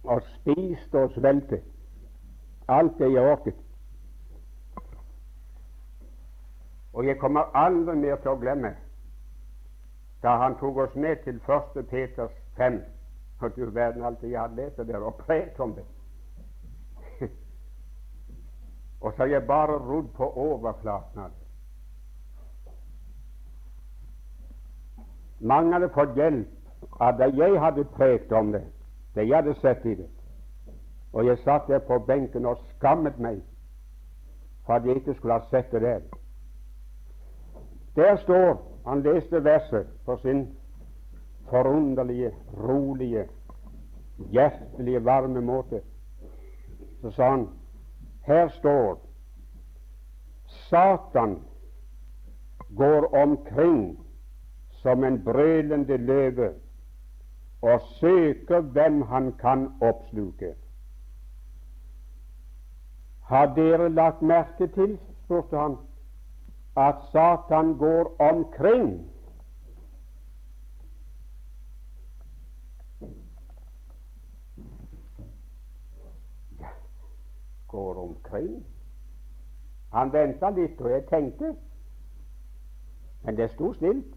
og 0.03 0.21
spiste 0.21 0.97
og 0.97 1.11
svelget 1.11 1.61
alt 2.67 2.97
det 2.97 3.11
jeg 3.13 3.32
orket. 3.32 3.55
Og 6.93 7.05
jeg 7.05 7.19
kommer 7.19 7.41
aldri 7.53 7.95
mer 7.95 8.15
til 8.15 8.32
å 8.34 8.39
glemme 8.39 8.73
da 10.23 10.38
han 10.41 10.55
tok 10.57 10.78
oss 10.78 10.95
med 10.95 11.21
til 11.23 11.38
1. 11.38 11.84
Peters 11.89 12.34
5. 12.57 12.80
Og 13.41 13.55
du 13.55 13.65
verden 13.69 14.05
alt 14.05 14.23
jeg 14.23 14.39
hadde 14.41 14.55
lest 14.55 14.78
der 14.78 15.03
og 15.05 15.19
prekt 15.21 15.59
om 15.59 15.76
det. 15.76 15.86
Og 19.01 19.13
så 19.13 19.17
har 19.17 19.25
jeg 19.25 19.47
bare 19.47 19.77
rodd 19.77 20.07
på 20.15 20.29
overflaten 20.29 21.19
av 21.19 21.29
det. 21.29 21.45
Mange 25.39 25.73
hadde 25.73 25.89
fått 25.93 26.15
hjelp 26.15 26.47
av 26.99 27.17
det 27.19 27.31
jeg 27.37 27.59
hadde 27.59 27.83
prekt 27.97 28.31
om 28.31 28.51
det, 28.51 28.63
det 29.15 29.27
jeg 29.27 29.35
hadde 29.35 29.55
sett 29.59 29.85
i 29.85 29.95
det. 29.95 30.07
Og 31.13 31.25
jeg 31.25 31.37
satt 31.43 31.67
der 31.67 31.79
på 31.79 31.99
benken 31.99 32.45
og 32.45 32.63
skammet 32.75 33.19
meg 33.19 33.41
for 34.65 34.73
at 34.73 34.85
jeg 34.85 34.95
ikke 34.95 35.13
skulle 35.13 35.37
ha 35.37 35.49
sett 35.51 35.71
det 35.71 35.81
der. 35.81 36.01
Der 37.95 38.15
står 38.23 38.61
Han 38.85 39.01
leste 39.01 39.43
verset 39.43 39.87
på 40.05 40.17
sin 40.17 40.57
forunderlige, 41.49 42.31
rolige, 42.57 43.27
hjertelige, 44.31 45.05
varme 45.05 45.41
måte. 45.41 45.81
Så 47.01 47.11
sa 47.11 47.29
han 47.29 47.47
her 48.26 48.47
står 48.47 48.99
Satan 50.45 51.39
går 52.78 53.15
omkring 53.15 53.99
som 54.69 55.03
en 55.03 55.23
brølende 55.23 55.97
løve 55.97 56.53
og 57.61 57.82
søker 57.99 58.61
hvem 58.61 59.01
han 59.01 59.34
kan 59.34 59.71
oppsluke. 59.82 60.53
Har 63.26 63.45
dere 63.55 63.89
lagt 63.89 64.21
merke 64.21 64.67
til, 64.67 64.99
spurte 65.23 65.57
han, 65.57 65.78
at 66.78 66.95
Satan 67.11 67.78
går 67.78 68.15
omkring 68.21 69.09
går 77.76 78.01
omkring. 78.03 78.65
Han 79.93 80.13
venta 80.13 80.49
litt, 80.49 80.82
og 80.82 80.91
jeg 80.91 81.07
tenkte 81.11 81.55
Men 83.26 83.38
det 83.38 83.49
sto 83.51 83.73
snilt. 83.73 84.15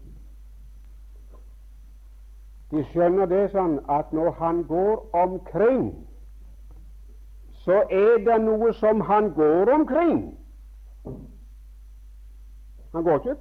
De 2.71 2.83
skjønner 2.91 3.25
det 3.25 3.47
sånn 3.49 3.79
at 3.89 4.11
når 4.13 4.35
han 4.37 4.59
går 4.69 5.15
omkring, 5.17 5.87
så 7.65 7.79
er 7.89 8.21
det 8.27 8.35
noe 8.43 8.69
som 8.77 9.01
han 9.01 9.31
går 9.33 9.71
omkring. 9.73 10.19
Han 12.93 13.03
går 13.03 13.17
ikke 13.17 13.35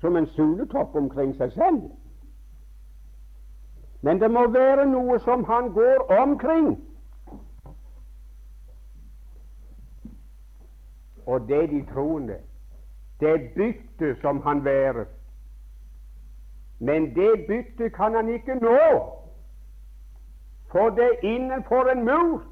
som 0.00 0.16
en 0.16 0.30
suletopp 0.36 0.94
omkring 0.94 1.34
seg 1.34 1.52
selv. 1.52 1.90
Men 4.06 4.20
det 4.22 4.30
må 4.30 4.46
være 4.54 4.86
noe 4.86 5.18
som 5.26 5.42
han 5.44 5.72
går 5.74 6.06
omkring. 6.20 6.76
Og 11.28 11.48
det 11.48 11.56
er 11.62 11.66
de 11.66 11.86
troende. 11.92 12.38
Det 13.20 13.50
byttet 13.54 14.20
som 14.20 14.40
han 14.42 14.64
værer. 14.64 15.04
Men 16.78 17.14
det 17.14 17.44
byttet 17.48 17.94
kan 17.94 18.14
han 18.14 18.28
ikke 18.28 18.54
nå, 18.54 18.78
for 20.72 20.88
det 20.90 21.04
er 21.04 21.26
innenfor 21.34 21.90
en 21.90 22.04
mur. 22.04 22.42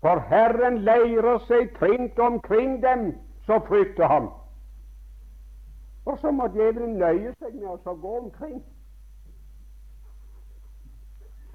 For 0.00 0.20
Herren 0.30 0.78
leirer 0.78 1.38
seg 1.38 1.74
trint 1.76 2.18
omkring 2.18 2.82
dem 2.82 3.12
som 3.46 3.60
frykter 3.66 4.06
ham. 4.06 4.30
Og 6.06 6.18
så 6.18 6.30
må 6.30 6.48
djevelen 6.48 6.96
nøye 6.96 7.34
seg 7.38 7.54
med 7.54 7.68
å 7.68 7.94
gå 7.94 8.18
omkring. 8.18 8.60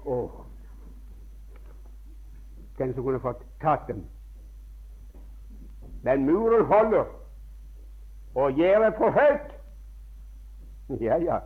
Åh, 0.04 0.42
Den 2.78 2.94
som 2.94 3.04
kunne 3.04 3.20
fått 3.20 3.42
tatt 3.62 3.88
dem? 3.88 4.04
Men 6.04 6.26
muren 6.26 6.64
holder, 6.68 7.04
og 8.34 8.52
gjerdet 8.52 8.94
for 8.98 9.10
høyt. 9.10 9.50
Ja, 11.00 11.16
ja. 11.16 11.38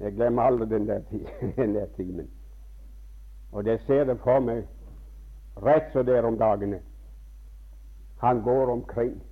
Jeg 0.00 0.12
glemmer 0.12 0.42
aldri 0.42 0.66
den 0.68 0.88
der, 0.88 1.00
den 1.56 1.74
der 1.74 1.86
timen. 1.96 2.30
Og 3.52 3.64
det 3.64 3.80
ser 3.80 4.04
det 4.04 4.16
for 4.24 4.40
meg 4.40 4.64
rett 5.62 5.92
så 5.92 6.02
der 6.02 6.24
om 6.24 6.38
dagene. 6.38 6.80
Han 8.20 8.42
går 8.42 8.72
omkring. 8.72 9.22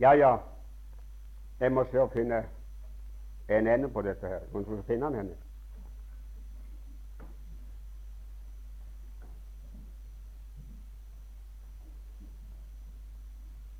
Ja, 0.00 0.12
ja, 0.12 0.36
jeg 1.60 1.72
må 1.72 1.84
se 1.88 2.00
å 2.02 2.10
finne 2.12 2.42
en 3.48 3.68
ende 3.70 3.88
på 3.88 4.02
dette 4.02 4.28
her. 4.28 4.44
Hvordan 4.50 4.64
skal 4.64 4.76
jeg 4.76 4.88
finne 4.88 5.06
den 5.06 5.20
henne? 5.22 5.36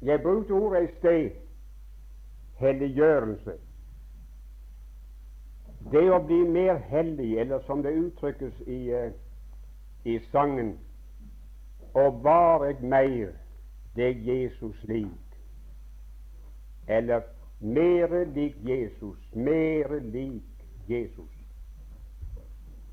Jeg 0.02 0.22
brukte 0.22 0.52
ordet 0.52 0.82
i 0.82 0.94
sted 0.98 1.30
helliggjørelse. 2.58 3.52
Det 5.92 6.02
å 6.14 6.18
bli 6.26 6.38
mer 6.48 6.78
hellig, 6.90 7.36
eller 7.42 7.62
som 7.66 7.82
det 7.82 7.92
uttrykkes 7.98 8.60
i, 8.66 8.78
uh, 8.94 9.10
i 10.04 10.18
sangen 10.30 10.76
var 11.94 12.64
jeg 12.64 12.78
mer 12.80 13.32
det 13.96 14.14
Jesus 14.26 14.84
lik, 14.88 15.36
eller 16.88 17.22
mere 17.60 18.24
lik 18.24 18.56
Jesus, 18.66 19.18
mere 19.34 20.00
lik 20.00 20.66
Jesus. 20.88 21.30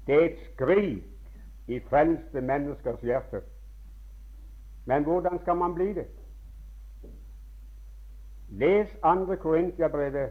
Det 0.07 0.16
er 0.16 0.26
et 0.30 0.45
skrik 0.53 1.70
i 1.70 1.80
frelste 1.89 2.41
menneskers 2.41 3.01
hjerter. 3.01 3.41
Men 4.86 5.03
hvordan 5.03 5.39
skal 5.41 5.57
man 5.57 5.74
bli 5.74 5.93
det? 5.93 6.07
Les 8.52 8.88
2. 9.02 9.36
Korintiabrevet 9.36 10.30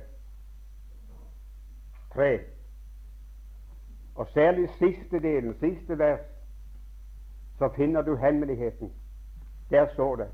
3, 2.14 2.41
og 4.14 4.29
særlig 4.29 4.69
siste 4.79 5.21
delen, 5.21 5.55
siste 5.61 5.99
vers, 5.99 6.21
så 7.59 7.69
finner 7.77 8.03
du 8.03 8.16
hemmeligheten. 8.16 8.93
Der 9.71 9.87
står 9.93 10.16
det 10.16 10.29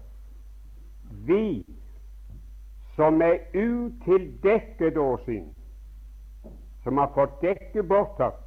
Vi 1.11 1.67
som 2.97 3.23
er 3.23 3.39
utildekket 3.55 4.97
åsyn, 4.97 5.49
som 6.83 6.99
har 6.99 7.11
fått 7.15 7.41
dekket 7.43 7.89
bortatt 7.89 8.41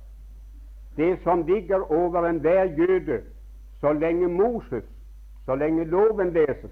det 0.98 1.20
som 1.24 1.46
ligger 1.46 1.92
over 1.92 2.30
enhver 2.30 2.64
jøde 2.64 3.22
så 3.80 3.94
lenge 3.94 4.28
Moses, 4.28 4.84
så 5.46 5.56
lenge 5.56 5.84
loven 5.84 6.34
leses, 6.34 6.72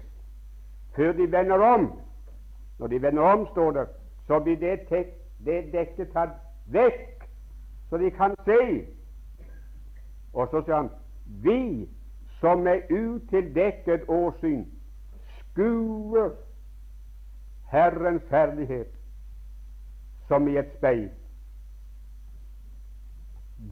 før 0.96 1.12
de 1.12 1.32
vender 1.32 1.58
om 1.58 2.00
når 2.78 2.86
de 2.86 3.02
vender 3.02 3.22
om, 3.22 3.46
står 3.52 3.70
det, 3.72 3.86
så 4.26 4.38
blir 4.38 4.56
det, 4.56 4.80
tek, 4.88 5.06
det 5.44 5.72
dekket 5.72 6.12
tatt 6.12 6.34
vekk, 6.72 7.24
så 7.90 7.98
de 7.98 8.10
kan 8.10 8.34
se. 8.44 8.86
Og 10.32 10.48
så 10.50 10.62
sier 10.64 10.76
han 10.76 10.90
vi 11.42 11.88
som 12.40 12.66
er 12.66 12.82
utildekket 12.92 14.08
åsyn, 14.12 14.66
skuer 15.38 16.34
Herrens 17.72 18.26
herlighet 18.30 18.92
som 20.28 20.48
i 20.48 20.58
et 20.60 20.74
speil. 20.76 21.08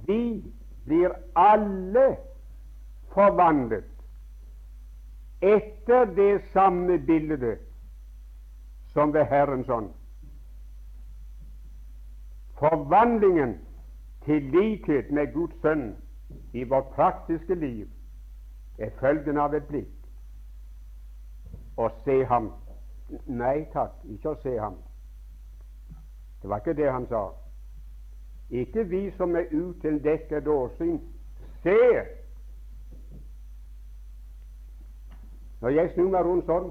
Vi 0.06 0.44
blir 0.86 1.12
alle 1.36 2.06
forvandlet 3.14 3.90
etter 5.44 6.08
det 6.16 6.40
samme 6.52 6.98
bildet 6.98 7.60
som 8.94 9.14
ved 9.14 9.24
Herrens 9.24 9.68
ånd. 9.68 9.90
Forvandlingen 12.58 13.58
til 14.24 14.42
likhet 14.42 15.10
med 15.10 15.32
Guds 15.34 15.60
sønn 15.62 15.96
i 16.52 16.64
vårt 16.64 16.94
praktiske 16.94 17.54
liv 17.54 17.88
er 18.78 18.90
følgen 19.00 19.38
av 19.38 19.54
et 19.54 19.66
blikk. 19.68 19.90
Å 21.76 21.90
se 22.04 22.22
ham 22.30 22.52
Nei 23.28 23.66
takk, 23.72 23.98
ikke 24.08 24.30
å 24.32 24.38
se 24.42 24.54
ham. 24.58 24.78
Det 26.40 26.48
var 26.48 26.62
ikke 26.62 26.72
det 26.78 26.86
han 26.90 27.04
sa. 27.10 27.26
Ikke 28.50 28.86
vi 28.88 29.02
som 29.18 29.36
er 29.36 29.52
utildekket 29.52 30.48
åsyn, 30.48 30.96
Se! 31.64 32.04
Når 35.60 35.68
jeg 35.68 35.90
snur 35.94 36.10
meg 36.12 36.26
rundt 36.26 36.44
sånn, 36.44 36.66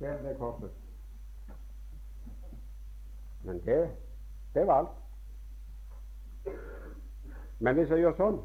der 0.00 0.18
ble 0.18 0.34
korset. 0.38 0.70
Men 3.44 3.60
det, 3.66 3.90
det 4.54 4.66
var 4.66 4.74
alt. 4.78 4.88
Men 7.58 7.74
hvis 7.74 7.90
jeg 7.90 7.98
gjør 7.98 8.18
sånn 8.18 8.42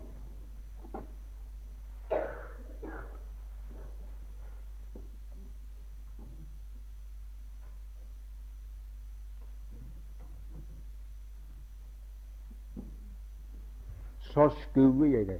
Så 14.30 14.46
skuer 14.56 15.10
jeg 15.10 15.26
det. 15.28 15.40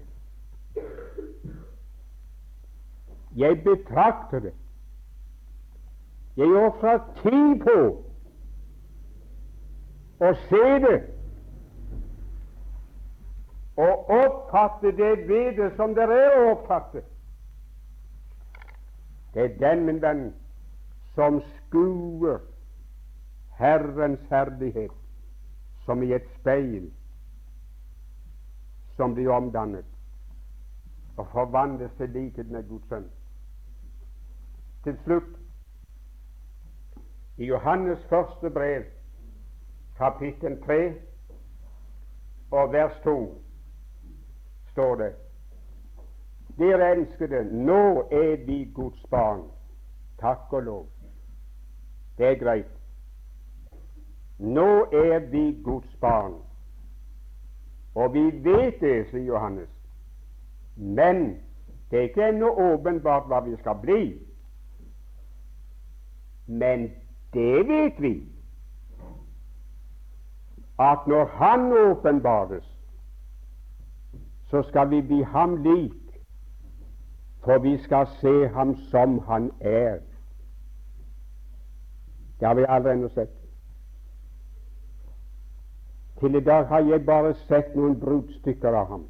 Jeg 3.38 3.62
betrakter 3.64 4.40
det. 4.40 4.54
Jeg 6.38 6.48
ofrer 6.66 7.00
tid 7.22 7.64
på 7.64 7.78
å 10.20 10.34
se 10.48 10.66
det 10.84 10.98
og 13.80 14.12
oppfatte 14.12 14.92
det 14.92 15.28
ved 15.28 15.56
det 15.58 15.70
som 15.78 15.96
det 15.96 16.04
er 16.04 16.36
å 16.36 16.50
oppfatte. 16.52 17.04
Det 19.34 19.44
er 19.46 19.54
den, 19.62 19.86
min 19.88 20.02
venn, 20.04 20.26
som 21.16 21.40
skuer 21.56 22.42
Herrens 23.60 24.24
herlighet 24.32 24.96
som 25.86 26.04
i 26.04 26.12
et 26.16 26.28
speil 26.40 26.90
som 29.00 29.16
blir 29.16 29.32
omdannet 29.32 29.88
og 31.20 31.28
forvandles 31.32 31.92
til 31.98 32.12
likhet 32.16 32.52
med 32.52 32.68
Guds 32.68 32.88
sønn. 32.92 33.08
Til 34.84 34.96
slutt 35.04 35.39
i 37.40 37.46
Johannes 37.46 38.00
første 38.10 38.50
brev, 38.50 38.84
kapittel 39.98 40.62
3 40.64 40.94
og 42.52 42.74
vers 42.74 43.00
2, 43.04 43.42
står 44.72 44.96
det 44.96 45.14
Dere 46.60 46.92
elskede, 46.92 47.44
nå 47.44 48.10
er 48.12 48.46
vi 48.46 48.72
Guds 48.76 49.06
barn. 49.12 49.46
Takk 50.20 50.54
og 50.54 50.64
lov. 50.64 50.86
Det 52.18 52.28
er 52.28 52.36
greit. 52.36 52.72
Nå 54.40 54.84
er 54.84 55.20
vi 55.20 55.62
Guds 55.64 55.96
barn. 56.02 56.34
Og 57.96 58.14
vi 58.14 58.26
vet 58.44 58.82
det, 58.82 59.08
sier 59.12 59.24
Johannes. 59.24 59.72
Men 60.76 61.40
det 61.92 62.00
er 62.00 62.10
ikke 62.12 62.28
ennå 62.34 62.52
åpenbart 62.74 63.32
hva 63.32 63.40
vi 63.48 63.56
skal 63.64 63.80
bli. 63.80 64.02
Men 66.48 66.90
det 67.34 67.68
vet 67.68 68.02
vi, 68.02 68.14
at 70.80 71.08
når 71.08 71.26
Han 71.26 71.72
åpenbares, 71.72 72.76
så 74.50 74.62
skal 74.62 74.90
vi 74.90 75.02
bli 75.02 75.22
ham 75.24 75.64
lik, 75.64 76.22
for 77.44 77.58
vi 77.58 77.78
skal 77.78 78.08
se 78.22 78.48
ham 78.48 78.76
som 78.76 79.20
han 79.20 79.52
er. 79.60 80.00
Det 82.40 82.48
har 82.48 82.56
vi 82.56 82.66
aldri 82.68 82.92
ennå 82.92 83.10
sett. 83.10 83.30
Til 86.20 86.36
i 86.36 86.40
dag 86.40 86.68
har 86.68 86.80
jeg 86.80 87.06
bare 87.06 87.34
sett 87.34 87.76
noen 87.76 88.00
bruddstykker 88.00 88.76
av 88.76 88.88
ham 88.88 89.06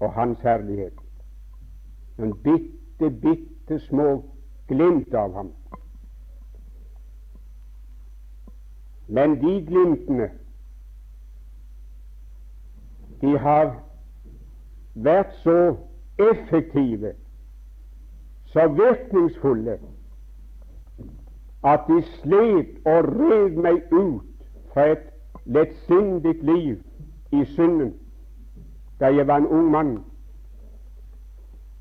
og 0.00 0.12
hans 0.12 0.40
herlighet. 0.40 0.96
Noen 2.18 2.32
bitte, 2.44 3.10
bitte 3.10 3.78
små 3.88 4.22
glimt 4.68 5.14
av 5.14 5.34
ham. 5.34 5.52
Men 9.08 9.40
de 9.40 9.66
glimtene 9.66 10.30
de 13.20 13.38
har 13.38 13.70
vært 14.94 15.32
så 15.42 15.76
effektive, 16.18 17.12
så 18.52 18.66
virkningsfulle, 18.68 19.78
at 21.64 21.86
de 21.88 22.02
slet 22.02 22.76
og 22.86 23.08
rev 23.08 23.56
meg 23.62 23.92
ut 23.92 24.44
fra 24.72 24.90
et 24.92 25.06
lettsindig 25.44 26.34
liv 26.42 26.82
i 27.32 27.44
synden 27.54 27.94
da 29.00 29.10
jeg 29.12 29.26
var 29.28 29.42
en 29.42 29.46
ung 29.46 29.70
mann. 29.70 29.96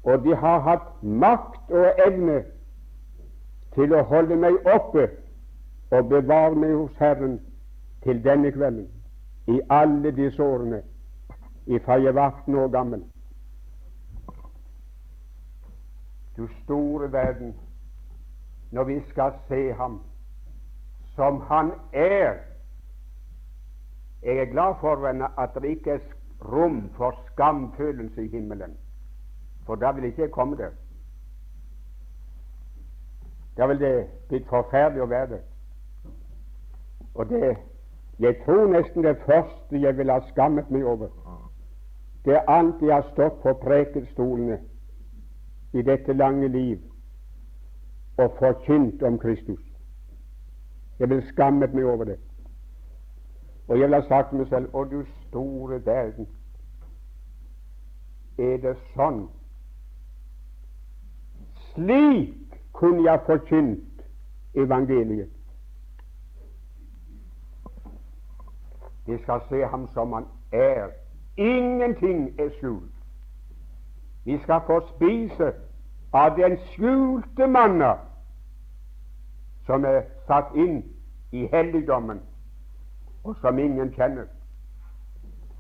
Og 0.03 0.23
de 0.23 0.35
har 0.35 0.59
hatt 0.59 1.03
makt 1.03 1.71
og 1.71 2.01
evne 2.07 2.41
til 3.75 3.93
å 3.95 4.01
holde 4.09 4.35
meg 4.35 4.57
oppe 4.67 5.07
og 5.95 6.09
bevar 6.09 6.55
meg 6.59 6.75
hos 6.75 6.97
Herren 6.99 7.39
til 8.03 8.23
denne 8.23 8.51
kvelden, 8.51 8.87
i 9.47 9.61
alle 9.69 10.11
disse 10.11 10.43
årene, 10.43 10.81
ifra 11.65 11.99
jeg 12.01 12.15
var 12.15 12.31
18 12.31 12.55
år 12.55 12.67
gammel. 12.67 13.03
Du 16.37 16.47
store 16.63 17.11
verden, 17.11 17.55
når 18.71 18.83
vi 18.83 18.99
skal 19.09 19.33
se 19.47 19.73
ham 19.73 20.01
som 21.15 21.41
han 21.41 21.71
er. 21.93 22.33
Jeg 24.23 24.37
er 24.37 24.45
glad 24.45 24.75
for 24.81 25.07
at 25.41 25.49
det 25.55 25.69
ikke 25.69 25.91
er 25.91 25.99
rom 26.45 26.89
for 26.97 27.15
skamfølelse 27.31 28.25
i 28.25 28.27
himmelen, 28.27 28.77
for 29.65 29.75
da 29.75 29.91
vil 29.91 30.03
ikke 30.03 30.21
jeg 30.21 30.31
komme 30.31 30.57
der. 30.57 30.71
Da 33.57 33.67
vil 33.67 33.79
det 33.79 34.07
blitt 34.27 34.47
forferdelig 34.49 35.01
å 35.01 35.05
være 35.05 35.29
der. 35.29 35.43
Og 37.15 37.29
det, 37.29 37.57
jeg 38.19 38.35
tror 38.45 38.67
nesten 38.67 39.03
det 39.03 39.17
første 39.25 39.81
jeg 39.81 39.97
ville 39.97 40.13
ha 40.13 40.19
skammet 40.29 40.71
meg 40.71 40.85
over, 40.85 41.07
det 42.25 42.35
er 42.35 42.49
alt 42.49 42.81
jeg 42.81 42.95
har 42.95 43.07
stått 43.11 43.41
på 43.43 43.53
prekestolene 43.61 44.59
i 45.73 45.81
dette 45.81 46.13
lange 46.13 46.47
liv 46.47 46.79
og 48.17 48.31
forkynt 48.39 49.03
om 49.03 49.19
Kristus. 49.19 49.61
Jeg 50.99 51.09
vil 51.09 51.23
skammet 51.27 51.73
meg 51.73 51.85
over 51.85 52.03
det. 52.03 52.17
Og 53.67 53.79
jeg 53.79 53.87
vil 53.87 53.95
ha 53.95 54.07
sagt 54.07 54.29
til 54.29 54.37
meg 54.37 54.47
selv 54.47 54.75
Å, 54.75 54.83
du 54.83 55.03
store 55.27 55.79
verden, 55.85 56.27
er 58.37 58.57
det 58.63 58.75
sånn? 58.93 59.25
Slik 61.71 62.59
kunne 62.75 63.03
jeg 63.07 63.23
forkynt 63.27 64.03
evangeliet. 64.55 65.34
De 69.07 69.17
skal 69.23 69.41
se 69.49 69.65
ham 69.65 69.87
som 69.93 70.13
han 70.13 70.25
er. 70.51 70.87
Ingenting 71.37 72.39
er 72.39 72.49
skjult. 72.57 72.91
Vi 74.25 74.39
skal 74.43 74.61
få 74.65 74.79
spise 74.95 75.53
av 76.13 76.37
den 76.37 76.57
skjulte 76.57 77.47
manna 77.47 77.93
som 79.65 79.85
er 79.85 80.01
satt 80.27 80.53
inn 80.55 80.83
i 81.31 81.47
helligdommen, 81.51 82.21
og 83.23 83.35
som 83.41 83.59
ingen 83.59 83.91
kjenner. 83.93 84.27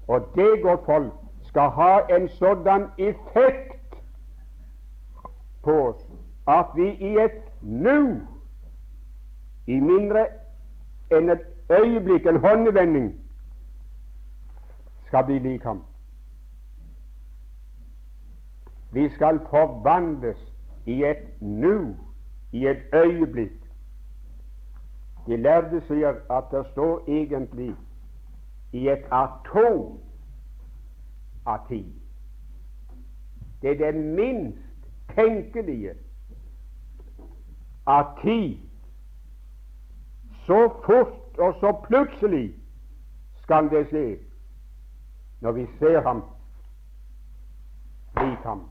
Og 0.07 0.27
det, 0.35 0.61
godt 0.61 0.85
folk, 0.85 1.13
skal 1.43 1.69
ha 1.69 1.99
en 2.17 2.29
sådan 2.29 2.87
effekt 2.97 3.95
på 5.63 5.87
oss 5.87 6.05
at 6.47 6.65
vi 6.75 6.89
i 6.89 7.17
et 7.17 7.41
nu, 7.61 8.21
i 9.67 9.79
mindre 9.79 10.27
enn 11.11 11.29
et 11.29 11.45
øyeblikk, 11.71 12.25
en 12.25 12.37
håndevending, 12.37 13.13
skal 15.07 15.25
bli 15.25 15.39
lik 15.39 15.63
ham. 15.63 15.83
Vi 18.91 19.09
skal 19.09 19.39
forvandles 19.49 20.53
i 20.85 21.03
et 21.03 21.41
nu, 21.41 21.95
i 22.51 22.67
et 22.67 22.83
øyeblikk. 22.93 23.61
De 25.27 25.37
lærde 25.37 25.81
sier 25.87 26.13
at 26.31 26.43
det 26.51 26.65
står 26.71 27.03
egentlig 27.07 27.75
i 28.71 28.89
et 28.89 29.05
atom 29.11 29.99
av 31.45 31.67
tid. 31.67 31.93
Det 33.61 33.71
er 33.71 33.91
det 33.91 34.03
minst 34.03 34.61
tenkelige 35.15 35.95
av 37.85 38.21
tid. 38.21 38.57
Så 40.45 40.69
fort 40.85 41.37
og 41.37 41.53
så 41.59 41.71
plutselig 41.87 42.55
skal 43.43 43.69
det 43.69 43.87
skje 43.89 44.05
når 45.41 45.51
vi 45.51 45.65
ser 45.79 46.01
ham 46.01 46.23
lik 48.17 48.39
ham 48.43 48.69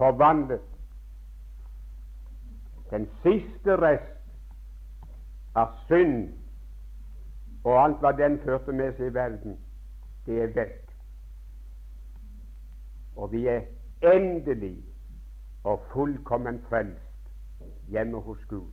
forvandlet. 0.00 0.60
Den 2.90 3.08
siste 3.22 3.76
rest 3.76 4.16
av 5.54 5.74
synd 5.88 6.32
og 7.64 7.76
alt 7.84 8.00
hva 8.00 8.12
den 8.16 8.38
førte 8.44 8.72
med 8.72 8.96
seg 8.96 9.10
i 9.10 9.14
verden, 9.14 9.58
det 10.26 10.38
er 10.42 10.54
vekk. 10.56 10.94
Og 13.16 13.32
vi 13.32 13.44
er 13.52 13.68
endelig 14.14 14.78
og 15.64 15.84
fullkommen 15.92 16.62
frelst 16.68 17.28
hjemme 17.92 18.20
hos 18.24 18.44
Gud. 18.48 18.72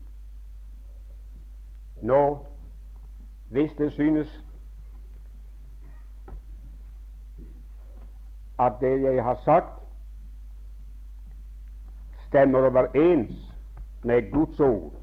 Nå, 2.02 2.46
hvis 3.52 3.72
det 3.78 3.92
synes 3.92 4.32
at 8.60 8.74
det 8.82 9.02
jeg 9.02 9.24
har 9.24 9.40
sagt, 9.46 9.74
stemmer 12.28 12.60
overens 12.60 13.54
med 14.04 14.32
Guds 14.32 14.60
ord. 14.60 14.94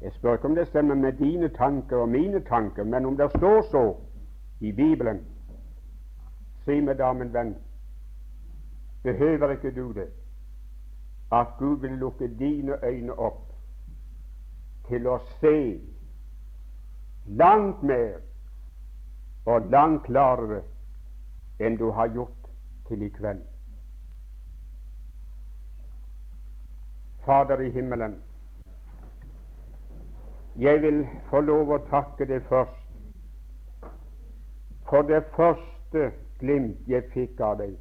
Jeg 0.00 0.12
spør 0.12 0.32
ikke 0.32 0.48
om 0.48 0.54
det 0.54 0.68
stemmer 0.68 0.94
med 0.94 1.12
dine 1.12 1.48
tanker 1.48 1.96
og 1.96 2.08
mine 2.08 2.40
tanker, 2.40 2.84
men 2.84 3.06
om 3.06 3.16
det 3.16 3.30
står 3.30 3.62
så 3.70 3.96
i 4.60 4.72
Bibelen. 4.72 5.20
Si 6.64 6.80
meg 6.80 6.98
da, 6.98 7.12
min 7.12 7.32
venn, 7.34 7.56
behøver 9.02 9.50
ikke 9.50 9.70
du 9.74 9.92
det, 9.92 10.08
at 11.32 11.46
Gud 11.58 11.80
vil 11.80 11.90
lukke 11.90 12.28
dine 12.38 12.84
øyne 12.84 13.18
opp 13.18 13.48
til 14.88 15.06
å 15.06 15.18
se 15.40 15.80
langt 17.26 17.82
mer 17.82 18.20
og 19.46 19.70
langt 19.70 20.04
klarere 20.06 20.62
enn 21.62 21.78
du 21.78 21.90
har 21.90 22.10
gjort 22.14 22.50
til 22.88 23.02
i 23.02 23.08
kveld. 23.08 23.42
Fader 27.24 27.60
i 27.60 27.70
himmelen, 27.70 28.18
jeg 30.58 30.82
vil 30.82 31.04
få 31.30 31.40
lov 31.40 31.70
å 31.72 31.78
takke 31.88 32.26
deg 32.28 32.42
først 32.48 32.82
for 34.92 35.06
det 35.08 35.22
første 35.36 36.10
glimt 36.40 36.88
jeg 36.90 37.06
fikk 37.14 37.38
av 37.40 37.54
deg. 37.62 37.78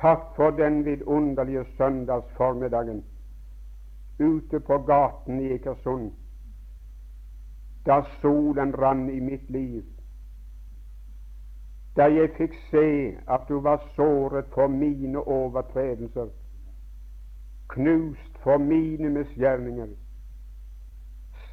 Takk 0.00 0.30
for 0.36 0.54
den 0.56 0.78
vidunderlige 0.86 1.66
søndagsformiddagen 1.76 3.02
ute 4.20 4.60
på 4.64 4.78
gaten 4.88 5.42
i 5.42 5.50
Ekersund, 5.52 6.12
da 7.84 8.00
solen 8.22 8.72
rann 8.80 9.10
i 9.12 9.20
mitt 9.20 9.50
liv, 9.50 9.84
da 11.96 12.06
jeg 12.06 12.30
fikk 12.36 12.54
se 12.70 12.86
at 13.28 13.48
du 13.48 13.60
var 13.60 13.82
såret 13.96 14.46
for 14.54 14.68
mine 14.68 15.18
overtredelser 15.18 16.30
knust 17.70 18.38
for 18.42 18.58
mine 18.58 19.10
misgjerninger. 19.10 19.88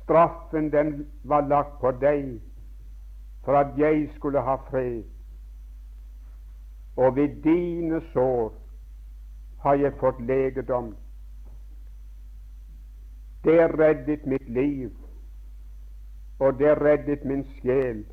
Straffen 0.04 0.72
den 0.72 1.08
var 1.24 1.48
lagt 1.48 1.80
på 1.82 1.92
deg 1.92 2.40
for 3.46 3.58
at 3.58 3.78
jeg 3.78 4.10
skulle 4.16 4.42
ha 4.42 4.56
fred. 4.70 5.04
Og 6.96 7.16
ved 7.16 7.42
dine 7.44 8.02
sår 8.14 8.54
har 9.62 9.74
jeg 9.74 9.94
fått 10.00 10.22
legedom. 10.22 10.96
Det 13.44 13.60
reddet 13.80 14.26
mitt 14.26 14.50
liv, 14.50 14.92
og 16.40 16.60
det 16.60 16.74
reddet 16.82 17.26
min 17.26 17.46
sjel. 17.60 18.06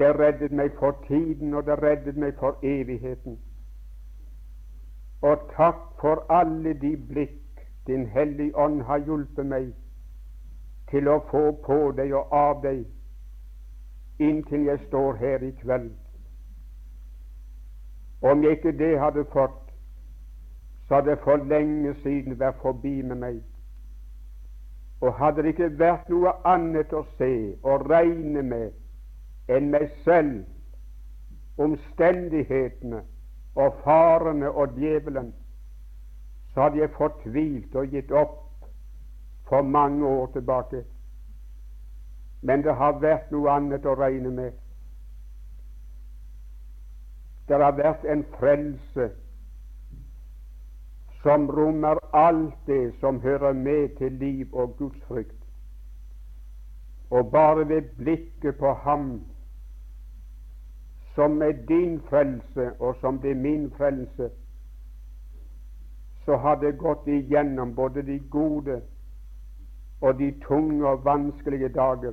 Det 0.00 0.18
reddet 0.18 0.52
meg 0.52 0.70
for 0.78 0.96
tiden, 1.08 1.54
og 1.54 1.66
det 1.66 1.82
reddet 1.82 2.16
meg 2.16 2.38
for 2.40 2.56
evigheten. 2.62 3.36
Og 5.22 5.42
takk 5.56 5.82
for 6.00 6.24
alle 6.32 6.72
de 6.72 6.94
blikk 7.08 7.66
Din 7.86 8.06
Hellige 8.06 8.56
Ånd 8.56 8.80
har 8.82 9.02
hjulpet 9.04 9.46
meg 9.46 9.66
til 10.90 11.08
å 11.08 11.18
få 11.28 11.42
på 11.66 11.78
deg 11.98 12.14
og 12.16 12.32
av 12.32 12.62
deg 12.64 12.80
inntil 14.20 14.64
jeg 14.70 14.80
står 14.86 15.20
her 15.20 15.44
i 15.44 15.52
kveld. 15.60 15.92
Om 18.22 18.44
jeg 18.44 18.56
ikke 18.56 18.76
det 18.78 18.92
hadde 19.00 19.28
fått, 19.32 19.68
så 20.88 20.94
hadde 20.94 21.10
det 21.10 21.22
for 21.24 21.44
lenge 21.52 21.94
siden 22.02 22.40
vært 22.40 22.60
forbi 22.64 23.02
med 23.02 23.20
meg. 23.20 23.40
Og 25.00 25.12
hadde 25.20 25.42
det 25.42 25.54
ikke 25.54 25.72
vært 25.78 26.08
noe 26.08 26.32
annet 26.48 26.92
å 26.92 27.04
se 27.18 27.32
og 27.62 27.88
regne 27.90 28.42
med 28.42 28.79
enn 29.50 29.70
meg 29.70 29.90
selv, 30.04 30.44
omstendighetene 31.60 33.02
og 33.54 33.80
farene 33.84 34.50
og 34.50 34.76
djevelen, 34.78 35.32
så 36.54 36.62
hadde 36.62 36.80
jeg 36.80 36.94
fortvilt 36.96 37.74
og 37.74 37.92
gitt 37.92 38.10
opp 38.10 38.38
for 39.48 39.62
mange 39.62 40.06
år 40.06 40.26
tilbake. 40.32 40.84
Men 42.42 42.62
det 42.64 42.74
har 42.74 43.00
vært 43.02 43.30
noe 43.34 43.50
annet 43.52 43.86
å 43.86 43.94
regne 43.98 44.30
med. 44.34 44.52
Det 47.48 47.58
har 47.58 47.74
vært 47.76 48.06
en 48.06 48.22
frelse 48.38 49.10
som 51.22 51.50
rommer 51.50 51.98
alt 52.16 52.54
det 52.66 52.94
som 53.00 53.20
hører 53.20 53.52
med 53.52 53.98
til 53.98 54.12
liv 54.12 54.54
og 54.54 54.76
gudsfrykt. 54.78 55.36
Og 57.10 57.30
bare 57.30 57.68
ved 57.68 57.90
blikket 57.98 58.56
på 58.58 58.72
Ham 58.86 59.20
som 61.14 61.42
er 61.42 61.52
din 61.68 62.00
frelse, 62.00 62.72
og 62.78 62.96
som 63.00 63.20
er 63.24 63.34
min 63.34 63.70
frelse, 63.70 64.30
så 66.24 66.36
har 66.36 66.54
det 66.54 66.78
gått 66.78 67.06
igjennom 67.06 67.74
både 67.74 68.02
de 68.02 68.18
gode 68.30 68.82
og 70.00 70.18
de 70.18 70.30
tunge 70.46 70.88
og 70.88 71.04
vanskelige 71.04 71.68
dager. 71.68 72.12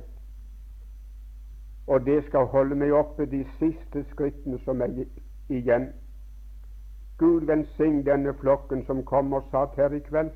Og 1.86 2.06
det 2.06 2.24
skal 2.24 2.44
holde 2.44 2.74
meg 2.74 2.92
oppe 2.92 3.26
de 3.26 3.44
siste 3.58 4.04
skrittene 4.10 4.58
som 4.64 4.82
er 4.82 5.04
igjen. 5.48 5.88
Gud 7.18 7.46
velsign 7.46 8.04
denne 8.06 8.34
flokken 8.34 8.84
som 8.86 9.04
kom 9.04 9.32
og 9.32 9.48
satt 9.50 9.76
her 9.76 9.94
i 9.96 10.02
kveld. 10.04 10.30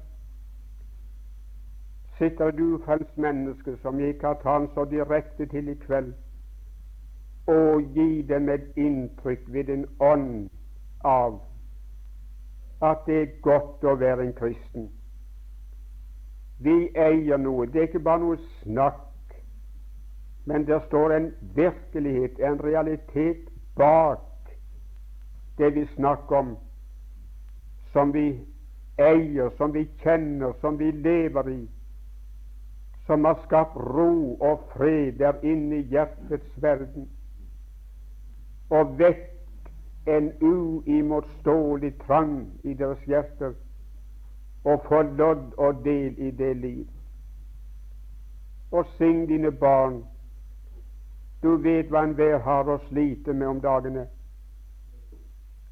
Sitter 2.18 2.50
du 2.50 2.78
frelst 2.84 3.18
menneske 3.18 3.76
som 3.82 4.00
ikke 4.00 4.26
har 4.26 4.40
talt 4.42 4.70
så 4.74 4.84
direkte 4.84 5.46
til 5.46 5.68
i 5.68 5.74
kveld, 5.74 6.14
og 7.46 7.82
gi 7.94 8.22
dem 8.22 8.48
et 8.48 8.76
inntrykk 8.76 9.46
ved 9.52 9.68
en 9.68 9.86
ånd 10.00 10.50
av 11.04 11.40
at 12.82 13.06
det 13.06 13.16
er 13.22 13.40
godt 13.42 13.84
å 13.86 13.94
være 13.98 14.26
en 14.26 14.34
kristen. 14.34 14.90
Vi 16.62 16.90
eier 16.98 17.38
noe. 17.38 17.66
Det 17.66 17.80
er 17.80 17.88
ikke 17.90 18.02
bare 18.02 18.22
noe 18.22 18.38
snakk, 18.62 19.34
men 20.46 20.66
der 20.66 20.82
står 20.86 21.14
en 21.14 21.30
virkelighet, 21.54 22.38
en 22.38 22.58
realitet 22.62 23.48
bak 23.78 24.50
det 25.58 25.74
vi 25.74 25.86
snakker 25.94 26.36
om, 26.36 26.56
som 27.92 28.14
vi 28.14 28.26
eier, 28.98 29.50
som 29.58 29.74
vi 29.74 29.84
kjenner, 30.02 30.54
som 30.60 30.78
vi 30.78 30.90
lever 30.90 31.48
i, 31.48 31.62
som 33.06 33.24
har 33.24 33.38
skapt 33.46 33.76
ro 33.76 34.36
og 34.40 34.62
fred 34.72 35.18
der 35.18 35.38
inne 35.42 35.82
i 35.82 35.88
hjertets 35.92 36.62
verden, 36.62 37.10
og 38.72 38.98
vekk 38.98 39.28
en 40.06 40.32
uimotståelig 40.40 41.92
trang 42.06 42.60
i 42.64 42.74
deres 42.74 43.04
hjerter 43.06 43.52
og 44.64 44.84
få 44.88 45.02
lodd 45.02 45.52
og 45.56 45.84
del 45.84 46.18
i 46.18 46.30
det 46.30 46.56
liv. 46.56 46.86
Og 48.70 48.86
syng 48.96 49.28
dine 49.28 49.52
barn. 49.52 50.04
Du 51.42 51.56
vet 51.56 51.90
hva 51.90 52.04
enhver 52.06 52.38
har 52.38 52.70
å 52.70 52.78
slite 52.88 53.34
med 53.34 53.46
om 53.46 53.60
dagene. 53.60 54.06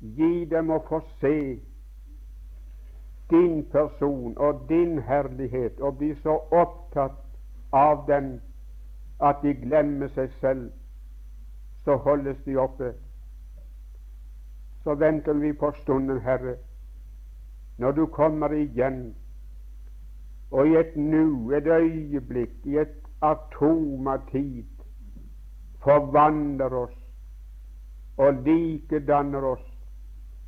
Gi 0.00 0.44
dem 0.50 0.70
å 0.74 0.80
få 0.88 1.00
se 1.20 1.60
din 3.30 3.62
person 3.72 4.34
og 4.38 4.66
din 4.68 4.98
herlighet 5.06 5.80
og 5.80 5.96
bli 5.98 6.14
så 6.22 6.36
opptatt 6.50 7.20
av 7.72 8.04
dem 8.08 8.40
at 9.20 9.42
de 9.42 9.54
glemmer 9.54 10.10
seg 10.16 10.32
selv. 10.40 10.70
Så 11.84 11.96
holdes 11.96 12.36
de 12.44 12.56
oppe. 12.56 12.92
Så 14.84 14.94
venter 14.94 15.32
vi 15.32 15.52
på 15.52 15.72
stunden, 15.82 16.20
Herre 16.20 16.56
når 17.80 17.90
du 17.90 18.06
kommer 18.06 18.52
igjen, 18.52 19.14
og 20.50 20.68
i 20.68 20.76
et 20.76 20.96
nu, 20.96 21.50
et 21.50 21.66
øyeblikk, 21.66 22.52
i 22.64 22.76
et 22.78 22.96
atom 23.22 24.08
av 24.08 24.26
tid, 24.32 24.66
forvandler 25.80 26.76
oss 26.76 26.98
og 28.20 28.42
likedanner 28.44 29.46
oss, 29.54 29.64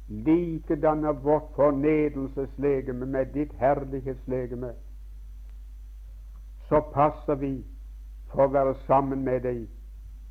likedanner 0.09 1.17
vårt 1.25 1.49
fornedelseslegeme 1.57 3.07
med 3.07 3.33
ditt 3.33 3.57
herlighetslegeme, 3.63 4.75
så 6.69 6.83
passer 6.93 7.41
vi 7.41 7.55
for 8.29 8.45
å 8.45 8.53
være 8.59 8.77
sammen 8.85 9.25
med 9.25 9.41
deg 9.49 9.65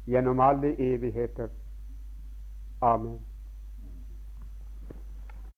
gjennom 0.06 0.39
alle 0.39 0.76
evigheter. 0.80 1.49
Amen. 2.82 3.20